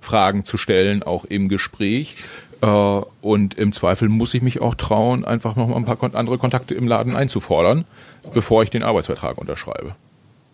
Fragen 0.01 0.45
zu 0.45 0.57
stellen, 0.57 1.03
auch 1.03 1.25
im 1.25 1.49
Gespräch. 1.49 2.15
Äh, 2.61 2.67
und 3.21 3.53
im 3.53 3.71
Zweifel 3.73 4.09
muss 4.09 4.33
ich 4.33 4.41
mich 4.41 4.61
auch 4.61 4.75
trauen, 4.75 5.23
einfach 5.23 5.55
noch 5.55 5.67
mal 5.67 5.75
ein 5.75 5.85
paar 5.85 6.15
andere 6.15 6.37
Kontakte 6.37 6.73
im 6.73 6.87
Laden 6.87 7.15
einzufordern, 7.15 7.85
bevor 8.33 8.63
ich 8.63 8.69
den 8.69 8.83
Arbeitsvertrag 8.83 9.37
unterschreibe. 9.37 9.95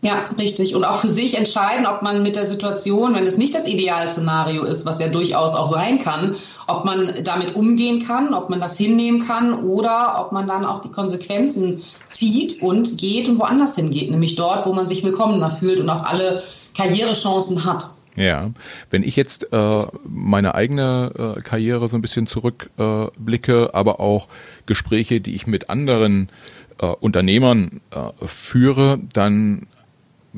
Ja, 0.04 0.26
richtig. 0.38 0.76
Und 0.76 0.84
auch 0.84 0.98
für 0.98 1.08
sich 1.08 1.38
entscheiden, 1.38 1.86
ob 1.86 2.02
man 2.02 2.24
mit 2.24 2.36
der 2.36 2.46
Situation, 2.46 3.16
wenn 3.16 3.26
es 3.26 3.38
nicht 3.38 3.56
das 3.56 3.70
Idealszenario 3.70 4.64
ist, 4.64 4.86
was 4.86 5.00
ja 5.00 5.08
durchaus 5.08 5.56
auch 5.56 5.72
sein 5.72 5.98
kann, 5.98 6.36
ob 6.68 6.84
man 6.84 7.24
damit 7.24 7.56
umgehen 7.56 8.06
kann, 8.06 8.34
ob 8.34 8.50
man 8.50 8.60
das 8.60 8.78
hinnehmen 8.78 9.26
kann 9.26 9.54
oder 9.54 10.18
ob 10.20 10.34
man 10.34 10.46
dann 10.46 10.66
auch 10.66 10.82
die 10.82 10.92
Konsequenzen 10.92 11.82
zieht 12.10 12.62
und 12.62 12.98
geht 12.98 13.30
und 13.30 13.40
woanders 13.40 13.78
hingeht, 13.78 14.12
nämlich 14.12 14.36
dort, 14.36 14.66
wo 14.66 14.74
man 14.74 14.90
sich 14.90 15.06
willkommener 15.06 15.50
fühlt 15.50 15.80
und 15.80 15.90
auch 15.90 16.04
alle 16.04 16.44
Karrierechancen 16.78 17.64
hat. 17.64 17.94
Ja, 18.18 18.52
wenn 18.90 19.04
ich 19.04 19.16
jetzt 19.16 19.54
äh, 19.54 19.80
meine 20.04 20.54
eigene 20.54 21.36
äh, 21.38 21.42
Karriere 21.42 21.88
so 21.88 21.98
ein 21.98 22.02
bisschen 22.02 22.28
zurückblicke, 22.28 23.64
äh, 23.64 23.70
aber 23.72 24.02
auch 24.02 24.28
Gespräche, 24.66 25.22
die 25.22 25.34
ich 25.34 25.48
mit 25.48 25.70
anderen 25.70 26.30
äh, 26.80 26.88
Unternehmern 26.88 27.80
äh, 27.92 28.28
führe, 28.28 29.00
dann 29.14 29.68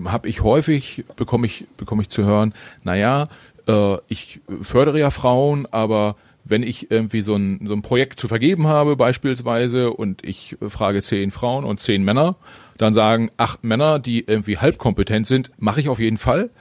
habe 0.06 0.28
ich 0.28 0.44
häufig, 0.44 1.06
bekomme 1.16 1.46
ich, 1.46 1.66
bekomme 1.78 2.02
ich 2.02 2.10
zu 2.10 2.24
hören, 2.24 2.54
naja, 2.84 3.28
äh, 3.68 3.98
ich 4.08 4.40
fördere 4.62 5.00
ja 5.00 5.10
Frauen, 5.10 5.68
aber 5.72 6.16
wenn 6.44 6.64
ich 6.64 6.92
irgendwie 6.92 7.22
so 7.22 7.36
ein, 7.36 7.66
so 7.66 7.74
ein 7.74 7.82
Projekt 7.82 8.20
zu 8.20 8.28
vergeben 8.28 8.68
habe 8.68 8.96
beispielsweise 8.96 9.92
und 9.92 10.24
ich 10.24 10.56
frage 10.70 11.02
zehn 11.02 11.32
Frauen 11.32 11.66
und 11.66 11.80
zehn 11.80 12.04
Männer, 12.04 12.38
dann 12.78 12.94
sagen 12.94 13.32
acht 13.38 13.64
Männer, 13.64 14.00
die 14.00 14.26
irgendwie 14.26 14.58
halbkompetent 14.58 15.26
sind, 15.26 15.52
mache 15.58 15.80
ich 15.80 15.90
auf 15.90 16.00
jeden 16.00 16.18
Fall. 16.18 16.52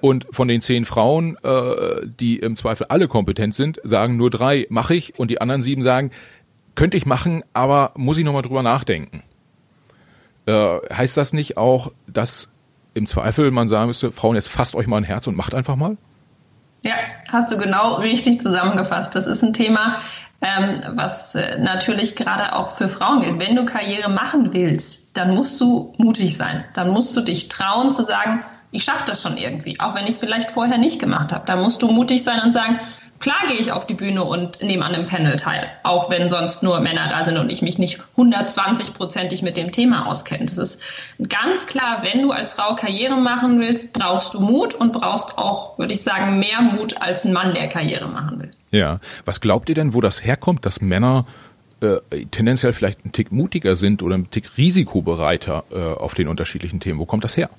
Und 0.00 0.26
von 0.30 0.48
den 0.48 0.60
zehn 0.60 0.84
Frauen, 0.84 1.36
äh, 1.42 2.06
die 2.20 2.38
im 2.38 2.56
Zweifel 2.56 2.86
alle 2.88 3.08
kompetent 3.08 3.54
sind, 3.54 3.80
sagen 3.84 4.16
nur 4.16 4.30
drei, 4.30 4.66
mache 4.68 4.94
ich. 4.94 5.18
Und 5.18 5.30
die 5.30 5.40
anderen 5.40 5.62
sieben 5.62 5.82
sagen, 5.82 6.10
könnte 6.74 6.96
ich 6.96 7.06
machen, 7.06 7.42
aber 7.52 7.92
muss 7.96 8.18
ich 8.18 8.24
nochmal 8.24 8.42
drüber 8.42 8.62
nachdenken. 8.62 9.22
Äh, 10.46 10.78
heißt 10.92 11.16
das 11.16 11.32
nicht 11.32 11.56
auch, 11.56 11.92
dass 12.06 12.53
im 12.94 13.06
Zweifel 13.06 13.50
man 13.50 13.68
sagen 13.68 13.88
müsste, 13.88 14.12
Frauen, 14.12 14.36
jetzt 14.36 14.48
fasst 14.48 14.74
euch 14.74 14.86
mal 14.86 14.98
ein 14.98 15.04
Herz 15.04 15.26
und 15.26 15.36
macht 15.36 15.54
einfach 15.54 15.76
mal? 15.76 15.96
Ja, 16.82 16.94
hast 17.30 17.50
du 17.52 17.58
genau 17.58 17.94
richtig 17.94 18.40
zusammengefasst. 18.40 19.14
Das 19.14 19.26
ist 19.26 19.42
ein 19.42 19.52
Thema, 19.52 19.96
ähm, 20.42 20.82
was 20.94 21.34
äh, 21.34 21.58
natürlich 21.58 22.14
gerade 22.16 22.54
auch 22.54 22.68
für 22.68 22.88
Frauen 22.88 23.22
gilt. 23.22 23.40
Wenn 23.40 23.56
du 23.56 23.64
Karriere 23.64 24.10
machen 24.10 24.52
willst, 24.52 25.16
dann 25.16 25.34
musst 25.34 25.60
du 25.60 25.92
mutig 25.96 26.36
sein. 26.36 26.64
Dann 26.74 26.90
musst 26.90 27.16
du 27.16 27.22
dich 27.22 27.48
trauen 27.48 27.90
zu 27.90 28.04
sagen, 28.04 28.44
ich 28.70 28.84
schaffe 28.84 29.04
das 29.06 29.22
schon 29.22 29.36
irgendwie, 29.36 29.78
auch 29.80 29.94
wenn 29.94 30.04
ich 30.04 30.10
es 30.10 30.18
vielleicht 30.18 30.50
vorher 30.50 30.78
nicht 30.78 31.00
gemacht 31.00 31.32
habe. 31.32 31.46
Da 31.46 31.56
musst 31.56 31.80
du 31.80 31.90
mutig 31.90 32.22
sein 32.24 32.40
und 32.40 32.50
sagen, 32.50 32.78
Klar 33.20 33.46
gehe 33.48 33.56
ich 33.56 33.72
auf 33.72 33.86
die 33.86 33.94
Bühne 33.94 34.24
und 34.24 34.62
nehme 34.62 34.84
an 34.84 34.94
einem 34.94 35.06
Panel 35.06 35.36
teil, 35.36 35.66
auch 35.82 36.10
wenn 36.10 36.28
sonst 36.28 36.62
nur 36.62 36.80
Männer 36.80 37.08
da 37.08 37.24
sind 37.24 37.38
und 37.38 37.50
ich 37.50 37.62
mich 37.62 37.78
nicht 37.78 38.00
120-prozentig 38.16 39.42
mit 39.42 39.56
dem 39.56 39.72
Thema 39.72 40.06
auskenne. 40.06 40.44
Das 40.44 40.58
ist 40.58 40.82
ganz 41.28 41.66
klar, 41.66 42.02
wenn 42.02 42.22
du 42.22 42.32
als 42.32 42.52
Frau 42.52 42.74
Karriere 42.74 43.16
machen 43.16 43.60
willst, 43.60 43.92
brauchst 43.92 44.34
du 44.34 44.40
Mut 44.40 44.74
und 44.74 44.92
brauchst 44.92 45.38
auch, 45.38 45.78
würde 45.78 45.94
ich 45.94 46.02
sagen, 46.02 46.38
mehr 46.38 46.60
Mut 46.60 47.00
als 47.00 47.24
ein 47.24 47.32
Mann, 47.32 47.54
der 47.54 47.68
Karriere 47.68 48.08
machen 48.08 48.40
will. 48.40 48.50
Ja, 48.70 49.00
was 49.24 49.40
glaubt 49.40 49.68
ihr 49.68 49.74
denn, 49.74 49.94
wo 49.94 50.00
das 50.00 50.24
herkommt, 50.24 50.66
dass 50.66 50.80
Männer 50.80 51.26
äh, 51.80 52.00
tendenziell 52.30 52.72
vielleicht 52.72 53.04
einen 53.04 53.12
Tick 53.12 53.32
mutiger 53.32 53.76
sind 53.76 54.02
oder 54.02 54.16
einen 54.16 54.30
Tick 54.30 54.58
risikobereiter 54.58 55.64
äh, 55.70 55.78
auf 55.78 56.14
den 56.14 56.28
unterschiedlichen 56.28 56.80
Themen? 56.80 56.98
Wo 56.98 57.06
kommt 57.06 57.24
das 57.24 57.36
her? 57.36 57.50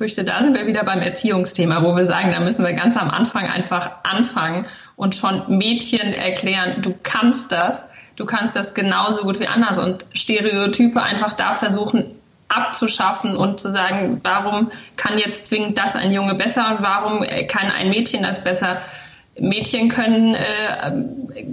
Fürchte, 0.00 0.24
da 0.24 0.40
sind 0.40 0.56
wir 0.56 0.66
wieder 0.66 0.82
beim 0.82 1.02
Erziehungsthema, 1.02 1.82
wo 1.82 1.94
wir 1.94 2.06
sagen, 2.06 2.32
da 2.32 2.40
müssen 2.40 2.64
wir 2.64 2.72
ganz 2.72 2.96
am 2.96 3.10
Anfang 3.10 3.46
einfach 3.46 3.90
anfangen 4.02 4.64
und 4.96 5.14
schon 5.14 5.42
Mädchen 5.58 6.14
erklären, 6.14 6.80
du 6.80 6.94
kannst 7.02 7.52
das, 7.52 7.84
du 8.16 8.24
kannst 8.24 8.56
das 8.56 8.72
genauso 8.72 9.24
gut 9.24 9.38
wie 9.40 9.46
anders 9.46 9.76
und 9.76 10.06
Stereotype 10.14 11.02
einfach 11.02 11.34
da 11.34 11.52
versuchen 11.52 12.06
abzuschaffen 12.48 13.36
und 13.36 13.60
zu 13.60 13.70
sagen, 13.70 14.22
warum 14.24 14.70
kann 14.96 15.18
jetzt 15.18 15.48
zwingend 15.48 15.76
das 15.76 15.94
ein 15.96 16.12
Junge 16.12 16.34
besser 16.34 16.70
und 16.70 16.82
warum 16.82 17.22
kann 17.48 17.70
ein 17.70 17.90
Mädchen 17.90 18.22
das 18.22 18.42
besser? 18.42 18.80
Mädchen 19.38 19.88
können 19.88 20.34
äh, 20.34 20.92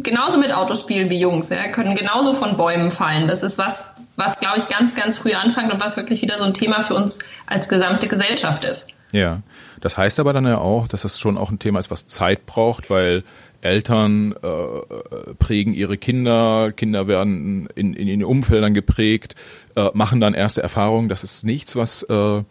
genauso 0.01 0.37
mit 0.37 0.53
Autos 0.53 0.81
spielen 0.81 1.09
wie 1.09 1.19
Jungs, 1.19 1.49
ja, 1.49 1.67
können 1.67 1.95
genauso 1.95 2.33
von 2.33 2.57
Bäumen 2.57 2.91
fallen. 2.91 3.27
Das 3.27 3.43
ist 3.43 3.57
was, 3.57 3.95
was 4.15 4.39
glaube 4.39 4.57
ich 4.57 4.67
ganz, 4.67 4.95
ganz 4.95 5.17
früh 5.17 5.33
anfängt 5.33 5.71
und 5.71 5.81
was 5.81 5.95
wirklich 5.95 6.21
wieder 6.21 6.37
so 6.37 6.45
ein 6.45 6.53
Thema 6.53 6.81
für 6.81 6.95
uns 6.95 7.19
als 7.45 7.69
gesamte 7.69 8.07
Gesellschaft 8.07 8.65
ist. 8.65 8.89
Ja, 9.13 9.41
das 9.79 9.97
heißt 9.97 10.19
aber 10.19 10.33
dann 10.33 10.45
ja 10.45 10.57
auch, 10.57 10.87
dass 10.87 11.03
das 11.03 11.19
schon 11.19 11.37
auch 11.37 11.49
ein 11.49 11.59
Thema 11.59 11.79
ist, 11.79 11.91
was 11.91 12.07
Zeit 12.07 12.45
braucht, 12.45 12.89
weil 12.89 13.23
Eltern 13.61 14.33
äh, 14.33 15.33
prägen 15.39 15.73
ihre 15.73 15.97
Kinder, 15.97 16.71
Kinder 16.75 17.07
werden 17.07 17.67
in, 17.75 17.93
in 17.93 18.07
ihren 18.07 18.23
Umfeldern 18.23 18.73
geprägt, 18.73 19.35
äh, 19.75 19.89
machen 19.93 20.19
dann 20.19 20.33
erste 20.33 20.61
Erfahrungen. 20.61 21.09
Das 21.09 21.23
ist 21.23 21.43
nichts, 21.43 21.75
was, 21.75 22.03
äh, 22.03 22.43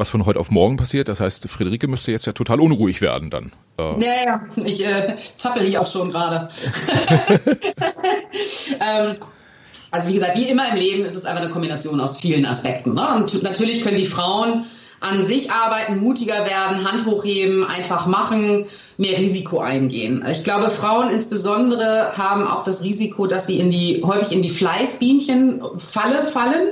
was 0.00 0.08
von 0.08 0.24
heute 0.26 0.40
auf 0.40 0.50
morgen 0.50 0.76
passiert. 0.78 1.08
Das 1.08 1.20
heißt, 1.20 1.48
Friederike 1.48 1.86
müsste 1.86 2.10
jetzt 2.10 2.26
ja 2.26 2.32
total 2.32 2.58
unruhig 2.60 3.00
werden 3.02 3.30
dann. 3.30 3.52
Äh. 3.78 4.02
Ja, 4.02 4.12
ja, 4.24 4.40
ich 4.56 4.84
äh, 4.84 5.14
zappel 5.36 5.62
hier 5.62 5.82
auch 5.82 5.86
schon 5.86 6.10
gerade. 6.10 6.48
ähm, 8.80 9.16
also 9.90 10.08
wie 10.08 10.14
gesagt, 10.14 10.36
wie 10.36 10.48
immer 10.48 10.70
im 10.70 10.76
Leben 10.76 11.04
ist 11.04 11.14
es 11.14 11.26
einfach 11.26 11.42
eine 11.42 11.52
Kombination 11.52 12.00
aus 12.00 12.18
vielen 12.18 12.46
Aspekten. 12.46 12.94
Ne? 12.94 13.06
Und 13.14 13.42
natürlich 13.42 13.82
können 13.82 13.98
die 13.98 14.06
Frauen 14.06 14.64
an 15.00 15.22
sich 15.24 15.52
arbeiten, 15.52 15.98
mutiger 15.98 16.46
werden, 16.46 16.90
Hand 16.90 17.06
hochheben, 17.06 17.64
einfach 17.64 18.06
machen, 18.06 18.64
mehr 19.00 19.18
Risiko 19.18 19.60
eingehen. 19.60 20.22
Ich 20.30 20.44
glaube, 20.44 20.68
Frauen 20.68 21.10
insbesondere 21.10 22.16
haben 22.18 22.46
auch 22.46 22.64
das 22.64 22.84
Risiko, 22.84 23.26
dass 23.26 23.46
sie 23.46 23.58
in 23.58 23.70
die, 23.70 24.02
häufig 24.04 24.32
in 24.32 24.42
die 24.42 24.50
Fleißbienchen-Falle 24.50 26.26
fallen, 26.26 26.68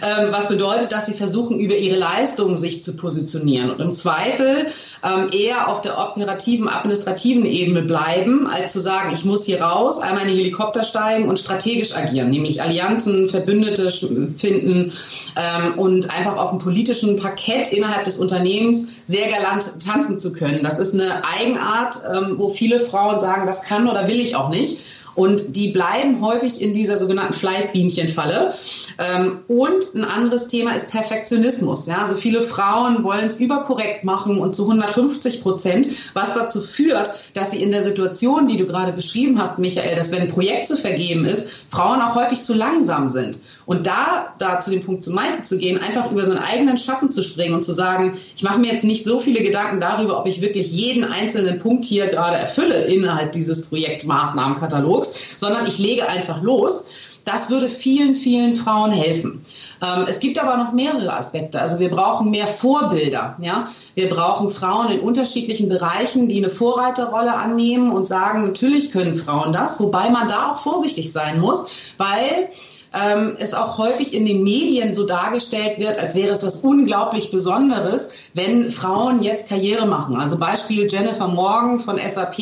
ähm, 0.00 0.28
was 0.30 0.46
bedeutet, 0.48 0.92
dass 0.92 1.06
sie 1.06 1.14
versuchen, 1.14 1.58
über 1.58 1.76
ihre 1.76 1.96
Leistung 1.96 2.56
sich 2.56 2.84
zu 2.84 2.96
positionieren 2.96 3.70
und 3.70 3.80
im 3.80 3.92
Zweifel 3.94 4.68
ähm, 5.04 5.30
eher 5.32 5.68
auf 5.68 5.82
der 5.82 5.98
operativen, 5.98 6.68
administrativen 6.68 7.44
Ebene 7.46 7.82
bleiben, 7.82 8.46
als 8.46 8.72
zu 8.72 8.80
sagen, 8.80 9.10
ich 9.12 9.24
muss 9.24 9.44
hier 9.44 9.60
raus, 9.60 9.98
einmal 9.98 10.22
in 10.28 10.36
die 10.36 10.38
Helikopter 10.38 10.84
steigen 10.84 11.28
und 11.28 11.40
strategisch 11.40 11.96
agieren, 11.96 12.30
nämlich 12.30 12.62
Allianzen, 12.62 13.28
Verbündete 13.28 13.90
finden 13.90 14.92
ähm, 15.36 15.78
und 15.78 16.16
einfach 16.16 16.36
auf 16.36 16.50
dem 16.50 16.60
politischen 16.60 17.18
Parkett 17.18 17.72
innerhalb 17.72 18.04
des 18.04 18.18
Unternehmens 18.18 19.01
sehr 19.06 19.30
galant 19.30 19.64
tanzen 19.84 20.18
zu 20.18 20.32
können. 20.32 20.62
Das 20.62 20.78
ist 20.78 20.94
eine 20.94 21.22
Eigenart, 21.24 21.96
ähm, 22.12 22.34
wo 22.38 22.50
viele 22.50 22.80
Frauen 22.80 23.20
sagen, 23.20 23.46
das 23.46 23.62
kann 23.64 23.88
oder 23.88 24.08
will 24.08 24.20
ich 24.20 24.36
auch 24.36 24.48
nicht. 24.48 24.78
Und 25.14 25.56
die 25.56 25.68
bleiben 25.68 26.24
häufig 26.24 26.62
in 26.62 26.72
dieser 26.72 26.96
sogenannten 26.96 27.34
Fleißbienchenfalle. 27.34 28.54
Ähm, 28.98 29.40
und 29.48 29.94
ein 29.94 30.04
anderes 30.04 30.48
Thema 30.48 30.74
ist 30.74 30.90
Perfektionismus. 30.90 31.86
Ja, 31.86 31.98
also 31.98 32.16
viele 32.16 32.40
Frauen 32.40 33.04
wollen 33.04 33.26
es 33.26 33.38
überkorrekt 33.38 34.04
machen 34.04 34.38
und 34.38 34.54
zu 34.54 34.62
150 34.62 35.42
Prozent, 35.42 35.86
was 36.14 36.34
dazu 36.34 36.60
führt, 36.60 37.10
dass 37.34 37.50
sie 37.50 37.62
in 37.62 37.72
der 37.72 37.84
Situation, 37.84 38.46
die 38.46 38.56
du 38.56 38.66
gerade 38.66 38.92
beschrieben 38.92 39.40
hast, 39.40 39.58
Michael, 39.58 39.96
dass 39.96 40.12
wenn 40.12 40.22
ein 40.22 40.28
Projekt 40.28 40.68
zu 40.68 40.76
vergeben 40.76 41.26
ist, 41.26 41.66
Frauen 41.70 42.00
auch 42.00 42.14
häufig 42.14 42.42
zu 42.42 42.54
langsam 42.54 43.08
sind. 43.08 43.38
Und 43.66 43.86
da, 43.86 44.34
da 44.38 44.60
zu 44.60 44.70
dem 44.70 44.82
Punkt 44.84 45.04
zu 45.04 45.12
Maike 45.12 45.42
zu 45.42 45.58
gehen, 45.58 45.80
einfach 45.80 46.10
über 46.10 46.24
seinen 46.24 46.38
eigenen 46.38 46.78
Schatten 46.78 47.10
zu 47.10 47.22
springen 47.22 47.54
und 47.54 47.62
zu 47.62 47.72
sagen, 47.72 48.16
ich 48.36 48.42
mache 48.42 48.58
mir 48.58 48.72
jetzt 48.72 48.84
nicht 48.84 49.04
so 49.04 49.18
viele 49.18 49.42
Gedanken 49.42 49.80
darüber, 49.80 50.18
ob 50.18 50.26
ich 50.26 50.40
wirklich 50.40 50.70
jeden 50.72 51.04
einzelnen 51.04 51.58
Punkt 51.58 51.84
hier 51.84 52.06
gerade 52.06 52.36
erfülle 52.36 52.84
innerhalb 52.84 53.32
dieses 53.32 53.66
Projektmaßnahmenkatalogs, 53.66 55.34
sondern 55.36 55.66
ich 55.66 55.78
lege 55.78 56.08
einfach 56.08 56.42
los 56.42 56.84
das 57.24 57.50
würde 57.50 57.68
vielen, 57.68 58.14
vielen 58.14 58.54
Frauen 58.54 58.90
helfen. 58.90 59.44
Ähm, 59.82 60.06
es 60.08 60.20
gibt 60.20 60.42
aber 60.42 60.56
noch 60.56 60.72
mehrere 60.72 61.12
Aspekte. 61.12 61.60
Also 61.60 61.78
wir 61.78 61.90
brauchen 61.90 62.30
mehr 62.30 62.46
Vorbilder. 62.46 63.36
Ja? 63.40 63.68
Wir 63.94 64.08
brauchen 64.08 64.48
Frauen 64.48 64.90
in 64.90 65.00
unterschiedlichen 65.00 65.68
Bereichen, 65.68 66.28
die 66.28 66.38
eine 66.38 66.50
Vorreiterrolle 66.50 67.34
annehmen 67.34 67.92
und 67.92 68.06
sagen, 68.06 68.44
natürlich 68.44 68.90
können 68.90 69.16
Frauen 69.16 69.52
das, 69.52 69.78
wobei 69.80 70.10
man 70.10 70.28
da 70.28 70.52
auch 70.52 70.58
vorsichtig 70.58 71.12
sein 71.12 71.40
muss, 71.40 71.66
weil 71.96 72.48
ähm, 72.94 73.36
es 73.38 73.54
auch 73.54 73.78
häufig 73.78 74.14
in 74.14 74.26
den 74.26 74.42
Medien 74.42 74.94
so 74.94 75.06
dargestellt 75.06 75.78
wird, 75.78 75.98
als 75.98 76.14
wäre 76.14 76.32
es 76.32 76.44
was 76.44 76.60
unglaublich 76.60 77.30
Besonderes, 77.30 78.30
wenn 78.34 78.70
Frauen 78.70 79.22
jetzt 79.22 79.48
Karriere 79.48 79.86
machen. 79.86 80.16
Also 80.16 80.38
Beispiel 80.38 80.90
Jennifer 80.90 81.28
Morgan 81.28 81.80
von 81.80 81.98
SAP, 81.98 82.36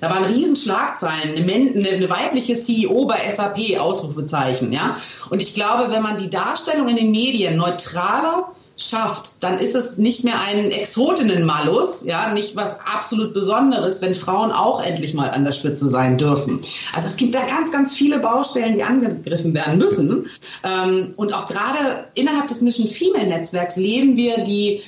da 0.00 0.10
waren 0.10 0.24
Riesenschlagzeilen, 0.24 1.36
eine, 1.36 1.52
eine, 1.52 1.88
eine 1.88 2.10
weibliche 2.10 2.54
CEO 2.54 3.06
bei 3.06 3.18
SAP, 3.30 3.78
Ausrufezeichen. 3.78 4.72
Ja? 4.72 4.96
Und 5.30 5.42
ich 5.42 5.54
glaube, 5.54 5.92
wenn 5.92 6.02
man 6.02 6.18
die 6.18 6.30
Darstellung 6.30 6.88
in 6.88 6.96
den 6.96 7.10
Medien 7.10 7.56
neutraler 7.56 8.48
schafft, 8.76 9.32
dann 9.40 9.58
ist 9.58 9.74
es 9.74 9.96
nicht 9.96 10.22
mehr 10.22 10.38
ein 10.40 10.70
Exotinnen-Malus, 10.70 12.04
ja, 12.04 12.32
nicht 12.32 12.56
was 12.56 12.78
absolut 12.80 13.32
Besonderes, 13.32 14.02
wenn 14.02 14.14
Frauen 14.14 14.52
auch 14.52 14.82
endlich 14.82 15.14
mal 15.14 15.30
an 15.30 15.44
der 15.44 15.52
Spitze 15.52 15.88
sein 15.88 16.18
dürfen. 16.18 16.60
Also 16.94 17.06
es 17.08 17.16
gibt 17.16 17.34
da 17.34 17.40
ganz, 17.46 17.72
ganz 17.72 17.94
viele 17.94 18.18
Baustellen, 18.18 18.74
die 18.74 18.82
angegriffen 18.82 19.54
werden 19.54 19.78
müssen. 19.78 20.26
Ähm, 20.62 21.14
und 21.16 21.34
auch 21.34 21.46
gerade 21.46 21.78
innerhalb 22.14 22.48
des 22.48 22.60
Mission 22.60 22.86
Female 22.86 23.26
Netzwerks 23.26 23.76
leben 23.76 24.16
wir 24.16 24.44
die 24.44 24.82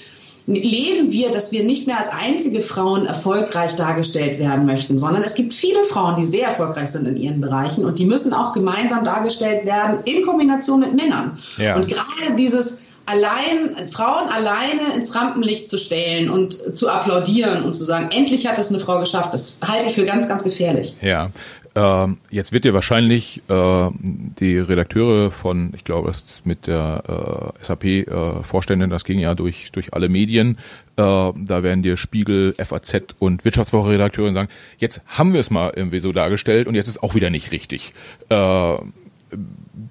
leben 0.47 1.13
wir, 1.13 1.31
dass 1.31 1.53
wir 1.53 1.63
nicht 1.63 1.87
mehr 1.87 2.01
als 2.01 2.09
einzige 2.09 2.63
Frauen 2.63 3.05
erfolgreich 3.05 3.77
dargestellt 3.77 4.39
werden 4.39 4.65
möchten, 4.65 4.97
sondern 4.97 5.23
es 5.23 5.35
gibt 5.35 5.53
viele 5.53 5.85
Frauen, 5.85 6.17
die 6.17 6.25
sehr 6.25 6.49
erfolgreich 6.49 6.89
sind 6.89 7.07
in 7.07 7.19
ihren 7.19 7.41
Bereichen 7.43 7.85
und 7.85 7.99
die 7.99 8.07
müssen 8.07 8.33
auch 8.33 8.55
gemeinsam 8.55 9.05
dargestellt 9.05 9.67
werden 9.67 9.99
in 10.07 10.25
Kombination 10.25 10.81
mit 10.81 10.95
Männern. 10.95 11.39
Ja. 11.59 11.77
Und 11.77 11.87
gerade 11.87 12.35
dieses 12.37 12.79
allein, 13.09 13.89
Frauen 13.89 14.29
alleine 14.29 14.95
ins 14.97 15.15
Rampenlicht 15.15 15.71
zu 15.71 15.79
stellen 15.79 16.31
und 16.31 16.53
zu 16.53 16.89
applaudieren 16.89 17.65
und 17.65 17.73
zu 17.73 17.85
sagen, 17.85 18.11
endlich 18.13 18.47
hat 18.47 18.59
es 18.59 18.71
eine 18.71 18.79
Frau 18.79 18.99
geschafft, 19.01 19.35
das 19.35 19.61
halte 19.67 19.87
ich 19.87 19.95
für 19.95 20.05
ganz, 20.05 20.29
ganz 20.29 20.45
gefährlich. 20.45 20.95
Ja. 21.03 21.31
Ähm, 21.75 22.19
jetzt 22.31 22.53
wird 22.53 22.65
dir 22.65 22.75
wahrscheinlich 22.75 23.43
äh, 23.49 23.91
die 23.93 24.59
Redakteure 24.59 25.31
von, 25.31 25.73
ich 25.77 25.85
glaube, 25.85 26.09
das 26.09 26.41
mit 26.45 26.67
der 26.67 27.55
äh, 27.61 27.65
SAP-Vorständin, 27.65 28.91
äh, 28.91 28.93
das 28.93 29.05
ging 29.05 29.19
ja 29.19 29.35
durch, 29.35 29.71
durch 29.73 29.95
alle 29.95 30.09
Medien, 30.09 30.59
äh, 30.97 31.03
da 31.03 31.63
werden 31.63 31.83
dir 31.83 31.97
Spiegel, 31.97 32.55
FAZ 32.59 33.15
und 33.19 33.45
Wirtschaftswoche-Redakteure 33.45 34.33
sagen, 34.33 34.49
jetzt 34.79 35.03
haben 35.07 35.33
wir 35.35 35.41
es 35.41 35.51
mal 35.51 35.73
irgendwie 35.77 36.01
so 36.01 36.13
dargestellt 36.13 36.67
und 36.67 36.75
jetzt 36.75 36.89
ist 36.89 37.03
auch 37.03 37.15
wieder 37.15 37.31
nicht 37.31 37.53
richtig. 37.53 37.93
Äh, 38.29 38.75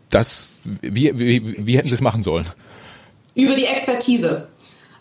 das, 0.09 0.59
wie, 0.63 1.17
wie, 1.17 1.65
wie 1.65 1.77
hätten 1.77 1.87
sie 1.87 1.95
es 1.95 2.01
machen 2.01 2.23
sollen? 2.23 2.47
Über 3.37 3.55
die 3.55 3.65
Expertise. 3.65 4.47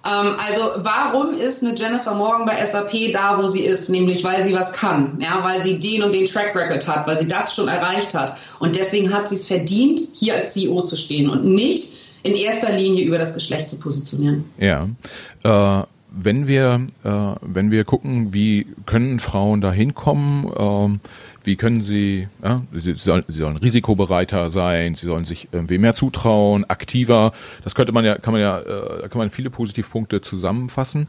Ähm, 0.06 0.34
also 0.46 0.84
warum 0.84 1.34
ist 1.34 1.64
eine 1.64 1.74
Jennifer 1.74 2.14
Morgan 2.14 2.46
bei 2.46 2.54
SAP 2.64 3.12
da, 3.12 3.38
wo 3.42 3.48
sie 3.48 3.64
ist? 3.64 3.88
Nämlich, 3.88 4.22
weil 4.22 4.44
sie 4.44 4.54
was 4.54 4.72
kann, 4.72 5.18
ja, 5.20 5.40
weil 5.42 5.62
sie 5.62 5.80
den 5.80 6.02
und 6.02 6.14
den 6.14 6.26
Track 6.26 6.54
Record 6.54 6.86
hat, 6.86 7.06
weil 7.06 7.18
sie 7.18 7.26
das 7.26 7.54
schon 7.54 7.68
erreicht 7.68 8.14
hat. 8.14 8.36
Und 8.60 8.76
deswegen 8.76 9.12
hat 9.12 9.28
sie 9.28 9.34
es 9.34 9.48
verdient, 9.48 10.00
hier 10.14 10.34
als 10.34 10.52
CEO 10.52 10.82
zu 10.82 10.96
stehen 10.96 11.28
und 11.28 11.44
nicht 11.44 11.92
in 12.22 12.36
erster 12.36 12.72
Linie 12.72 13.04
über 13.04 13.18
das 13.18 13.34
Geschlecht 13.34 13.70
zu 13.70 13.78
positionieren. 13.78 14.44
Ja. 14.58 14.88
Äh 15.42 15.86
wenn 16.16 16.46
wir, 16.46 16.86
äh, 17.04 17.34
wenn 17.42 17.70
wir 17.70 17.84
gucken, 17.84 18.32
wie 18.32 18.66
können 18.86 19.18
Frauen 19.18 19.60
da 19.60 19.70
hinkommen, 19.70 20.46
äh, 20.46 21.08
wie 21.46 21.56
können 21.56 21.80
sie, 21.80 22.28
ja, 22.42 22.62
sie, 22.72 22.94
sollen, 22.94 23.24
sie 23.26 23.38
sollen 23.38 23.56
risikobereiter 23.56 24.50
sein, 24.50 24.94
sie 24.94 25.06
sollen 25.06 25.24
sich 25.24 25.48
irgendwie 25.52 25.78
mehr 25.78 25.94
zutrauen, 25.94 26.68
aktiver. 26.68 27.32
Das 27.64 27.74
könnte 27.74 27.92
man 27.92 28.04
ja, 28.04 28.18
kann 28.18 28.32
man 28.32 28.40
ja, 28.40 28.60
äh, 28.60 29.08
kann 29.08 29.18
man 29.18 29.30
viele 29.30 29.50
Positivpunkte 29.50 30.20
zusammenfassen. 30.20 31.08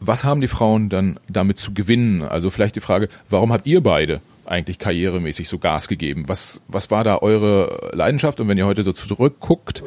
Was 0.00 0.24
haben 0.24 0.40
die 0.40 0.48
Frauen 0.48 0.88
dann 0.88 1.20
damit 1.28 1.58
zu 1.58 1.72
gewinnen? 1.74 2.22
Also 2.22 2.50
vielleicht 2.50 2.76
die 2.76 2.80
Frage, 2.80 3.08
warum 3.28 3.52
habt 3.52 3.66
ihr 3.66 3.82
beide 3.82 4.20
eigentlich 4.46 4.78
karrieremäßig 4.78 5.48
so 5.48 5.58
Gas 5.58 5.88
gegeben? 5.88 6.24
Was, 6.26 6.62
was 6.68 6.90
war 6.90 7.04
da 7.04 7.18
eure 7.18 7.90
Leidenschaft? 7.92 8.40
Und 8.40 8.48
wenn 8.48 8.58
ihr 8.58 8.66
heute 8.66 8.82
so 8.82 8.92
zurückguckt, 8.92 9.82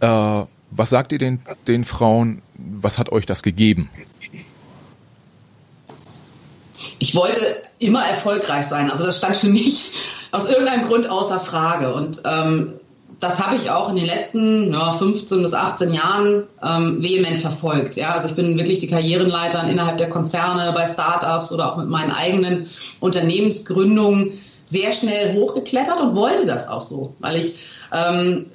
äh, 0.00 0.42
was 0.70 0.90
sagt 0.90 1.12
ihr 1.12 1.18
den, 1.18 1.40
den 1.66 1.84
Frauen? 1.84 2.42
Was 2.54 2.98
hat 2.98 3.10
euch 3.10 3.26
das 3.26 3.42
gegeben? 3.42 3.88
Ich 6.98 7.14
wollte 7.14 7.40
immer 7.78 8.04
erfolgreich 8.04 8.66
sein. 8.66 8.90
Also 8.90 9.04
das 9.04 9.18
stand 9.18 9.36
für 9.36 9.48
mich 9.48 9.92
aus 10.32 10.50
irgendeinem 10.50 10.88
Grund 10.88 11.08
außer 11.10 11.38
Frage. 11.40 11.94
Und 11.94 12.22
ähm, 12.24 12.74
das 13.20 13.44
habe 13.44 13.56
ich 13.56 13.70
auch 13.70 13.90
in 13.90 13.96
den 13.96 14.06
letzten 14.06 14.72
ja, 14.72 14.92
15 14.92 15.42
bis 15.42 15.52
18 15.52 15.92
Jahren 15.92 16.44
ähm, 16.62 17.02
vehement 17.02 17.38
verfolgt. 17.38 17.96
Ja, 17.96 18.10
also 18.10 18.28
ich 18.28 18.34
bin 18.34 18.56
wirklich 18.58 18.78
die 18.78 18.86
Karrierenleiter 18.86 19.68
innerhalb 19.68 19.98
der 19.98 20.08
Konzerne, 20.08 20.72
bei 20.72 20.86
Startups 20.86 21.52
oder 21.52 21.72
auch 21.72 21.76
mit 21.78 21.88
meinen 21.88 22.12
eigenen 22.12 22.68
Unternehmensgründungen 23.00 24.32
sehr 24.64 24.92
schnell 24.92 25.34
hochgeklettert 25.34 26.00
und 26.00 26.14
wollte 26.14 26.46
das 26.46 26.68
auch 26.68 26.82
so, 26.82 27.14
weil 27.18 27.36
ich 27.36 27.54
ähm, 27.92 28.46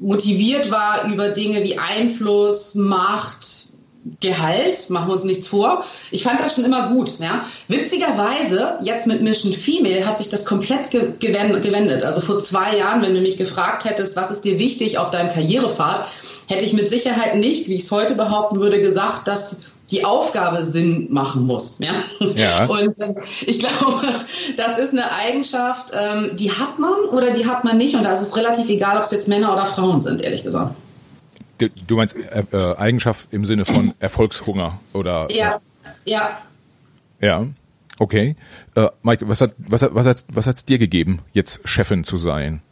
motiviert 0.00 0.70
war 0.70 1.04
über 1.12 1.28
Dinge 1.28 1.62
wie 1.62 1.78
Einfluss, 1.78 2.74
Macht, 2.74 3.57
Gehalt, 4.20 4.90
machen 4.90 5.08
wir 5.08 5.14
uns 5.14 5.24
nichts 5.24 5.46
vor. 5.46 5.84
Ich 6.10 6.22
fand 6.22 6.40
das 6.40 6.54
schon 6.54 6.64
immer 6.64 6.88
gut. 6.88 7.18
Ja. 7.18 7.44
Witzigerweise, 7.68 8.78
jetzt 8.82 9.06
mit 9.06 9.22
Mission 9.22 9.52
Female 9.52 10.06
hat 10.06 10.18
sich 10.18 10.28
das 10.28 10.44
komplett 10.44 10.90
ge 10.90 11.12
gewendet. 11.18 12.04
Also 12.04 12.20
vor 12.20 12.42
zwei 12.42 12.76
Jahren, 12.76 13.02
wenn 13.02 13.14
du 13.14 13.20
mich 13.20 13.36
gefragt 13.36 13.84
hättest, 13.84 14.16
was 14.16 14.30
ist 14.30 14.44
dir 14.44 14.58
wichtig 14.58 14.98
auf 14.98 15.10
deinem 15.10 15.30
Karrierepfad, 15.30 16.04
hätte 16.46 16.64
ich 16.64 16.72
mit 16.72 16.88
Sicherheit 16.88 17.36
nicht, 17.36 17.68
wie 17.68 17.74
ich 17.74 17.84
es 17.84 17.90
heute 17.90 18.14
behaupten 18.14 18.60
würde, 18.60 18.80
gesagt, 18.80 19.28
dass 19.28 19.58
die 19.90 20.04
Aufgabe 20.04 20.64
Sinn 20.64 21.08
machen 21.10 21.46
muss. 21.46 21.78
Ja? 21.78 21.92
ja. 22.34 22.66
Und 22.68 23.00
äh, 23.00 23.14
ich 23.46 23.58
glaube, 23.58 24.06
das 24.56 24.78
ist 24.78 24.92
eine 24.92 25.10
Eigenschaft, 25.12 25.92
ähm, 25.98 26.36
die 26.36 26.50
hat 26.50 26.78
man 26.78 26.94
oder 27.10 27.30
die 27.30 27.46
hat 27.46 27.64
man 27.64 27.78
nicht. 27.78 27.94
Und 27.94 28.04
da 28.04 28.12
ist 28.12 28.20
es 28.20 28.36
relativ 28.36 28.68
egal, 28.68 28.96
ob 28.96 29.04
es 29.04 29.10
jetzt 29.10 29.28
Männer 29.28 29.52
oder 29.52 29.66
Frauen 29.66 30.00
sind, 30.00 30.20
ehrlich 30.20 30.42
gesagt. 30.42 30.74
Du, 31.58 31.96
meinst 31.96 32.16
äh, 32.16 32.44
äh, 32.52 32.76
Eigenschaft 32.76 33.28
im 33.32 33.44
Sinne 33.44 33.64
von 33.64 33.94
Erfolgshunger 34.00 34.78
oder? 34.92 35.28
Ja, 35.30 35.60
ja. 36.04 36.38
Ja, 37.20 37.46
okay. 37.98 38.36
Äh, 38.76 38.88
Mike, 39.02 39.28
was 39.28 39.40
hat 39.40 39.54
was 39.58 39.82
hat 39.82 39.94
was 39.94 40.06
hat 40.06 40.24
was 40.28 40.46
hat's 40.46 40.64
dir 40.64 40.78
gegeben, 40.78 41.20
jetzt 41.32 41.60
Chefin 41.64 42.04
zu 42.04 42.16
sein? 42.16 42.62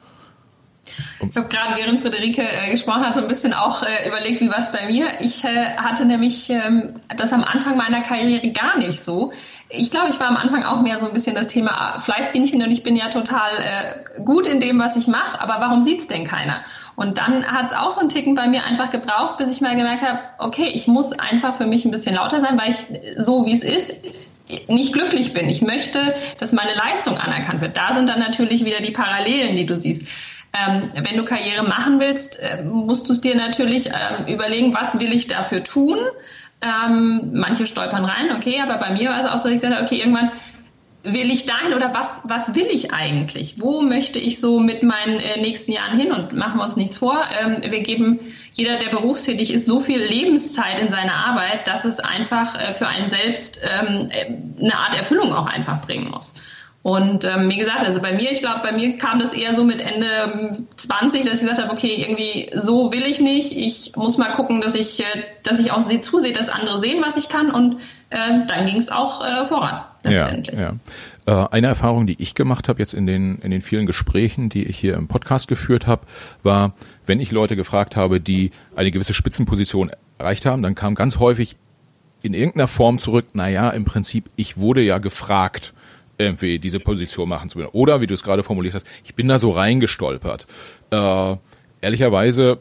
Ich 1.30 1.36
habe 1.36 1.48
gerade 1.48 1.76
während 1.76 2.00
Friederike 2.00 2.42
äh, 2.42 2.70
gesprochen 2.70 3.04
hat, 3.04 3.14
so 3.14 3.20
ein 3.20 3.28
bisschen 3.28 3.52
auch 3.52 3.82
äh, 3.82 4.06
überlegt, 4.06 4.40
wie 4.40 4.48
war 4.48 4.58
es 4.58 4.72
bei 4.72 4.86
mir. 4.86 5.08
Ich 5.20 5.44
äh, 5.44 5.66
hatte 5.76 6.04
nämlich 6.04 6.48
ähm, 6.50 6.94
das 7.16 7.32
am 7.32 7.44
Anfang 7.44 7.76
meiner 7.76 8.02
Karriere 8.02 8.50
gar 8.52 8.78
nicht 8.78 9.00
so. 9.00 9.32
Ich 9.68 9.90
glaube, 9.90 10.10
ich 10.10 10.20
war 10.20 10.28
am 10.28 10.36
Anfang 10.36 10.62
auch 10.62 10.80
mehr 10.82 10.98
so 10.98 11.06
ein 11.06 11.12
bisschen 11.12 11.34
das 11.34 11.48
Thema 11.48 11.98
Fleißbienchen 11.98 12.62
und 12.62 12.70
ich 12.70 12.82
bin 12.82 12.94
ja 12.94 13.08
total 13.08 13.50
äh, 13.58 14.22
gut 14.22 14.46
in 14.46 14.60
dem, 14.60 14.78
was 14.78 14.96
ich 14.96 15.08
mache, 15.08 15.40
aber 15.40 15.60
warum 15.60 15.82
sieht 15.82 16.00
es 16.00 16.06
denn 16.06 16.24
keiner? 16.24 16.60
Und 16.96 17.18
dann 17.18 17.44
hat 17.44 17.66
es 17.66 17.72
auch 17.74 17.90
so 17.90 18.00
einen 18.00 18.08
Ticken 18.08 18.34
bei 18.34 18.46
mir 18.46 18.64
einfach 18.64 18.90
gebraucht, 18.90 19.36
bis 19.36 19.50
ich 19.50 19.60
mal 19.60 19.76
gemerkt 19.76 20.02
habe, 20.02 20.20
okay, 20.38 20.70
ich 20.72 20.88
muss 20.88 21.12
einfach 21.12 21.54
für 21.54 21.66
mich 21.66 21.84
ein 21.84 21.90
bisschen 21.90 22.16
lauter 22.16 22.40
sein, 22.40 22.58
weil 22.58 22.70
ich 22.70 22.86
so 23.22 23.44
wie 23.44 23.52
es 23.52 23.62
ist, 23.62 24.32
nicht 24.68 24.94
glücklich 24.94 25.34
bin. 25.34 25.48
Ich 25.48 25.60
möchte, 25.60 25.98
dass 26.38 26.52
meine 26.52 26.74
Leistung 26.74 27.18
anerkannt 27.18 27.60
wird. 27.60 27.76
Da 27.76 27.94
sind 27.94 28.08
dann 28.08 28.18
natürlich 28.18 28.64
wieder 28.64 28.80
die 28.80 28.92
Parallelen, 28.92 29.56
die 29.56 29.66
du 29.66 29.76
siehst. 29.76 30.02
Ähm, 30.54 30.84
wenn 30.94 31.18
du 31.18 31.24
Karriere 31.24 31.64
machen 31.64 32.00
willst, 32.00 32.40
äh, 32.40 32.62
musst 32.62 33.08
du 33.08 33.12
es 33.12 33.20
dir 33.20 33.36
natürlich 33.36 33.90
äh, 33.90 34.32
überlegen, 34.32 34.72
was 34.72 34.98
will 34.98 35.12
ich 35.12 35.26
dafür 35.26 35.62
tun. 35.62 35.98
Ähm, 36.62 37.32
manche 37.34 37.66
stolpern 37.66 38.06
rein, 38.06 38.34
okay, 38.34 38.62
aber 38.62 38.78
bei 38.78 38.90
mir 38.90 39.10
war 39.10 39.22
es 39.22 39.30
auch 39.30 39.36
so, 39.36 39.50
ich 39.50 39.60
sagte, 39.60 39.82
okay, 39.82 39.96
irgendwann 39.96 40.32
will 41.06 41.30
ich 41.30 41.46
dahin 41.46 41.72
oder 41.74 41.94
was, 41.94 42.20
was 42.24 42.54
will 42.54 42.66
ich 42.66 42.92
eigentlich? 42.92 43.60
Wo 43.60 43.80
möchte 43.80 44.18
ich 44.18 44.40
so 44.40 44.58
mit 44.58 44.82
meinen 44.82 45.20
äh, 45.20 45.40
nächsten 45.40 45.72
Jahren 45.72 45.98
hin? 45.98 46.12
Und 46.12 46.32
machen 46.32 46.58
wir 46.58 46.64
uns 46.64 46.76
nichts 46.76 46.98
vor. 46.98 47.16
Ähm, 47.40 47.58
wir 47.62 47.80
geben, 47.80 48.18
jeder, 48.54 48.76
der 48.76 48.90
berufstätig 48.90 49.52
ist, 49.52 49.66
so 49.66 49.78
viel 49.78 50.00
Lebenszeit 50.00 50.80
in 50.80 50.90
seine 50.90 51.12
Arbeit, 51.12 51.68
dass 51.68 51.84
es 51.84 52.00
einfach 52.00 52.60
äh, 52.60 52.72
für 52.72 52.88
einen 52.88 53.08
selbst 53.08 53.60
ähm, 53.62 54.10
äh, 54.10 54.62
eine 54.62 54.76
Art 54.76 54.96
Erfüllung 54.96 55.32
auch 55.32 55.46
einfach 55.46 55.80
bringen 55.82 56.10
muss. 56.10 56.34
Und 56.82 57.24
ähm, 57.24 57.50
wie 57.50 57.56
gesagt, 57.56 57.84
also 57.84 58.00
bei 58.00 58.12
mir, 58.12 58.30
ich 58.30 58.40
glaube, 58.40 58.60
bei 58.62 58.70
mir 58.70 58.96
kam 58.96 59.18
das 59.18 59.32
eher 59.32 59.54
so 59.54 59.64
mit 59.64 59.80
Ende 59.80 60.64
20, 60.76 61.24
dass 61.24 61.34
ich 61.34 61.40
gesagt 61.40 61.60
habe, 61.60 61.72
okay, 61.72 61.96
irgendwie 61.96 62.50
so 62.54 62.92
will 62.92 63.04
ich 63.04 63.20
nicht. 63.20 63.56
Ich 63.56 63.96
muss 63.96 64.18
mal 64.18 64.32
gucken, 64.32 64.60
dass 64.60 64.74
ich, 64.74 65.00
äh, 65.00 65.04
dass 65.42 65.58
ich 65.58 65.72
auch 65.72 65.82
zusehe, 66.00 66.32
dass 66.32 66.48
andere 66.48 66.78
sehen, 66.80 67.02
was 67.04 67.16
ich 67.16 67.28
kann. 67.28 67.50
Und 67.50 67.78
dann 68.08 68.66
ging 68.66 68.76
es 68.76 68.88
auch 68.88 69.46
voran. 69.46 69.82
Letztendlich. 70.10 70.58
Ja, 70.58 70.74
ja. 71.26 71.44
Äh, 71.44 71.48
eine 71.50 71.66
Erfahrung, 71.68 72.06
die 72.06 72.20
ich 72.20 72.34
gemacht 72.34 72.68
habe 72.68 72.78
jetzt 72.78 72.94
in 72.94 73.06
den 73.06 73.38
in 73.38 73.50
den 73.50 73.60
vielen 73.60 73.86
Gesprächen, 73.86 74.48
die 74.48 74.64
ich 74.64 74.78
hier 74.78 74.94
im 74.94 75.08
Podcast 75.08 75.48
geführt 75.48 75.86
habe, 75.86 76.06
war, 76.42 76.74
wenn 77.06 77.20
ich 77.20 77.30
Leute 77.30 77.56
gefragt 77.56 77.96
habe, 77.96 78.20
die 78.20 78.50
eine 78.74 78.90
gewisse 78.90 79.14
Spitzenposition 79.14 79.90
erreicht 80.18 80.46
haben, 80.46 80.62
dann 80.62 80.74
kam 80.74 80.94
ganz 80.94 81.18
häufig 81.18 81.56
in 82.22 82.34
irgendeiner 82.34 82.68
Form 82.68 82.98
zurück, 82.98 83.26
na 83.34 83.48
ja, 83.48 83.70
im 83.70 83.84
Prinzip, 83.84 84.30
ich 84.36 84.56
wurde 84.56 84.80
ja 84.80 84.98
gefragt 84.98 85.74
irgendwie 86.18 86.58
diese 86.58 86.80
Position 86.80 87.28
machen 87.28 87.50
zu 87.50 87.58
wollen. 87.58 87.68
Oder, 87.72 88.00
wie 88.00 88.06
du 88.06 88.14
es 88.14 88.22
gerade 88.22 88.42
formuliert 88.42 88.74
hast, 88.74 88.86
ich 89.04 89.14
bin 89.14 89.28
da 89.28 89.38
so 89.38 89.50
reingestolpert. 89.50 90.46
Äh, 90.90 91.36
ehrlicherweise, 91.86 92.58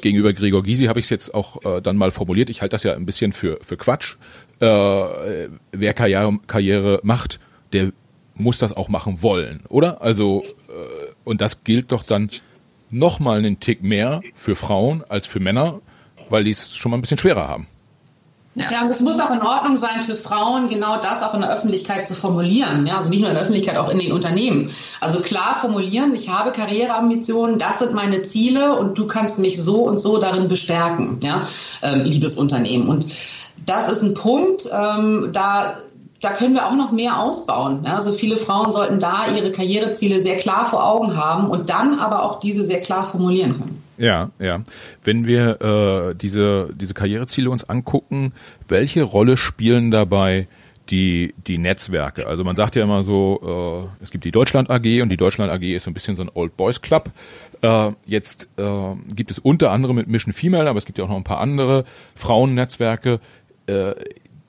gegenüber 0.00 0.32
Gregor 0.32 0.62
Gysi 0.62 0.86
habe 0.86 0.98
ich 0.98 1.04
es 1.06 1.10
jetzt 1.10 1.34
auch 1.34 1.62
äh, 1.64 1.82
dann 1.82 1.96
mal 1.96 2.10
formuliert. 2.10 2.48
Ich 2.48 2.62
halte 2.62 2.74
das 2.74 2.82
ja 2.82 2.94
ein 2.94 3.06
bisschen 3.06 3.32
für, 3.32 3.58
für 3.62 3.76
Quatsch. 3.76 4.16
Äh, 4.60 5.48
wer 5.72 5.94
Karriere, 5.94 6.38
Karriere 6.46 7.00
macht, 7.02 7.38
der 7.72 7.92
muss 8.34 8.58
das 8.58 8.74
auch 8.74 8.88
machen 8.88 9.22
wollen, 9.22 9.60
oder? 9.68 10.00
Also, 10.00 10.42
äh, 10.68 11.12
und 11.24 11.42
das 11.42 11.64
gilt 11.64 11.92
doch 11.92 12.02
dann 12.02 12.30
nochmal 12.90 13.38
einen 13.38 13.60
Tick 13.60 13.82
mehr 13.82 14.22
für 14.34 14.54
Frauen 14.54 15.04
als 15.06 15.26
für 15.26 15.38
Männer, 15.38 15.80
weil 16.30 16.44
die 16.44 16.50
es 16.50 16.74
schon 16.74 16.90
mal 16.90 16.96
ein 16.96 17.02
bisschen 17.02 17.18
schwerer 17.18 17.46
haben. 17.48 17.66
Ja. 18.54 18.70
ja, 18.70 18.82
und 18.82 18.90
es 18.90 19.00
muss 19.00 19.18
auch 19.18 19.30
in 19.30 19.40
Ordnung 19.40 19.78
sein 19.78 20.02
für 20.04 20.14
Frauen, 20.14 20.68
genau 20.68 20.98
das 20.98 21.22
auch 21.22 21.32
in 21.32 21.40
der 21.40 21.50
Öffentlichkeit 21.50 22.06
zu 22.06 22.14
formulieren. 22.14 22.86
Ja, 22.86 22.98
also 22.98 23.08
nicht 23.08 23.20
nur 23.20 23.30
in 23.30 23.34
der 23.34 23.42
Öffentlichkeit, 23.42 23.78
auch 23.78 23.88
in 23.88 23.98
den 23.98 24.12
Unternehmen. 24.12 24.70
Also 25.00 25.20
klar 25.20 25.56
formulieren, 25.58 26.14
ich 26.14 26.28
habe 26.28 26.52
Karriereambitionen, 26.52 27.58
das 27.58 27.78
sind 27.78 27.94
meine 27.94 28.22
Ziele 28.24 28.76
und 28.76 28.98
du 28.98 29.06
kannst 29.06 29.38
mich 29.38 29.62
so 29.62 29.84
und 29.84 29.98
so 29.98 30.18
darin 30.18 30.48
bestärken, 30.48 31.18
ja, 31.22 31.46
ähm, 31.82 32.04
liebes 32.04 32.36
Unternehmen. 32.36 32.88
Und 32.88 33.06
das 33.64 33.88
ist 33.88 34.02
ein 34.02 34.12
Punkt, 34.12 34.68
ähm, 34.70 35.30
da 35.32 35.74
da 36.20 36.30
können 36.30 36.54
wir 36.54 36.68
auch 36.68 36.76
noch 36.76 36.92
mehr 36.92 37.18
ausbauen. 37.18 37.82
Ja, 37.84 37.94
also 37.94 38.12
viele 38.12 38.36
Frauen 38.36 38.70
sollten 38.70 39.00
da 39.00 39.24
ihre 39.36 39.50
Karriereziele 39.50 40.20
sehr 40.22 40.36
klar 40.36 40.66
vor 40.66 40.86
Augen 40.86 41.16
haben 41.16 41.50
und 41.50 41.68
dann 41.68 41.98
aber 41.98 42.22
auch 42.22 42.38
diese 42.38 42.64
sehr 42.64 42.80
klar 42.80 43.04
formulieren 43.04 43.58
können. 43.58 43.81
Ja, 43.98 44.30
ja. 44.38 44.62
Wenn 45.04 45.26
wir 45.26 45.60
äh, 45.60 46.14
diese, 46.14 46.70
diese 46.74 46.94
Karriereziele 46.94 47.50
uns 47.50 47.64
angucken, 47.64 48.32
welche 48.68 49.02
Rolle 49.02 49.36
spielen 49.36 49.90
dabei 49.90 50.48
die, 50.90 51.34
die 51.46 51.58
Netzwerke? 51.58 52.26
Also 52.26 52.44
man 52.44 52.56
sagt 52.56 52.76
ja 52.76 52.82
immer 52.82 53.04
so, 53.04 53.88
äh, 54.00 54.02
es 54.02 54.10
gibt 54.10 54.24
die 54.24 54.30
Deutschland 54.30 54.70
AG 54.70 55.02
und 55.02 55.08
die 55.08 55.16
Deutschland 55.16 55.52
AG 55.52 55.62
ist 55.62 55.84
so 55.84 55.90
ein 55.90 55.94
bisschen 55.94 56.16
so 56.16 56.22
ein 56.22 56.30
Old 56.34 56.56
Boys 56.56 56.80
Club. 56.80 57.10
Äh, 57.60 57.92
jetzt 58.06 58.48
äh, 58.56 58.94
gibt 59.14 59.30
es 59.30 59.38
unter 59.38 59.70
anderem 59.70 59.96
mit 59.96 60.08
Mission 60.08 60.32
Female, 60.32 60.68
aber 60.68 60.78
es 60.78 60.86
gibt 60.86 60.98
ja 60.98 61.04
auch 61.04 61.08
noch 61.08 61.16
ein 61.16 61.24
paar 61.24 61.40
andere 61.40 61.84
Frauennetzwerke. 62.14 63.20
Äh, 63.66 63.94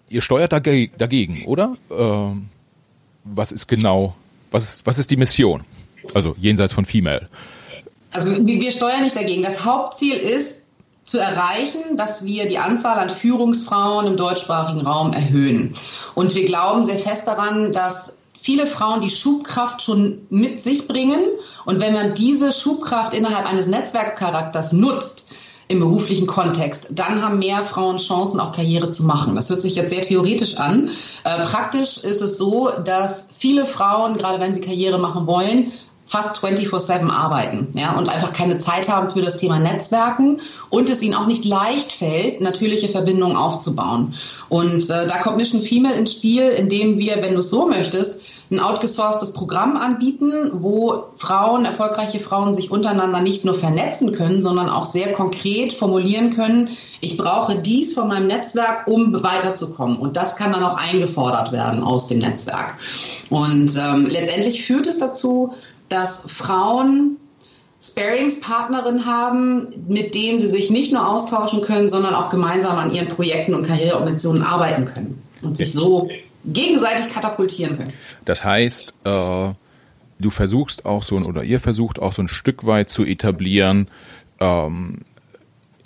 ihr 0.10 0.22
steuert 0.22 0.52
dagegen, 0.52 0.94
dagegen 0.98 1.46
oder? 1.46 1.78
Äh, 1.90 2.40
was 3.24 3.52
ist 3.52 3.68
genau, 3.68 4.16
was 4.52 4.64
ist, 4.64 4.86
was 4.86 5.00
ist 5.00 5.12
die 5.12 5.18
Mission? 5.18 5.64
Also 6.14 6.36
jenseits 6.40 6.74
von 6.74 6.86
Female. 6.86 7.28
Also 8.14 8.36
wir 8.40 8.72
steuern 8.72 9.04
nicht 9.04 9.16
dagegen. 9.16 9.44
Das 9.44 9.66
Hauptziel 9.66 10.14
ist 10.16 10.64
zu 11.04 11.20
erreichen, 11.20 11.98
dass 11.98 12.26
wir 12.26 12.48
die 12.48 12.60
Anzahl 12.60 12.98
an 12.98 13.10
Führungsfrauen 13.10 14.08
im 14.08 14.18
deutschsprachigen 14.18 14.82
Raum 14.82 15.12
erhöhen. 15.12 15.74
Und 16.16 16.36
wir 16.36 16.46
glauben 16.46 16.86
sehr 16.86 16.98
fest 16.98 17.28
daran, 17.28 17.72
dass 17.74 18.18
viele 18.40 18.68
Frauen 18.68 19.02
die 19.02 19.10
Schubkraft 19.10 19.82
schon 19.82 20.26
mit 20.30 20.62
sich 20.62 20.88
bringen. 20.88 21.20
Und 21.66 21.80
wenn 21.82 21.94
man 21.94 22.16
diese 22.16 22.54
Schubkraft 22.54 23.14
innerhalb 23.14 23.50
eines 23.50 23.68
Netzwerkcharakters 23.68 24.74
nutzt, 24.74 25.28
im 25.70 25.80
beruflichen 25.80 26.28
Kontext, 26.28 26.90
dann 26.92 27.22
haben 27.22 27.40
mehr 27.40 27.64
Frauen 27.64 27.98
Chancen, 27.98 28.40
auch 28.40 28.52
Karriere 28.52 28.92
zu 28.92 29.04
machen. 29.04 29.36
Das 29.36 29.50
hört 29.50 29.62
sich 29.62 29.76
jetzt 29.76 29.90
sehr 29.90 30.02
theoretisch 30.02 30.58
an. 30.58 30.90
Äh, 31.24 31.46
praktisch 31.46 32.04
ist 32.04 32.22
es 32.22 32.38
so, 32.38 32.70
dass 32.84 33.28
viele 33.36 33.66
Frauen, 33.66 34.18
gerade 34.18 34.40
wenn 34.40 34.54
sie 34.54 34.62
Karriere 34.62 35.00
machen 35.00 35.26
wollen, 35.26 35.72
fast 36.14 36.38
24-7 36.46 37.10
arbeiten 37.10 37.70
ja, 37.74 37.98
und 37.98 38.08
einfach 38.08 38.34
keine 38.34 38.60
Zeit 38.60 38.88
haben 38.88 39.10
für 39.10 39.24
das 39.24 39.38
Thema 39.38 39.58
Netzwerken 39.58 40.42
und 40.70 40.88
es 40.92 41.02
ihnen 41.02 41.16
auch 41.16 41.26
nicht 41.26 41.44
leicht 41.44 41.92
fällt, 41.92 42.40
natürliche 42.40 42.88
Verbindungen 42.88 43.36
aufzubauen. 43.36 44.14
Und 44.48 44.92
äh, 44.92 45.08
da 45.08 45.18
kommt 45.18 45.38
Mission 45.38 45.64
Female 45.64 45.96
ins 45.96 46.14
Spiel, 46.14 46.50
indem 46.50 47.00
wir, 47.00 47.24
wenn 47.24 47.34
du 47.34 47.40
es 47.40 47.50
so 47.50 47.66
möchtest, 47.66 48.22
ein 48.52 48.60
outgesourcedes 48.60 49.34
Programm 49.34 49.76
anbieten, 49.76 50.52
wo 50.54 51.06
Frauen, 51.18 51.66
erfolgreiche 51.66 52.20
Frauen 52.20 52.54
sich 52.54 52.70
untereinander 52.70 53.20
nicht 53.20 53.44
nur 53.44 53.56
vernetzen 53.56 54.12
können, 54.12 54.44
sondern 54.44 54.70
auch 54.70 54.86
sehr 54.86 55.14
konkret 55.14 55.74
formulieren 55.74 56.30
können, 56.30 56.70
ich 57.02 57.18
brauche 57.18 57.56
dies 57.56 57.96
von 57.96 58.08
meinem 58.08 58.28
Netzwerk, 58.28 58.86
um 58.86 59.24
weiterzukommen. 59.24 59.98
Und 59.98 60.16
das 60.16 60.36
kann 60.36 60.52
dann 60.52 60.64
auch 60.64 60.78
eingefordert 60.78 61.52
werden 61.52 61.82
aus 61.82 62.06
dem 62.06 62.20
Netzwerk. 62.20 62.78
Und 63.32 63.76
ähm, 63.76 64.06
letztendlich 64.06 64.64
führt 64.64 64.86
es 64.86 65.00
dazu, 65.00 65.54
dass 65.90 66.32
Frauen 66.32 67.18
Sparingspartnerinnen 67.82 69.06
haben, 69.06 69.68
mit 69.90 70.16
denen 70.16 70.40
sie 70.40 70.48
sich 70.48 70.72
nicht 70.72 70.94
nur 70.94 71.06
austauschen 71.06 71.62
können, 71.62 71.90
sondern 71.90 72.16
auch 72.16 72.30
gemeinsam 72.30 72.78
an 72.78 72.94
ihren 72.94 73.10
Projekten 73.10 73.54
und 73.54 73.68
Karriereoptionen 73.68 74.42
arbeiten 74.42 74.86
können 74.86 75.22
und 75.42 75.58
sich 75.58 75.74
so 75.74 76.10
gegenseitig 76.46 77.14
katapultieren 77.14 77.78
können. 77.78 77.94
Das 78.24 78.44
heißt, 78.44 78.94
äh, 79.04 79.50
du 80.20 80.30
versuchst 80.30 80.86
auch 80.86 81.04
so 81.04 81.18
ein, 81.18 81.26
oder 81.26 81.44
ihr 81.44 81.60
versucht 81.60 82.00
auch 82.00 82.14
so 82.14 82.22
ein 82.22 82.30
Stück 82.30 82.66
weit 82.66 82.90
zu 82.90 83.04
etablieren, 83.04 83.90
ähm, 84.40 85.00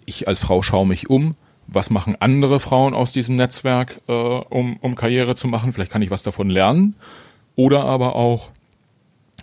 ich 0.05 0.27
als 0.27 0.39
Frau 0.39 0.61
schaue 0.61 0.85
mich 0.85 1.09
um, 1.09 1.31
was 1.67 1.89
machen 1.89 2.15
andere 2.19 2.59
Frauen 2.59 2.93
aus 2.93 3.11
diesem 3.11 3.35
Netzwerk, 3.35 4.01
äh, 4.07 4.13
um, 4.13 4.77
um 4.77 4.95
Karriere 4.95 5.35
zu 5.35 5.47
machen, 5.47 5.73
vielleicht 5.73 5.91
kann 5.91 6.01
ich 6.01 6.11
was 6.11 6.23
davon 6.23 6.49
lernen. 6.49 6.95
Oder 7.55 7.85
aber 7.85 8.15
auch, 8.15 8.51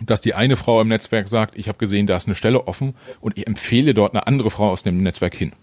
dass 0.01 0.21
die 0.21 0.33
eine 0.33 0.57
Frau 0.57 0.81
im 0.81 0.87
Netzwerk 0.87 1.27
sagt, 1.27 1.57
ich 1.57 1.67
habe 1.67 1.77
gesehen, 1.77 2.07
da 2.07 2.17
ist 2.17 2.27
eine 2.27 2.35
Stelle 2.35 2.67
offen 2.67 2.95
und 3.21 3.37
ich 3.37 3.47
empfehle 3.47 3.93
dort 3.93 4.13
eine 4.13 4.27
andere 4.27 4.51
Frau 4.51 4.71
aus 4.71 4.83
dem 4.83 5.01
Netzwerk 5.03 5.35
hin. 5.35 5.53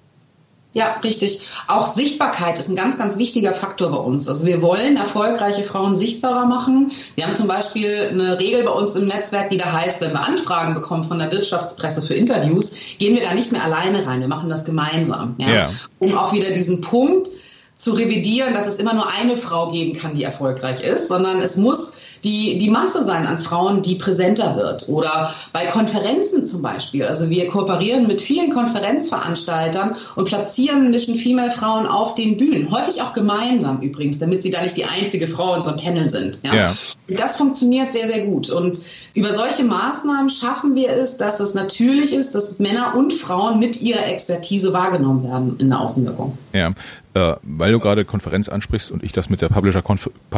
Ja, 0.74 0.96
richtig. 1.04 1.40
Auch 1.68 1.86
Sichtbarkeit 1.86 2.58
ist 2.58 2.70
ein 2.70 2.76
ganz, 2.76 2.96
ganz 2.96 3.18
wichtiger 3.18 3.52
Faktor 3.52 3.90
bei 3.90 3.98
uns. 3.98 4.26
Also 4.26 4.46
wir 4.46 4.62
wollen 4.62 4.96
erfolgreiche 4.96 5.62
Frauen 5.62 5.96
sichtbarer 5.96 6.46
machen. 6.46 6.90
Wir 7.14 7.26
haben 7.26 7.34
zum 7.34 7.46
Beispiel 7.46 8.08
eine 8.10 8.38
Regel 8.38 8.62
bei 8.62 8.70
uns 8.70 8.94
im 8.94 9.06
Netzwerk, 9.06 9.50
die 9.50 9.58
da 9.58 9.70
heißt, 9.70 10.00
wenn 10.00 10.12
wir 10.12 10.26
Anfragen 10.26 10.74
bekommen 10.74 11.04
von 11.04 11.18
der 11.18 11.30
Wirtschaftspresse 11.30 12.00
für 12.00 12.14
Interviews, 12.14 12.74
gehen 12.98 13.14
wir 13.14 13.22
da 13.22 13.34
nicht 13.34 13.52
mehr 13.52 13.62
alleine 13.62 14.06
rein. 14.06 14.20
Wir 14.20 14.28
machen 14.28 14.48
das 14.48 14.64
gemeinsam. 14.64 15.34
Ja? 15.36 15.50
ja. 15.50 15.70
Um 15.98 16.16
auch 16.16 16.32
wieder 16.32 16.50
diesen 16.52 16.80
Punkt 16.80 17.28
zu 17.76 17.92
revidieren, 17.92 18.54
dass 18.54 18.66
es 18.66 18.76
immer 18.76 18.94
nur 18.94 19.10
eine 19.10 19.36
Frau 19.36 19.70
geben 19.70 19.92
kann, 19.98 20.14
die 20.14 20.22
erfolgreich 20.22 20.82
ist, 20.82 21.08
sondern 21.08 21.42
es 21.42 21.56
muss 21.56 21.94
die, 22.24 22.58
die 22.58 22.70
Masse 22.70 23.04
sein 23.04 23.26
an 23.26 23.38
Frauen, 23.38 23.82
die 23.82 23.96
präsenter 23.96 24.56
wird. 24.56 24.88
Oder 24.88 25.32
bei 25.52 25.66
Konferenzen 25.66 26.44
zum 26.44 26.62
Beispiel. 26.62 27.04
Also 27.04 27.30
wir 27.30 27.48
kooperieren 27.48 28.06
mit 28.06 28.20
vielen 28.20 28.50
Konferenzveranstaltern 28.50 29.96
und 30.14 30.28
platzieren 30.28 30.90
Mission 30.90 31.16
Female 31.16 31.50
Frauen 31.50 31.86
auf 31.86 32.14
den 32.14 32.36
Bühnen. 32.36 32.70
Häufig 32.70 33.02
auch 33.02 33.12
gemeinsam 33.12 33.80
übrigens, 33.80 34.18
damit 34.18 34.42
sie 34.42 34.50
da 34.50 34.62
nicht 34.62 34.76
die 34.76 34.84
einzige 34.84 35.26
Frau 35.26 35.56
in 35.56 35.64
so 35.64 35.70
einem 35.70 35.80
Panel 35.80 36.10
sind. 36.10 36.40
Ja? 36.42 36.54
ja. 36.54 36.74
Das 37.08 37.36
funktioniert 37.36 37.92
sehr, 37.92 38.06
sehr 38.06 38.24
gut. 38.26 38.50
Und 38.50 38.78
über 39.14 39.32
solche 39.32 39.64
Maßnahmen 39.64 40.30
schaffen 40.30 40.74
wir 40.76 40.90
es, 40.90 41.16
dass 41.16 41.40
es 41.40 41.54
natürlich 41.54 42.14
ist, 42.14 42.34
dass 42.34 42.58
Männer 42.60 42.94
und 42.96 43.12
Frauen 43.12 43.58
mit 43.58 43.82
ihrer 43.82 44.06
Expertise 44.06 44.72
wahrgenommen 44.72 45.24
werden 45.24 45.56
in 45.58 45.70
der 45.70 45.80
Außenwirkung. 45.80 46.38
Ja, 46.52 46.72
äh, 47.14 47.34
weil 47.42 47.72
du 47.72 47.78
gerade 47.78 48.04
Konferenz 48.04 48.48
ansprichst 48.48 48.90
und 48.90 49.02
ich 49.02 49.12
das 49.12 49.30
mit 49.30 49.40
der 49.40 49.48
Publisher, 49.48 49.82
Conf 49.82 50.10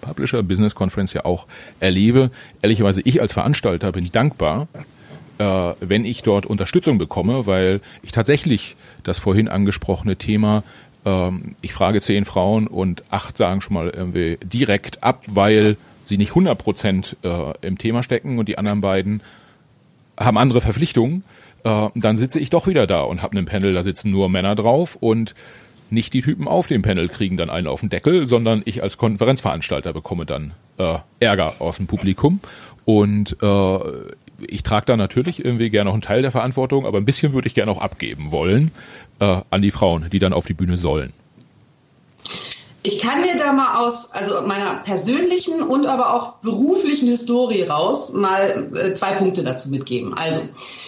Publisher 0.00 0.42
Business 0.42 0.74
Conference 0.74 1.12
ja 1.12 1.24
auch 1.24 1.46
erlebe. 1.80 2.30
Ehrlicherweise, 2.62 3.00
ich 3.02 3.20
als 3.20 3.32
Veranstalter 3.32 3.92
bin 3.92 4.10
dankbar, 4.10 4.68
äh, 5.38 5.44
wenn 5.80 6.04
ich 6.04 6.22
dort 6.22 6.46
Unterstützung 6.46 6.98
bekomme, 6.98 7.46
weil 7.46 7.80
ich 8.02 8.12
tatsächlich 8.12 8.76
das 9.04 9.18
vorhin 9.18 9.48
angesprochene 9.48 10.16
Thema 10.16 10.62
ähm, 11.04 11.54
ich 11.60 11.72
frage 11.72 12.00
zehn 12.00 12.24
Frauen 12.24 12.66
und 12.66 13.02
acht 13.10 13.36
sagen 13.36 13.60
schon 13.60 13.74
mal 13.74 13.88
irgendwie 13.88 14.38
direkt 14.42 15.02
ab, 15.02 15.22
weil 15.28 15.76
sie 16.04 16.18
nicht 16.18 16.30
100 16.30 16.58
Prozent 16.58 17.16
äh, 17.22 17.52
im 17.62 17.78
Thema 17.78 18.02
stecken 18.02 18.38
und 18.38 18.48
die 18.48 18.58
anderen 18.58 18.80
beiden 18.80 19.22
haben 20.18 20.38
andere 20.38 20.60
Verpflichtungen. 20.60 21.24
Äh, 21.64 21.88
dann 21.94 22.16
sitze 22.16 22.40
ich 22.40 22.50
doch 22.50 22.66
wieder 22.66 22.86
da 22.86 23.02
und 23.02 23.22
habe 23.22 23.36
einen 23.36 23.46
Panel, 23.46 23.74
da 23.74 23.82
sitzen 23.82 24.10
nur 24.10 24.28
Männer 24.28 24.54
drauf 24.54 24.96
und 25.00 25.34
nicht 25.90 26.14
die 26.14 26.22
Typen 26.22 26.48
auf 26.48 26.66
dem 26.66 26.82
Panel 26.82 27.08
kriegen 27.08 27.36
dann 27.36 27.50
einen 27.50 27.66
auf 27.66 27.80
den 27.80 27.88
Deckel, 27.88 28.26
sondern 28.26 28.62
ich 28.64 28.82
als 28.82 28.98
Konferenzveranstalter 28.98 29.92
bekomme 29.92 30.26
dann 30.26 30.52
äh, 30.78 30.98
Ärger 31.20 31.60
aus 31.60 31.76
dem 31.76 31.86
Publikum. 31.86 32.40
Und 32.84 33.36
äh, 33.42 33.78
ich 34.46 34.62
trage 34.62 34.86
da 34.86 34.96
natürlich 34.96 35.44
irgendwie 35.44 35.70
gerne 35.70 35.88
noch 35.88 35.94
einen 35.94 36.02
Teil 36.02 36.22
der 36.22 36.30
Verantwortung, 36.30 36.86
aber 36.86 36.98
ein 36.98 37.04
bisschen 37.04 37.32
würde 37.32 37.48
ich 37.48 37.54
gerne 37.54 37.70
auch 37.70 37.80
abgeben 37.80 38.30
wollen 38.30 38.70
äh, 39.18 39.42
an 39.50 39.62
die 39.62 39.70
Frauen, 39.70 40.08
die 40.10 40.18
dann 40.18 40.32
auf 40.32 40.46
die 40.46 40.54
Bühne 40.54 40.76
sollen. 40.76 41.12
Ich 42.84 43.00
kann 43.00 43.24
dir 43.24 43.36
da 43.36 43.52
mal 43.52 43.84
aus 43.84 44.12
also 44.12 44.46
meiner 44.46 44.74
persönlichen 44.84 45.62
und 45.62 45.86
aber 45.86 46.14
auch 46.14 46.34
beruflichen 46.42 47.08
Historie 47.08 47.62
raus 47.62 48.12
mal 48.12 48.70
äh, 48.76 48.94
zwei 48.94 49.12
Punkte 49.12 49.42
dazu 49.42 49.68
mitgeben. 49.68 50.14
Also, 50.14 50.40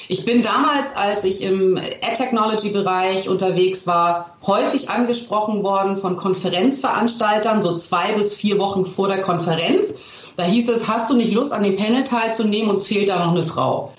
ich 0.07 0.25
bin 0.25 0.43
damals, 0.43 0.95
als 0.95 1.25
ich 1.25 1.43
im 1.43 1.77
Ad-Technology-Bereich 1.77 3.29
unterwegs 3.29 3.89
war, 3.89 4.37
häufig 4.47 4.89
angesprochen 4.89 5.65
worden 5.65 5.97
von 5.97 6.17
Konferenzveranstaltern, 6.17 7.61
so 7.61 7.77
zwei 7.77 8.13
bis 8.13 8.37
vier 8.37 8.59
Wochen 8.59 8.87
vor 8.87 9.09
der 9.09 9.21
Konferenz. 9.21 9.95
Da 10.37 10.45
hieß 10.45 10.69
es, 10.69 10.89
hast 10.89 11.11
du 11.11 11.17
nicht 11.17 11.33
Lust, 11.33 11.53
an 11.53 11.65
dem 11.65 11.77
Panel 11.77 12.05
teilzunehmen? 12.05 12.71
Uns 12.71 12.87
fehlt 12.87 13.09
da 13.09 13.19
noch 13.19 13.33
eine 13.33 13.45
Frau. 13.45 13.93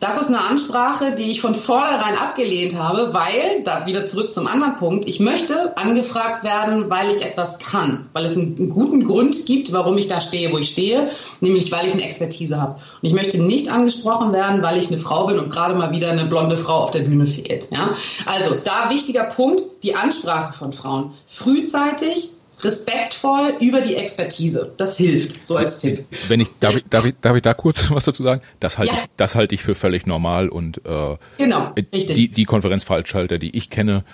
Das 0.00 0.20
ist 0.20 0.28
eine 0.28 0.40
Ansprache, 0.40 1.14
die 1.16 1.30
ich 1.30 1.40
von 1.40 1.54
vornherein 1.54 2.16
abgelehnt 2.16 2.76
habe, 2.76 3.14
weil, 3.14 3.62
da 3.64 3.86
wieder 3.86 4.06
zurück 4.06 4.32
zum 4.32 4.46
anderen 4.46 4.76
Punkt, 4.76 5.08
ich 5.08 5.20
möchte 5.20 5.76
angefragt 5.76 6.44
werden, 6.44 6.90
weil 6.90 7.10
ich 7.10 7.22
etwas 7.22 7.58
kann, 7.58 8.06
weil 8.12 8.24
es 8.24 8.36
einen, 8.36 8.68
guten 8.68 9.04
Grund 9.04 9.46
gibt, 9.46 9.72
warum 9.72 9.96
ich 9.96 10.08
da 10.08 10.20
stehe, 10.20 10.52
wo 10.52 10.58
ich 10.58 10.70
stehe, 10.70 11.08
nämlich 11.40 11.70
weil 11.72 11.86
ich 11.86 11.92
eine 11.92 12.04
Expertise 12.04 12.60
habe. 12.60 12.72
Und 12.72 13.08
ich 13.08 13.14
möchte 13.14 13.42
nicht 13.42 13.70
angesprochen 13.70 14.32
werden, 14.32 14.62
weil 14.62 14.78
ich 14.78 14.88
eine 14.88 14.98
Frau 14.98 15.26
bin 15.26 15.38
und 15.38 15.50
gerade 15.50 15.74
mal 15.74 15.92
wieder 15.92 16.10
eine 16.10 16.26
blonde 16.26 16.58
Frau 16.58 16.82
auf 16.82 16.90
der 16.90 17.00
Bühne 17.00 17.26
fehlt. 17.26 17.70
Ja? 17.70 17.90
Also 18.26 18.56
da 18.62 18.90
wichtiger 18.90 19.24
Punkt, 19.24 19.62
die 19.82 19.94
Ansprache 19.94 20.52
von 20.52 20.72
Frauen. 20.72 21.12
Frühzeitig 21.26 22.30
respektvoll 22.64 23.54
über 23.60 23.80
die 23.80 23.96
Expertise. 23.96 24.72
Das 24.76 24.96
hilft, 24.96 25.44
so 25.44 25.56
als 25.56 25.78
Tipp. 25.78 26.04
Wenn 26.28 26.40
ich, 26.40 26.48
darf 26.60 26.76
ich, 26.76 26.84
darf 26.88 27.04
ich, 27.04 27.14
darf 27.20 27.36
ich 27.36 27.42
da 27.42 27.54
kurz 27.54 27.90
was 27.90 28.04
dazu 28.04 28.22
sagen? 28.22 28.42
Das 28.60 28.78
halte 28.78 28.94
ja. 28.94 29.00
ich, 29.02 29.08
das 29.16 29.34
halte 29.34 29.54
ich 29.54 29.62
für 29.62 29.74
völlig 29.74 30.06
normal 30.06 30.48
und 30.48 30.78
äh, 30.84 31.16
genau, 31.38 31.72
richtig. 31.76 32.16
Die, 32.16 32.28
die 32.28 32.44
Konferenzveranstalter, 32.44 33.38
die 33.38 33.56
ich 33.56 33.70
kenne, 33.70 34.04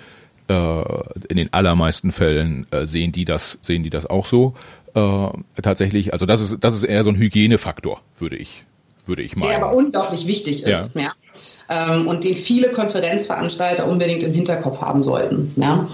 äh, 0.48 0.82
in 1.28 1.36
den 1.36 1.52
allermeisten 1.52 2.12
Fällen 2.12 2.66
äh, 2.70 2.86
sehen 2.86 3.12
die 3.12 3.24
das, 3.24 3.58
sehen 3.62 3.82
die 3.82 3.90
das 3.90 4.06
auch 4.06 4.26
so. 4.26 4.54
Äh, 4.94 5.28
tatsächlich, 5.62 6.12
also 6.12 6.26
das 6.26 6.40
ist, 6.40 6.58
das 6.60 6.74
ist 6.74 6.82
eher 6.82 7.04
so 7.04 7.10
ein 7.10 7.16
Hygienefaktor, 7.16 8.00
würde 8.18 8.36
ich, 8.36 8.64
würde 9.06 9.22
ich 9.22 9.36
meinen. 9.36 9.48
Der 9.48 9.62
aber 9.62 9.74
unglaublich 9.74 10.26
wichtig 10.26 10.64
ist. 10.64 10.96
Ja. 10.96 11.02
ja 11.02 11.12
ähm, 11.70 12.08
und 12.08 12.24
den 12.24 12.36
viele 12.36 12.68
Konferenzveranstalter 12.70 13.88
unbedingt 13.88 14.22
im 14.22 14.34
Hinterkopf 14.34 14.82
haben 14.82 15.02
sollten. 15.02 15.54
Ja. 15.56 15.86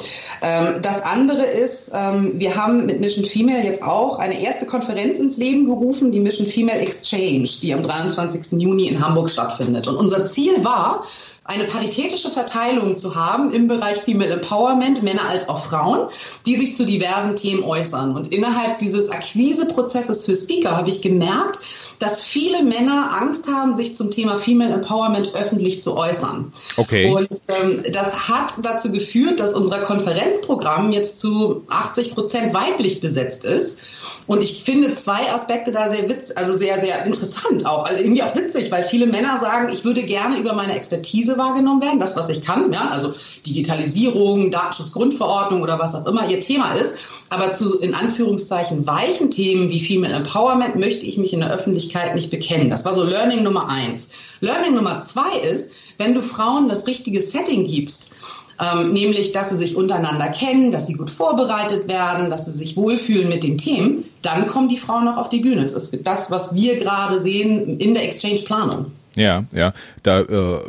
Ähm, 0.43 0.81
das 0.83 1.03
andere 1.03 1.45
ist, 1.45 1.91
ähm, 1.95 2.33
wir 2.35 2.57
haben 2.57 2.87
mit 2.87 3.01
Mission 3.01 3.25
Female 3.25 3.63
jetzt 3.63 3.83
auch 3.83 4.19
eine 4.19 4.41
erste 4.41 4.67
Konferenz 4.67 5.19
ins 5.19 5.37
Leben 5.37 5.67
gerufen, 5.67 6.11
die 6.11 6.21
Mission 6.21 6.47
Female 6.47 6.81
Exchange, 6.81 7.49
die 7.63 7.75
am 7.75 7.83
23. 7.83 8.61
Juni 8.61 8.89
in 8.89 9.05
Hamburg 9.05 9.31
stattfindet. 9.31 9.87
Und 9.87 9.97
unser 9.97 10.25
Ziel 10.25 10.65
war, 10.65 11.05
eine 11.47 11.65
paritätische 11.65 12.29
Verteilung 12.29 12.97
zu 12.97 13.15
haben 13.15 13.51
im 13.51 13.69
Bereich 13.69 13.99
Female 13.99 14.33
Empowerment, 14.33 15.05
Männer 15.05 15.29
als 15.29 15.49
auch 15.49 15.61
Frauen, 15.61 16.09
die 16.45 16.57
sich 16.57 16.75
zu 16.75 16.85
diversen 16.85 17.37
Themen 17.37 17.63
äußern. 17.63 18.17
Und 18.17 18.33
innerhalb 18.33 18.81
dieses 18.81 19.11
Akquiseprozesses 19.11 20.25
für 20.25 20.35
Speaker 20.35 20.77
habe 20.77 20.91
ich 20.91 21.03
gemerkt, 21.03 21.61
dass 21.99 22.23
viele 22.23 22.63
Männer 22.63 23.17
Angst 23.21 23.49
haben, 23.49 23.77
sich 23.77 23.97
zum 23.97 24.11
Thema 24.11 24.37
Female 24.37 24.73
Empowerment 24.75 25.35
öffentlich 25.35 25.83
zu 25.83 25.97
äußern. 25.97 26.53
Okay. 26.77 27.13
Und 27.13 27.29
ähm, 27.49 27.83
das 27.93 28.29
hat 28.29 28.55
dazu 28.63 28.93
geführt, 28.93 29.41
dass 29.41 29.55
unser 29.55 29.81
Konferenzprogramm 29.81 30.93
jetzt 30.93 31.21
zu 31.21 31.63
80 31.69 32.15
Prozent 32.15 32.55
weiblich 32.55 33.01
besetzt 33.01 33.45
ist. 33.45 33.79
Und 34.27 34.43
ich 34.43 34.63
finde 34.65 34.93
zwei 34.93 35.31
Aspekte 35.33 35.73
da 35.73 35.89
sehr 35.89 36.09
witz, 36.09 36.33
also 36.35 36.55
sehr, 36.55 36.81
sehr 36.81 37.05
interessant 37.05 37.67
auch, 37.67 37.85
also 37.85 38.03
irgendwie 38.03 38.23
auch 38.23 38.35
witzig, 38.35 38.71
weil 38.71 38.83
viele 38.83 39.07
Männer 39.07 39.39
sagen, 39.39 39.73
ich 39.73 39.85
würde 39.85 40.03
gerne 40.03 40.39
über 40.39 40.53
meine 40.53 40.75
Expertise 40.75 41.39
wahrgenommen 41.39 41.81
werden, 41.81 42.01
das, 42.01 42.17
was 42.17 42.29
ich 42.29 42.43
kann, 42.43 42.73
ja, 42.73 42.89
also 42.91 43.15
Digitalisierung, 43.47 44.51
Datenschutzgrundverordnung 44.51 45.63
oder 45.63 45.79
was 45.79 45.95
auch 45.95 46.07
immer 46.07 46.29
ihr 46.29 46.41
Thema 46.41 46.75
ist. 46.75 46.97
Aber 47.29 47.53
zu, 47.53 47.81
in 47.81 47.95
Anführungszeichen, 47.95 48.87
weichen 48.87 49.31
Themen 49.31 49.69
wie 49.71 49.81
Female 49.81 50.15
Empowerment 50.15 50.77
möchte 50.77 51.07
ich 51.07 51.19
mich 51.19 51.33
in 51.33 51.41
der 51.41 51.53
Öffentlichkeit 51.53 51.86
nicht 52.15 52.31
bekennen. 52.31 52.71
Das 52.71 52.85
war 52.85 52.95
so 52.95 53.05
Learning 53.05 53.43
Nummer 53.43 53.69
eins. 53.69 54.37
Learning 54.41 54.75
Nummer 54.75 55.01
zwei 55.01 55.39
ist, 55.39 55.73
wenn 55.99 56.15
du 56.15 56.23
Frauen 56.23 56.69
das 56.69 56.87
richtige 56.87 57.21
Setting 57.21 57.67
gibst, 57.67 58.15
ähm, 58.61 58.93
nämlich, 58.93 59.33
dass 59.33 59.51
sie 59.51 59.57
sich 59.57 59.77
untereinander 59.77 60.29
kennen, 60.29 60.71
dass 60.71 60.87
sie 60.87 60.95
gut 60.95 61.11
vorbereitet 61.11 61.89
werden, 61.89 62.31
dass 62.31 62.47
sie 62.47 62.53
sich 62.53 62.77
wohlfühlen 62.77 63.29
mit 63.29 63.45
den 63.45 63.59
Themen, 63.59 64.05
dann 64.23 64.47
kommen 64.47 64.69
die 64.69 64.79
Frauen 64.79 65.09
auch 65.09 65.19
auf 65.19 65.29
die 65.29 65.41
Bühne. 65.41 65.63
Das 65.63 65.75
ist 65.75 66.07
das, 66.07 66.31
was 66.31 66.55
wir 66.55 66.79
gerade 66.79 67.21
sehen 67.21 67.79
in 67.79 67.95
der 67.95 68.05
Exchange-Planung. 68.05 68.93
Ja, 69.15 69.45
ja, 69.53 69.73
da 70.03 70.21
äh, 70.21 70.61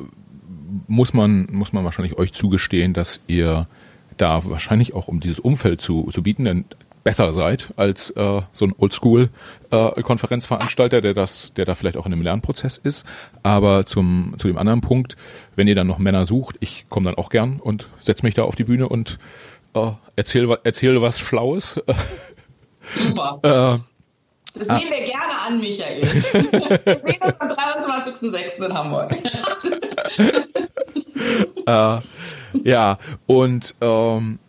muss 0.87 1.13
man 1.13 1.47
muss 1.51 1.73
man 1.73 1.83
wahrscheinlich 1.83 2.17
euch 2.17 2.33
zugestehen, 2.33 2.93
dass 2.93 3.21
ihr 3.27 3.67
da 4.17 4.43
wahrscheinlich 4.45 4.93
auch 4.93 5.07
um 5.07 5.19
dieses 5.19 5.39
Umfeld 5.39 5.81
zu, 5.81 6.09
zu 6.11 6.23
bieten, 6.23 6.45
denn 6.45 6.65
besser 7.03 7.31
seid 7.33 7.69
als 7.77 8.09
äh, 8.11 8.41
so 8.51 8.65
ein 8.65 8.73
Oldschool-Konferenzveranstalter, 8.77 9.31
äh, 9.71 11.01
der 11.01 11.13
das, 11.13 11.53
der 11.53 11.65
da 11.65 11.75
vielleicht 11.75 11.97
auch 11.97 12.05
in 12.05 12.13
einem 12.13 12.21
Lernprozess 12.21 12.77
ist. 12.77 13.05
Aber 13.43 13.85
zum 13.85 14.35
zu 14.37 14.47
dem 14.47 14.57
anderen 14.57 14.81
Punkt, 14.81 15.15
wenn 15.55 15.67
ihr 15.67 15.75
dann 15.75 15.87
noch 15.87 15.97
Männer 15.97 16.25
sucht, 16.25 16.55
ich 16.59 16.85
komme 16.89 17.05
dann 17.05 17.15
auch 17.15 17.29
gern 17.29 17.59
und 17.59 17.87
setze 17.99 18.25
mich 18.25 18.35
da 18.35 18.43
auf 18.43 18.55
die 18.55 18.63
Bühne 18.63 18.89
und 18.89 19.19
äh, 19.73 19.91
erzähle 20.15 20.59
erzähl 20.63 21.01
was 21.01 21.19
Schlaues. 21.19 21.81
Super. 22.93 23.39
äh, 23.79 23.97
das 24.57 24.69
ah. 24.69 24.77
nehmen 24.77 24.91
wir 24.91 25.05
gerne 25.05 25.39
an, 25.45 25.59
Michael. 25.59 26.01
wir 26.01 27.01
sehen 27.05 27.21
uns 27.21 27.39
am 27.39 27.49
23.06. 27.49 28.65
in 28.65 28.73
Hamburg. 28.73 29.11
äh, 31.67 32.69
ja, 32.69 32.97
und 33.27 33.75
ähm, 33.81 34.39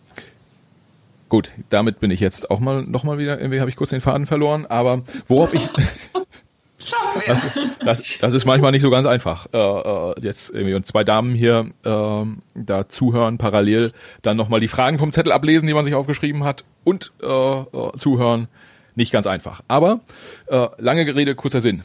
gut, 1.29 1.51
damit 1.71 2.01
bin 2.01 2.11
ich 2.11 2.21
jetzt 2.21 2.51
auch 2.51 2.61
mal 2.61 2.83
noch 2.83 3.05
mal 3.05 3.19
wieder, 3.19 3.39
irgendwie 3.39 3.61
habe 3.61 3.71
ich 3.71 3.77
kurz 3.77 3.91
den 3.91 4.01
Faden 4.01 4.27
verloren, 4.27 4.67
aber 4.67 5.03
worauf 5.27 5.55
ich 5.55 5.63
das, 7.27 7.47
das, 7.81 8.03
das 8.21 8.35
ist 8.35 8.45
manchmal 8.45 8.71
nicht 8.71 8.83
so 8.83 8.91
ganz 8.91 9.07
einfach. 9.07 9.49
Äh, 9.53 9.59
äh, 9.59 10.15
jetzt 10.23 10.51
irgendwie 10.51 10.75
und 10.75 10.87
zwei 10.87 11.05
Damen 11.05 11.35
hier 11.35 11.71
äh, 11.85 12.25
da 12.55 12.89
zuhören, 12.89 13.39
parallel 13.39 13.93
dann 14.23 14.37
nochmal 14.37 14.61
die 14.61 14.69
Fragen 14.69 14.99
vom 14.99 15.13
Zettel 15.13 15.33
ablesen, 15.33 15.67
die 15.67 15.75
man 15.75 15.85
sich 15.85 15.95
aufgeschrieben 15.95 16.45
hat 16.45 16.65
und 16.85 17.13
äh, 17.23 17.27
äh, 17.27 17.99
zuhören. 17.99 18.49
Nicht 18.95 19.13
ganz 19.13 19.27
einfach. 19.27 19.63
Aber 19.69 20.01
äh, 20.47 20.69
lange 20.79 21.05
Gerede, 21.05 21.35
kurzer 21.35 21.61
Sinn. 21.61 21.83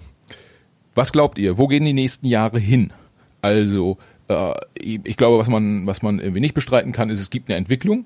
Was 0.95 1.11
glaubt 1.11 1.37
ihr? 1.39 1.57
Wo 1.57 1.67
gehen 1.67 1.85
die 1.85 1.93
nächsten 1.93 2.27
Jahre 2.27 2.59
hin? 2.59 2.91
Also 3.41 3.97
äh, 4.27 4.53
ich 4.75 5.17
glaube, 5.17 5.37
was 5.39 5.47
man, 5.47 5.85
was 5.87 6.01
man 6.01 6.19
irgendwie 6.19 6.39
nicht 6.39 6.53
bestreiten 6.53 6.91
kann, 6.91 7.09
ist, 7.09 7.19
es 7.19 7.29
gibt 7.29 7.49
eine 7.49 7.57
Entwicklung. 7.57 8.05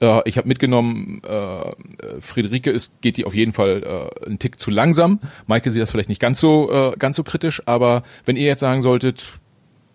Äh, 0.00 0.20
ich 0.28 0.38
habe 0.38 0.48
mitgenommen, 0.48 1.22
äh, 1.24 2.20
Friederike 2.20 2.70
ist, 2.70 2.92
geht 3.00 3.16
die 3.16 3.24
auf 3.24 3.34
jeden 3.34 3.52
Fall 3.52 4.10
äh, 4.22 4.26
einen 4.26 4.38
Tick 4.38 4.60
zu 4.60 4.70
langsam. 4.70 5.20
Maike 5.46 5.70
sieht 5.70 5.82
das 5.82 5.90
vielleicht 5.90 6.08
nicht 6.08 6.20
ganz 6.20 6.40
so, 6.40 6.70
äh, 6.70 6.96
ganz 6.98 7.16
so 7.16 7.24
kritisch, 7.24 7.62
aber 7.66 8.02
wenn 8.24 8.36
ihr 8.36 8.46
jetzt 8.46 8.60
sagen 8.60 8.82
solltet, 8.82 9.38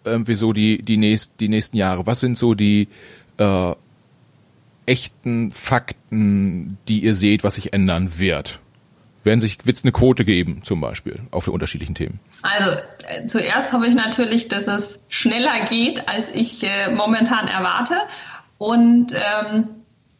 irgendwie 0.06 0.36
so 0.36 0.54
die, 0.54 0.82
die, 0.82 0.98
nächst, 0.98 1.34
die 1.40 1.48
nächsten 1.48 1.78
Jahre, 1.78 2.06
was 2.06 2.20
sind 2.20 2.38
so 2.38 2.54
die, 2.54 2.90
äh, 3.38 3.74
echten 4.86 5.52
Fakten, 5.52 6.78
die 6.88 7.04
ihr 7.04 7.16
seht, 7.16 7.44
was 7.44 7.56
sich 7.56 7.74
ändern 7.74 8.20
wird? 8.20 8.60
Werden 9.24 9.40
sich, 9.40 9.66
wird 9.66 9.78
es 9.78 9.84
eine 9.86 9.94
Quote 9.94 10.26
geben, 10.26 10.62
zum 10.66 10.82
Beispiel, 10.82 11.22
auf 11.32 11.46
für 11.46 11.52
unterschiedlichen 11.52 11.96
Themen? 11.96 12.20
Also 12.42 12.72
äh, 13.08 13.26
zuerst 13.28 13.72
hoffe 13.72 13.88
ich 13.88 13.96
natürlich, 13.96 14.50
dass 14.50 14.68
es 14.68 15.00
schneller 15.08 15.66
geht, 15.70 16.10
als 16.10 16.30
ich 16.34 16.64
äh, 16.64 16.92
momentan 16.94 17.48
erwarte. 17.48 17.96
Und 18.58 19.14
ähm, 19.14 19.70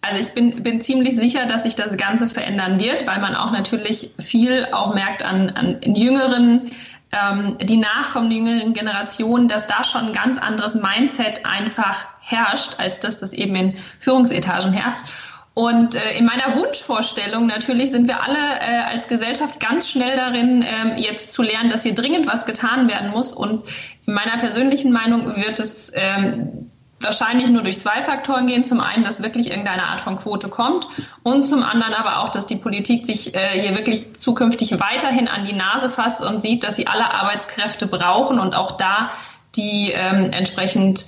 also 0.04 0.22
ich 0.22 0.34
bin, 0.34 0.64
bin 0.64 0.82
ziemlich 0.82 1.16
sicher, 1.16 1.46
dass 1.46 1.64
sich 1.64 1.76
das 1.76 1.98
Ganze 1.98 2.28
verändern 2.28 2.80
wird, 2.80 3.08
weil 3.08 3.20
man 3.20 3.36
auch 3.36 3.52
natürlich 3.52 4.12
viel 4.20 4.68
auch 4.72 4.94
merkt 4.94 5.24
an, 5.24 5.50
an 5.52 5.80
jüngeren 5.82 6.72
ähm, 7.14 7.58
die 7.62 7.78
nachkommenden 7.78 8.46
jüngeren 8.46 8.74
Generationen, 8.74 9.48
dass 9.48 9.68
da 9.68 9.84
schon 9.84 10.08
ein 10.08 10.14
ganz 10.14 10.38
anderes 10.38 10.76
Mindset 10.76 11.46
einfach 11.46 12.08
herrscht, 12.22 12.80
als 12.80 13.00
dass 13.00 13.20
das 13.20 13.34
eben 13.34 13.56
in 13.56 13.76
Führungsetagen 14.00 14.74
herrscht. 14.74 15.14
Und 15.54 15.94
äh, 15.94 16.18
in 16.18 16.26
meiner 16.26 16.56
Wunschvorstellung 16.56 17.46
natürlich 17.46 17.92
sind 17.92 18.08
wir 18.08 18.24
alle 18.24 18.38
äh, 18.38 18.92
als 18.92 19.08
Gesellschaft 19.08 19.60
ganz 19.60 19.90
schnell 19.90 20.16
darin, 20.16 20.64
ähm, 20.64 20.98
jetzt 20.98 21.32
zu 21.32 21.44
lernen, 21.44 21.70
dass 21.70 21.84
hier 21.84 21.94
dringend 21.94 22.26
was 22.26 22.48
getan 22.48 22.90
werden 22.90 23.12
muss. 23.12 23.34
Und 23.34 23.64
in 24.08 24.16
meiner 24.16 24.38
persönlichen 24.38 24.92
Meinung 24.92 25.36
wird 25.36 25.60
es 25.60 25.92
ähm, 25.96 26.72
wahrscheinlich 27.04 27.50
nur 27.50 27.62
durch 27.62 27.80
zwei 27.80 28.02
Faktoren 28.02 28.48
gehen. 28.48 28.66
Zum 28.66 28.80
einen, 28.80 29.04
dass 29.04 29.22
wirklich 29.22 29.50
irgendeine 29.50 29.84
Art 29.84 30.02
von 30.02 30.18
Quote 30.18 30.50
kommt 30.50 30.88
und 31.24 31.48
zum 31.48 31.64
anderen 31.64 31.94
aber 31.94 32.20
auch, 32.20 32.30
dass 32.30 32.46
die 32.46 32.56
Politik 32.56 33.06
sich 33.06 33.36
äh, 33.36 33.60
hier 33.60 33.76
wirklich 33.76 34.20
zukünftig 34.20 34.80
weiterhin 34.80 35.28
an 35.28 35.46
die 35.46 35.54
Nase 35.54 35.90
fasst 35.90 36.24
und 36.24 36.42
sieht, 36.42 36.64
dass 36.64 36.76
sie 36.76 36.88
alle 36.88 37.14
Arbeitskräfte 37.14 37.88
brauchen 37.88 38.40
und 38.40 38.56
auch 38.56 38.74
da 38.74 39.12
die 39.56 39.92
ähm, 39.94 40.32
entsprechend 40.32 41.06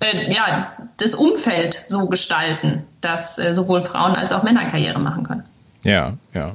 äh, 0.00 0.32
ja, 0.32 0.72
das 0.96 1.14
Umfeld 1.14 1.74
so 1.88 2.06
gestalten, 2.06 2.84
dass 3.00 3.38
äh, 3.38 3.54
sowohl 3.54 3.80
Frauen 3.80 4.12
als 4.12 4.32
auch 4.32 4.42
Männer 4.42 4.64
Karriere 4.66 4.98
machen 4.98 5.24
können. 5.24 5.44
Ja, 5.84 6.14
ja. 6.32 6.54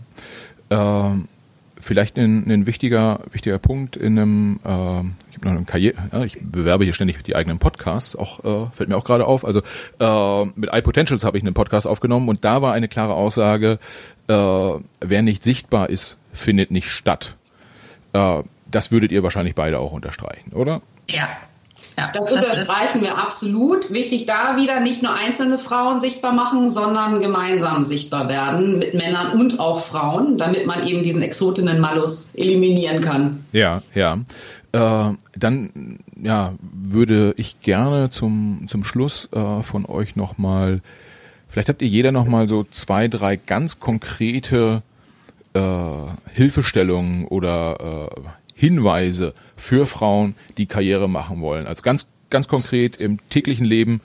Ähm, 0.70 1.28
vielleicht 1.80 2.18
ein, 2.18 2.50
ein 2.50 2.66
wichtiger, 2.66 3.20
wichtiger 3.32 3.58
Punkt 3.58 3.96
in 3.96 4.18
einem, 4.18 4.60
Karriere, 5.66 5.96
ja, 6.12 6.24
ich 6.24 6.38
bewerbe 6.42 6.84
hier 6.84 6.94
ständig 6.94 7.24
die 7.24 7.36
eigenen 7.36 7.60
Podcasts, 7.60 8.16
auch 8.16 8.44
äh, 8.44 8.70
fällt 8.74 8.90
mir 8.90 8.98
auch 8.98 9.04
gerade 9.04 9.26
auf. 9.26 9.46
Also 9.46 9.62
äh, 10.00 10.46
mit 10.56 10.70
iPotentials 10.72 11.24
habe 11.24 11.38
ich 11.38 11.44
einen 11.44 11.54
Podcast 11.54 11.88
aufgenommen 11.88 12.30
und 12.30 12.46
da 12.46 12.62
war 12.62 12.74
eine 12.74 12.88
klare 12.88 13.14
Aussage, 13.14 13.80
äh, 14.28 14.34
wer 14.34 15.22
nicht 15.22 15.44
sichtbar 15.44 15.90
ist, 15.90 16.18
findet 16.34 16.72
nicht 16.72 16.90
statt. 16.90 17.36
Äh, 18.14 18.44
das 18.70 18.92
würdet 18.92 19.12
ihr 19.12 19.24
wahrscheinlich 19.24 19.56
beide 19.56 19.80
auch 19.80 19.92
unterstreichen, 19.92 20.54
oder? 20.54 20.82
Ja, 21.10 21.30
ja, 22.00 22.10
das, 22.14 22.24
das 22.24 22.32
unterstreichen 22.32 23.02
wir 23.02 23.18
absolut. 23.18 23.92
Wichtig 23.92 24.26
da 24.26 24.56
wieder 24.56 24.80
nicht 24.80 25.04
nur 25.04 25.14
einzelne 25.14 25.60
Frauen 25.60 26.00
sichtbar 26.00 26.32
machen, 26.32 26.70
sondern 26.70 27.20
gemeinsam 27.20 27.84
sichtbar 27.84 28.30
werden 28.30 28.80
mit 28.80 28.94
Männern 28.94 29.40
und 29.40 29.60
auch 29.60 29.82
Frauen, 29.82 30.38
damit 30.38 30.66
man 30.66 30.88
eben 30.88 31.04
diesen 31.04 31.22
exotenen 31.22 31.82
Malus 31.82 32.30
eliminieren 32.36 33.02
kann. 33.02 33.44
Ja, 33.52 33.82
ja. 33.96 34.20
Äh, 34.72 35.12
dann 35.36 36.00
ja, 36.22 36.54
würde 36.62 37.34
ich 37.38 37.60
gerne 37.62 38.10
zum, 38.10 38.66
zum 38.68 38.84
Schluss 38.84 39.30
äh, 39.32 39.64
von 39.64 39.86
euch 39.86 40.16
nochmal, 40.16 40.82
vielleicht 41.48 41.70
habt 41.70 41.82
ihr 41.82 41.88
jeder 41.88 42.12
nochmal 42.12 42.48
so 42.48 42.64
zwei, 42.66 43.08
drei 43.08 43.36
ganz 43.36 43.80
konkrete 43.80 44.84
äh, 45.54 45.98
Hilfestellungen 46.34 47.26
oder 47.26 48.10
äh, 48.12 48.22
Hinweise 48.54 49.34
für 49.56 49.86
Frauen, 49.86 50.36
die 50.58 50.68
Karriere 50.68 51.10
machen 51.10 51.42
wollen. 51.42 51.66
Also 51.66 51.82
ganz, 51.82 52.08
ganz 52.30 52.48
konkret 52.48 52.98
im 52.98 53.18
täglichen 53.30 53.66
Leben, 53.66 54.02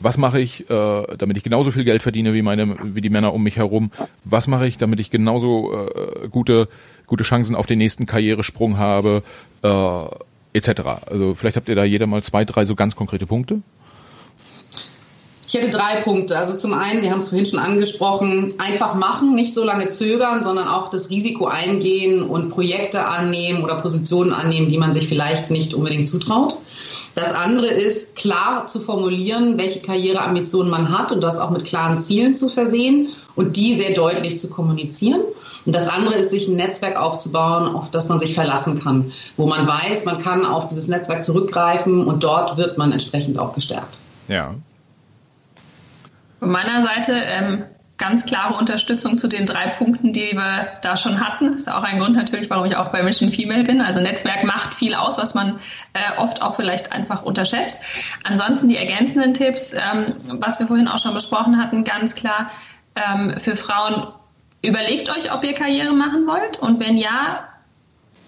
was 0.00 0.16
mache 0.16 0.40
ich, 0.40 0.68
äh, 0.70 1.16
damit 1.16 1.36
ich 1.36 1.42
genauso 1.42 1.70
viel 1.70 1.84
Geld 1.84 2.02
verdiene 2.02 2.34
wie 2.34 2.42
meine, 2.42 2.76
wie 2.82 3.00
die 3.00 3.10
Männer 3.10 3.34
um 3.34 3.42
mich 3.42 3.56
herum? 3.56 3.90
Was 4.24 4.46
mache 4.46 4.66
ich, 4.66 4.78
damit 4.78 5.00
ich 5.00 5.10
genauso 5.10 5.72
äh, 5.72 6.28
gute, 6.28 6.68
gute 7.06 7.24
Chancen 7.24 7.54
auf 7.54 7.66
den 7.66 7.78
nächsten 7.78 8.06
Karrieresprung 8.06 8.78
habe, 8.78 9.22
äh, 9.62 10.04
etc. 10.52 10.82
Also 11.06 11.34
vielleicht 11.34 11.56
habt 11.56 11.68
ihr 11.68 11.74
da 11.74 11.84
jeder 11.84 12.06
mal 12.06 12.22
zwei, 12.22 12.44
drei 12.44 12.64
so 12.64 12.74
ganz 12.74 12.96
konkrete 12.96 13.26
Punkte. 13.26 13.60
Ich 15.48 15.54
hätte 15.54 15.70
drei 15.70 16.02
Punkte. 16.02 16.36
Also 16.36 16.58
zum 16.58 16.74
einen, 16.74 17.02
wir 17.02 17.10
haben 17.10 17.20
es 17.20 17.30
vorhin 17.30 17.46
schon 17.46 17.58
angesprochen, 17.58 18.52
einfach 18.58 18.94
machen, 18.94 19.34
nicht 19.34 19.54
so 19.54 19.64
lange 19.64 19.88
zögern, 19.88 20.42
sondern 20.42 20.68
auch 20.68 20.90
das 20.90 21.08
Risiko 21.08 21.46
eingehen 21.46 22.22
und 22.22 22.50
Projekte 22.50 23.06
annehmen 23.06 23.64
oder 23.64 23.76
Positionen 23.76 24.34
annehmen, 24.34 24.68
die 24.68 24.76
man 24.76 24.92
sich 24.92 25.08
vielleicht 25.08 25.50
nicht 25.50 25.72
unbedingt 25.72 26.06
zutraut. 26.10 26.58
Das 27.18 27.34
andere 27.34 27.66
ist, 27.66 28.14
klar 28.14 28.68
zu 28.68 28.78
formulieren, 28.78 29.58
welche 29.58 29.80
Karriereambitionen 29.80 30.70
man 30.70 30.96
hat 30.96 31.10
und 31.10 31.20
das 31.20 31.40
auch 31.40 31.50
mit 31.50 31.64
klaren 31.64 31.98
Zielen 31.98 32.32
zu 32.32 32.48
versehen 32.48 33.08
und 33.34 33.56
die 33.56 33.74
sehr 33.74 33.96
deutlich 33.96 34.38
zu 34.38 34.48
kommunizieren. 34.48 35.22
Und 35.66 35.74
das 35.74 35.88
andere 35.88 36.14
ist, 36.14 36.30
sich 36.30 36.46
ein 36.46 36.54
Netzwerk 36.54 36.96
aufzubauen, 36.96 37.74
auf 37.74 37.90
das 37.90 38.08
man 38.08 38.20
sich 38.20 38.34
verlassen 38.34 38.78
kann, 38.80 39.10
wo 39.36 39.46
man 39.46 39.66
weiß, 39.66 40.04
man 40.04 40.18
kann 40.18 40.46
auf 40.46 40.68
dieses 40.68 40.86
Netzwerk 40.86 41.24
zurückgreifen 41.24 42.06
und 42.06 42.22
dort 42.22 42.56
wird 42.56 42.78
man 42.78 42.92
entsprechend 42.92 43.36
auch 43.36 43.52
gestärkt. 43.52 43.98
Ja, 44.28 44.54
von 46.38 46.50
meiner 46.50 46.86
Seite 46.86 47.14
ähm, 47.14 47.64
ganz 47.98 48.24
klare 48.24 48.54
Unterstützung 48.54 49.18
zu 49.18 49.26
den 49.26 49.44
drei 49.44 49.66
Punkten, 49.66 50.12
die 50.12 50.32
wir 50.32 50.68
da 50.82 50.96
schon 50.96 51.20
hatten. 51.20 51.52
Das 51.52 51.62
ist 51.62 51.68
auch 51.68 51.82
ein 51.82 51.98
Grund 51.98 52.14
natürlich, 52.14 52.48
warum 52.48 52.64
ich 52.64 52.76
auch 52.76 52.90
bei 52.90 53.02
Mission 53.02 53.30
Female 53.30 53.64
bin. 53.64 53.80
Also 53.80 54.00
Netzwerk 54.00 54.44
macht 54.44 54.72
viel 54.72 54.94
aus, 54.94 55.18
was 55.18 55.34
man 55.34 55.58
äh, 55.92 56.18
oft 56.18 56.40
auch 56.40 56.54
vielleicht 56.54 56.92
einfach 56.92 57.24
unterschätzt. 57.24 57.82
Ansonsten 58.22 58.68
die 58.68 58.76
ergänzenden 58.76 59.34
Tipps, 59.34 59.74
ähm, 59.74 60.14
was 60.40 60.60
wir 60.60 60.68
vorhin 60.68 60.86
auch 60.86 60.98
schon 60.98 61.12
besprochen 61.12 61.60
hatten, 61.60 61.82
ganz 61.82 62.14
klar 62.14 62.50
ähm, 62.94 63.34
für 63.38 63.56
Frauen, 63.56 64.06
überlegt 64.62 65.10
euch, 65.10 65.32
ob 65.32 65.42
ihr 65.42 65.54
Karriere 65.54 65.92
machen 65.92 66.26
wollt 66.26 66.58
und 66.58 66.80
wenn 66.80 66.96
ja, 66.96 67.48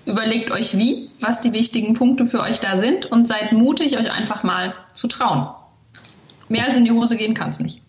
überlegt 0.05 0.51
euch 0.51 0.77
wie, 0.77 1.11
was 1.21 1.43
die 1.43 1.53
wichtigen 1.53 1.95
Punkte 1.95 2.27
für 2.27 2.41
euch 2.41 2.59
da 2.59 2.77
sind 2.77 3.07
und 3.07 3.29
seid 3.29 3.53
mutig, 3.53 3.97
euch 3.99 4.11
einfach 4.11 4.43
mal 4.43 4.75
zu 4.95 5.07
trauen. 5.07 5.49
Mehr 6.49 6.65
als 6.65 6.77
in 6.77 6.85
die 6.85 6.91
Hose 6.91 7.17
gehen 7.17 7.35
kann 7.35 7.51
es 7.51 7.61
nicht. 7.61 7.83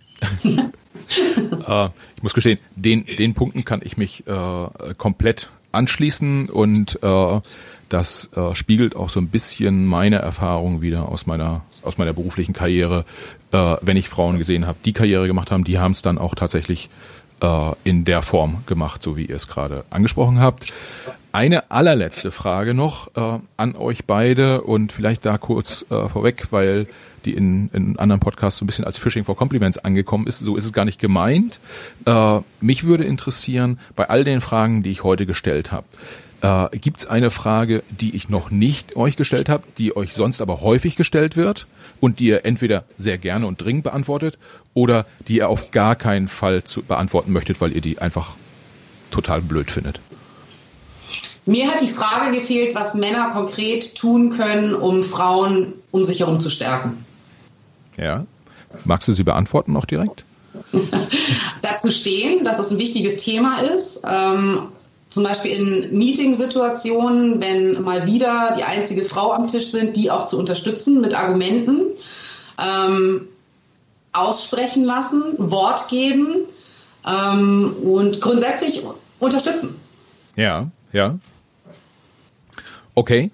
äh, 1.68 1.86
ich 2.16 2.24
muss 2.24 2.34
gestehen, 2.34 2.60
den, 2.76 3.06
den 3.06 3.34
Punkten 3.34 3.66
kann 3.66 3.82
ich 3.84 3.98
mich 3.98 4.26
äh, 4.28 4.94
komplett 4.98 5.50
anschließen 5.72 6.50
und 6.50 7.00
äh, 7.02 7.42
das 7.90 8.30
äh, 8.36 8.56
spiegelt 8.56 8.96
auch 8.96 9.10
so 9.10 9.20
ein 9.20 9.28
bisschen 9.28 9.86
meine 9.86 10.18
Erfahrung 10.18 10.82
wieder 10.82 11.10
aus 11.10 11.26
meiner 11.26 11.62
aus 11.84 11.98
meiner 11.98 12.14
beruflichen 12.14 12.54
Karriere, 12.54 13.06
äh, 13.52 13.76
wenn 13.82 13.98
ich 13.98 14.08
Frauen 14.08 14.38
gesehen 14.38 14.68
habe, 14.68 14.78
die 14.86 14.94
Karriere 14.94 15.28
gemacht 15.28 15.52
haben, 15.52 15.64
die 15.64 15.80
haben 15.80 15.92
es 15.92 16.02
dann 16.02 16.18
auch 16.18 16.36
tatsächlich 16.36 16.90
äh, 17.42 17.72
in 17.84 18.06
der 18.06 18.22
Form 18.22 18.64
gemacht, 18.68 19.04
so 19.04 19.18
wie 19.18 19.26
ihr 19.26 19.36
es 19.36 19.48
gerade 19.48 19.84
angesprochen 19.90 20.40
habt. 20.40 20.74
Eine 21.32 21.72
allerletzte 21.72 22.32
Frage 22.32 22.74
noch 22.74 23.16
äh, 23.16 23.40
an 23.58 23.76
euch 23.76 24.06
beide 24.06 24.62
und 24.62 24.92
vielleicht 24.92 25.26
da 25.26 25.38
kurz 25.38 25.86
äh, 25.90 26.08
vorweg, 26.10 26.48
weil 26.52 26.88
die 27.26 27.34
in, 27.34 27.70
in 27.74 27.98
anderen 28.00 28.20
Podcasts 28.20 28.60
so 28.60 28.66
ein 28.66 28.68
bisschen 28.68 28.86
als 28.86 28.98
Fishing 28.98 29.24
for 29.24 29.36
Compliments 29.36 29.78
angekommen 29.78 30.28
ist. 30.28 30.40
So 30.40 30.56
ist 30.56 30.66
es 30.66 30.74
gar 30.74 30.86
nicht 30.86 31.00
gemeint. 31.00 31.60
Äh, 32.06 32.40
mich 32.60 32.86
würde 32.86 33.04
interessieren, 33.04 33.80
bei 33.96 34.10
all 34.10 34.24
den 34.24 34.42
Fragen, 34.42 34.84
die 34.84 34.92
ich 34.92 35.04
heute 35.04 35.26
gestellt 35.26 35.72
habe, 35.72 35.86
äh, 36.42 36.78
gibt 36.78 37.02
es 37.02 37.06
eine 37.06 37.30
Frage, 37.32 37.84
die 37.90 38.16
ich 38.16 38.30
noch 38.30 38.52
nicht 38.52 38.96
euch 38.96 39.16
gestellt 39.16 39.50
habe, 39.50 39.64
die 39.78 39.96
euch 39.96 40.14
sonst 40.14 40.42
aber 40.42 40.62
häufig 40.62 40.96
gestellt 40.96 41.38
wird 41.38 41.68
und 42.00 42.20
die 42.20 42.26
ihr 42.26 42.46
entweder 42.46 42.84
sehr 42.98 43.18
gerne 43.18 43.48
und 43.48 43.62
dringend 43.62 43.84
beantwortet 43.84 44.38
oder 44.74 45.06
die 45.28 45.38
ihr 45.38 45.50
auf 45.50 45.72
gar 45.72 45.96
keinen 45.96 46.28
Fall 46.28 46.64
zu 46.64 46.82
beantworten 46.82 47.32
möchtet, 47.32 47.62
weil 47.62 47.74
ihr 47.74 47.82
die 47.82 48.00
einfach 48.00 48.36
total 49.12 49.42
blöd 49.42 49.70
findet? 49.70 50.00
Mir 51.46 51.68
hat 51.68 51.82
die 51.82 51.88
Frage 51.88 52.36
gefehlt, 52.36 52.76
was 52.76 52.94
Männer 52.94 53.30
konkret 53.34 53.96
tun 53.96 54.30
können, 54.30 54.76
um 54.76 55.04
Frauen 55.04 55.74
um 55.90 56.04
sich 56.06 56.20
herum 56.20 56.40
zu 56.40 56.50
stärken. 56.50 57.04
Ja. 57.98 58.26
Magst 58.86 59.08
du 59.08 59.14
sie 59.14 59.24
beantworten 59.24 59.76
auch 59.76 59.86
direkt? 59.86 60.24
Dazu 61.62 61.92
stehen, 61.92 62.44
dass 62.44 62.60
es 62.60 62.72
ein 62.72 62.78
wichtiges 62.78 63.24
Thema 63.24 63.60
ist. 63.60 64.02
Ähm, 64.08 64.70
zum 65.10 65.24
Beispiel 65.24 65.52
in 65.52 65.98
Meeting-Situationen, 65.98 67.42
wenn 67.42 67.82
mal 67.82 68.06
wieder 68.08 68.56
die 68.58 68.64
einzige 68.64 69.04
Frau 69.04 69.34
am 69.34 69.48
Tisch 69.48 69.72
sind, 69.72 69.98
die 69.98 70.10
auch 70.10 70.26
zu 70.26 70.38
unterstützen 70.38 71.02
mit 71.02 71.14
Argumenten, 71.14 71.82
ähm, 72.58 73.28
aussprechen 74.14 74.86
lassen, 74.86 75.34
Wort 75.38 75.90
geben 75.90 76.46
ähm, 77.06 77.76
und 77.84 78.22
grundsätzlich 78.22 78.84
unterstützen. 79.20 79.76
Ja, 80.36 80.70
ja. 80.94 81.18
Okay 82.96 83.32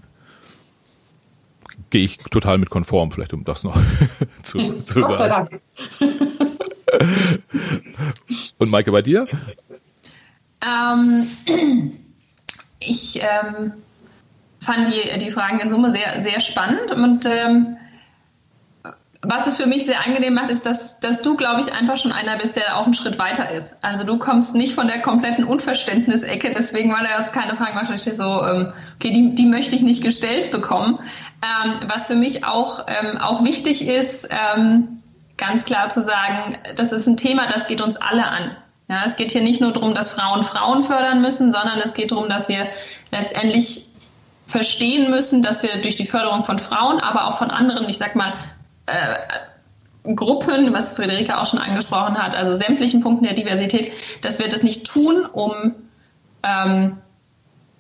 gehe 1.90 2.04
ich 2.04 2.18
total 2.18 2.58
mit 2.58 2.70
konform, 2.70 3.12
vielleicht 3.12 3.34
um 3.34 3.44
das 3.44 3.64
noch 3.64 3.78
zu, 4.44 4.82
zu 4.84 5.02
sagen. 5.02 5.08
Gott 5.08 5.18
sei 5.18 5.30
Dank. 5.30 5.62
Und 8.58 8.70
Maike, 8.70 8.92
bei 8.92 9.02
dir? 9.02 9.28
Ähm, 10.66 11.28
ich 12.80 13.22
ähm, 13.22 13.74
fand 14.60 14.88
die, 14.88 15.18
die 15.20 15.32
Fragen 15.32 15.60
in 15.60 15.70
Summe 15.70 15.92
sehr, 15.92 16.20
sehr 16.20 16.40
spannend 16.40 16.92
und 16.92 17.26
ähm, 17.26 17.78
was 19.30 19.46
es 19.46 19.58
für 19.58 19.66
mich 19.66 19.86
sehr 19.86 20.06
angenehm 20.06 20.34
macht, 20.36 20.50
ist, 20.50 20.66
dass, 20.66 21.00
dass 21.02 21.22
du, 21.22 21.36
glaube 21.36 21.60
ich, 21.60 21.74
einfach 21.74 21.98
schon 21.98 22.14
einer 22.14 22.38
bist, 22.38 22.56
der 22.56 22.78
auch 22.78 22.86
einen 22.86 22.94
Schritt 22.94 23.20
weiter 23.20 23.52
ist. 23.52 23.76
Also 23.82 24.06
du 24.06 24.18
kommst 24.18 24.56
nicht 24.56 24.74
von 24.74 24.88
der 24.88 25.02
kompletten 25.02 25.44
Unverständnisecke, 25.44 26.52
deswegen, 26.56 26.94
weil 26.94 27.06
er 27.06 27.20
jetzt 27.20 27.34
keine 27.34 27.56
Fragen 27.56 27.76
macht, 27.76 27.92
ich 27.94 28.04
so, 28.16 28.46
ähm, 28.46 28.72
okay, 28.96 29.12
die, 29.12 29.36
die 29.36 29.46
möchte 29.46 29.76
ich 29.76 29.82
nicht 29.82 30.02
gestellt 30.02 30.52
bekommen. 30.52 31.00
Ähm, 31.44 31.74
was 31.88 32.08
für 32.08 32.16
mich 32.16 32.46
auch, 32.46 32.86
ähm, 32.88 33.18
auch 33.18 33.44
wichtig 33.44 33.86
ist, 33.86 34.30
ähm, 34.32 35.04
ganz 35.36 35.66
klar 35.66 35.90
zu 35.90 36.04
sagen, 36.04 36.58
das 36.76 36.94
ist 36.94 37.08
ein 37.08 37.18
Thema, 37.18 37.44
das 37.52 37.68
geht 37.68 37.82
uns 37.82 37.98
alle 37.98 38.26
an. 38.28 38.56
Ja, 38.90 39.04
es 39.06 39.18
geht 39.18 39.32
hier 39.32 39.42
nicht 39.42 39.60
nur 39.60 39.74
darum, 39.74 39.94
dass 39.94 40.14
Frauen 40.14 40.44
Frauen 40.44 40.84
fördern 40.84 41.22
müssen, 41.22 41.52
sondern 41.52 41.80
es 41.84 41.94
geht 41.94 42.12
darum, 42.12 42.30
dass 42.30 42.48
wir 42.48 42.66
letztendlich 43.12 43.88
verstehen 44.46 45.12
müssen, 45.12 45.42
dass 45.42 45.62
wir 45.62 45.82
durch 45.82 45.98
die 45.98 46.06
Förderung 46.06 46.46
von 46.46 46.58
Frauen, 46.58 47.02
aber 47.02 47.28
auch 47.28 47.38
von 47.38 47.52
anderen, 47.52 47.90
ich 47.90 47.98
sag 47.98 48.16
mal, 48.16 48.34
äh, 48.88 50.16
Gruppen, 50.16 50.74
was 50.74 50.94
Friederike 50.94 51.38
auch 51.38 51.46
schon 51.46 51.60
angesprochen 51.60 52.18
hat, 52.18 52.36
also 52.36 52.56
sämtlichen 52.56 53.02
Punkten 53.02 53.26
der 53.26 53.34
Diversität, 53.34 53.92
dass 54.22 54.40
wir 54.40 54.48
das 54.48 54.64
nicht 54.64 54.88
tun, 54.88 55.26
um 55.26 55.76
ähm, 56.44 56.98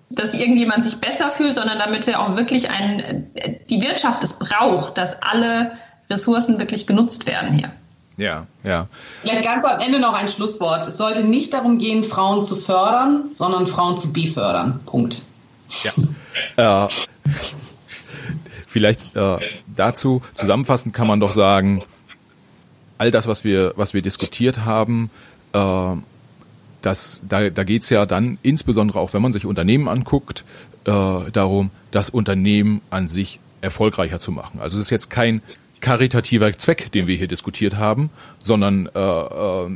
dass 0.09 0.33
irgendjemand 0.33 0.85
sich 0.85 0.97
besser 0.97 1.29
fühlt, 1.29 1.55
sondern 1.55 1.79
damit 1.79 2.07
wir 2.07 2.21
auch 2.21 2.37
wirklich 2.37 2.69
ein, 2.69 3.29
die 3.69 3.81
Wirtschaft 3.81 4.23
es 4.23 4.39
braucht, 4.39 4.97
dass 4.97 5.21
alle 5.21 5.73
Ressourcen 6.09 6.59
wirklich 6.59 6.87
genutzt 6.87 7.27
werden 7.27 7.53
hier. 7.57 7.71
Ja, 8.15 8.47
ja. 8.63 8.87
Vielleicht 9.21 9.43
ganz 9.43 9.63
am 9.65 9.79
Ende 9.79 9.99
noch 9.99 10.13
ein 10.13 10.27
Schlusswort. 10.27 10.87
Es 10.87 10.97
sollte 10.97 11.23
nicht 11.23 11.53
darum 11.53 11.77
gehen, 11.77 12.03
Frauen 12.03 12.41
zu 12.41 12.55
fördern, 12.55 13.25
sondern 13.33 13.67
Frauen 13.67 13.97
zu 13.97 14.11
befördern. 14.11 14.79
Punkt. 14.85 15.21
Ja. 15.83 16.87
Äh, 16.87 16.89
vielleicht 18.77 19.15
äh, 19.15 19.37
dazu 19.75 20.21
zusammenfassend 20.35 20.93
kann 20.93 21.07
man 21.07 21.19
doch 21.19 21.29
sagen, 21.29 21.81
all 22.99 23.09
das, 23.09 23.27
was 23.27 23.43
wir, 23.43 23.73
was 23.75 23.95
wir 23.95 24.03
diskutiert 24.03 24.65
haben, 24.65 25.09
äh, 25.53 25.95
das, 26.83 27.23
da, 27.27 27.49
da 27.49 27.63
geht 27.63 27.81
es 27.81 27.89
ja 27.89 28.05
dann 28.05 28.37
insbesondere 28.43 28.99
auch, 28.99 29.13
wenn 29.15 29.21
man 29.23 29.33
sich 29.33 29.47
Unternehmen 29.47 29.87
anguckt, 29.87 30.45
äh, 30.85 31.31
darum, 31.31 31.71
das 31.89 32.11
Unternehmen 32.11 32.81
an 32.91 33.07
sich 33.07 33.39
erfolgreicher 33.61 34.19
zu 34.19 34.31
machen. 34.31 34.59
Also 34.61 34.77
es 34.77 34.83
ist 34.83 34.89
jetzt 34.91 35.09
kein 35.09 35.41
karitativer 35.79 36.55
Zweck, 36.55 36.91
den 36.91 37.07
wir 37.07 37.15
hier 37.15 37.27
diskutiert 37.27 37.77
haben, 37.77 38.11
sondern 38.39 38.87
äh, 38.93 38.99
äh, 38.99 39.69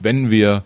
wenn 0.00 0.32
wir 0.32 0.64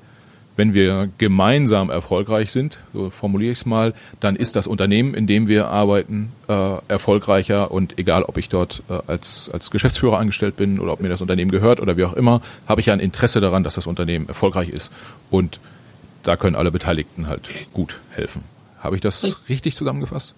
wenn 0.59 0.74
wir 0.74 1.09
gemeinsam 1.18 1.88
erfolgreich 1.88 2.50
sind, 2.50 2.80
so 2.92 3.11
formuliere 3.11 3.52
ich 3.52 3.61
es 3.61 3.64
mal, 3.64 3.94
dann 4.18 4.34
ist 4.34 4.56
das 4.56 4.66
Unternehmen, 4.66 5.14
in 5.14 5.28
dem 5.28 5.46
wir 5.46 5.68
arbeiten, 5.68 6.32
äh, 6.48 6.78
erfolgreicher 6.88 7.70
und 7.70 7.96
egal, 7.96 8.24
ob 8.24 8.36
ich 8.38 8.48
dort 8.48 8.82
äh, 8.90 8.98
als, 9.06 9.48
als 9.52 9.70
Geschäftsführer 9.70 10.18
angestellt 10.18 10.56
bin 10.56 10.80
oder 10.80 10.92
ob 10.92 11.00
mir 11.00 11.11
das 11.11 11.20
Unternehmen 11.20 11.52
gehört 11.52 11.78
oder 11.78 11.96
wie 11.96 12.02
auch 12.02 12.12
immer, 12.14 12.42
habe 12.66 12.80
ich 12.80 12.88
ja 12.88 12.92
ein 12.92 12.98
Interesse 12.98 13.40
daran, 13.40 13.62
dass 13.62 13.76
das 13.76 13.86
Unternehmen 13.86 14.26
erfolgreich 14.26 14.68
ist 14.70 14.90
und 15.30 15.61
da 16.24 16.36
können 16.36 16.56
alle 16.56 16.72
Beteiligten 16.72 17.28
halt 17.28 17.48
gut 17.72 18.00
helfen. 18.11 18.42
Habe 18.80 18.96
ich 18.96 19.00
das 19.00 19.48
richtig 19.48 19.76
zusammengefasst? 19.76 20.34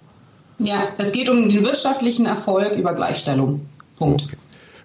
Ja, 0.59 0.83
es 0.99 1.13
geht 1.13 1.31
um 1.31 1.49
den 1.49 1.65
wirtschaftlichen 1.65 2.27
Erfolg 2.27 2.77
über 2.77 2.95
Gleichstellung. 2.95 3.67
Punkt. 3.97 4.25
Okay. 4.25 4.37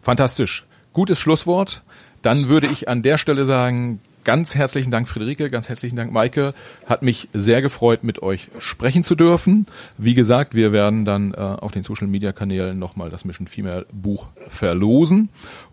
Fantastisch. 0.02 0.66
Gutes 0.94 1.20
Schlusswort. 1.20 1.82
Dann 2.22 2.48
würde 2.48 2.68
ich 2.68 2.88
an 2.88 3.02
der 3.02 3.18
Stelle 3.18 3.44
sagen, 3.44 4.00
ganz 4.26 4.56
herzlichen 4.56 4.92
Dank, 4.92 5.08
Friederike, 5.08 5.50
ganz 5.50 5.70
herzlichen 5.70 5.96
Dank, 5.96 6.12
Maike. 6.12 6.54
Hat 6.86 7.02
mich 7.02 7.30
sehr 7.32 7.62
gefreut, 7.62 8.04
mit 8.04 8.22
euch 8.22 8.50
sprechen 8.60 9.06
zu 9.06 9.16
dürfen. 9.16 9.68
Wie 9.98 10.14
gesagt, 10.14 10.54
wir 10.54 10.74
werden 10.74 11.06
dann 11.06 11.34
äh, 11.34 11.38
auf 11.38 11.72
den 11.72 11.84
Social 11.84 12.08
Media 12.08 12.34
Kanälen 12.34 12.78
nochmal 12.78 13.10
das 13.10 13.24
Mission 13.24 13.48
Female 13.48 13.86
Buch 13.94 14.28
verlosen. 14.50 15.30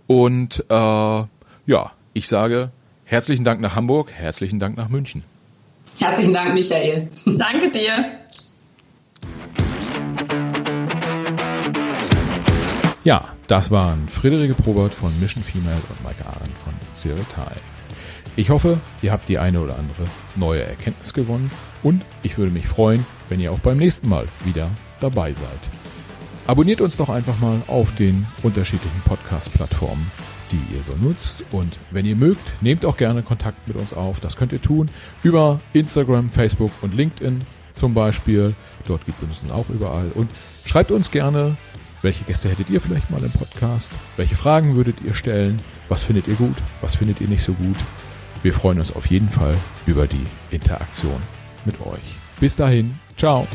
Und 0.06 0.64
äh, 0.68 0.74
ja, 0.74 1.92
ich 2.12 2.28
sage 2.28 2.70
herzlichen 3.04 3.44
Dank 3.44 3.60
nach 3.60 3.74
Hamburg, 3.74 4.12
herzlichen 4.12 4.60
Dank 4.60 4.76
nach 4.76 4.88
München. 4.88 5.24
Herzlichen 5.98 6.32
Dank, 6.32 6.54
Michael. 6.54 7.08
Danke 7.26 7.70
dir. 7.70 8.18
Ja, 13.04 13.34
das 13.48 13.70
waren 13.70 14.08
Friederike 14.08 14.54
Probert 14.54 14.94
von 14.94 15.12
Mission 15.20 15.42
Female 15.42 15.82
und 15.88 16.04
Maike 16.04 16.24
Arendt 16.24 16.56
von 16.58 16.72
Ziritai. 16.94 17.56
Ich 18.34 18.48
hoffe, 18.48 18.80
ihr 19.02 19.12
habt 19.12 19.28
die 19.28 19.38
eine 19.38 19.60
oder 19.60 19.78
andere 19.78 20.06
neue 20.36 20.62
Erkenntnis 20.62 21.12
gewonnen 21.12 21.50
und 21.82 22.02
ich 22.22 22.38
würde 22.38 22.50
mich 22.50 22.66
freuen, 22.66 23.04
wenn 23.28 23.40
ihr 23.40 23.52
auch 23.52 23.58
beim 23.58 23.76
nächsten 23.76 24.08
Mal 24.08 24.26
wieder 24.46 24.70
dabei 25.00 25.34
seid. 25.34 25.70
Abonniert 26.46 26.80
uns 26.80 26.96
doch 26.96 27.10
einfach 27.10 27.38
mal 27.40 27.60
auf 27.66 27.94
den 27.94 28.26
unterschiedlichen 28.42 29.02
Podcast-Plattformen, 29.04 30.10
die 30.50 30.74
ihr 30.74 30.82
so 30.82 30.94
nutzt. 31.00 31.44
Und 31.52 31.78
wenn 31.90 32.06
ihr 32.06 32.16
mögt, 32.16 32.62
nehmt 32.62 32.86
auch 32.86 32.96
gerne 32.96 33.22
Kontakt 33.22 33.68
mit 33.68 33.76
uns 33.76 33.92
auf. 33.92 34.18
Das 34.18 34.36
könnt 34.36 34.52
ihr 34.52 34.62
tun 34.62 34.90
über 35.22 35.60
Instagram, 35.74 36.30
Facebook 36.30 36.72
und 36.80 36.94
LinkedIn 36.94 37.40
zum 37.74 37.92
Beispiel. 37.92 38.54
Dort 38.88 39.04
gibt 39.04 39.22
es 39.22 39.40
uns 39.40 39.52
auch 39.52 39.68
überall. 39.68 40.10
Und 40.14 40.30
schreibt 40.64 40.90
uns 40.90 41.10
gerne, 41.10 41.56
welche 42.00 42.24
Gäste 42.24 42.48
hättet 42.48 42.70
ihr 42.70 42.80
vielleicht 42.80 43.10
mal 43.10 43.22
im 43.22 43.30
Podcast? 43.30 43.92
Welche 44.16 44.36
Fragen 44.36 44.74
würdet 44.74 45.02
ihr 45.02 45.12
stellen? 45.12 45.60
Was 45.88 46.02
findet 46.02 46.26
ihr 46.28 46.34
gut? 46.34 46.56
Was 46.80 46.96
findet 46.96 47.20
ihr 47.20 47.28
nicht 47.28 47.44
so 47.44 47.52
gut? 47.52 47.76
Wir 48.42 48.52
freuen 48.52 48.78
uns 48.78 48.94
auf 48.94 49.06
jeden 49.06 49.28
Fall 49.28 49.54
über 49.86 50.06
die 50.06 50.26
Interaktion 50.50 51.20
mit 51.64 51.80
euch. 51.80 52.00
Bis 52.40 52.56
dahin, 52.56 52.98
ciao. 53.16 53.46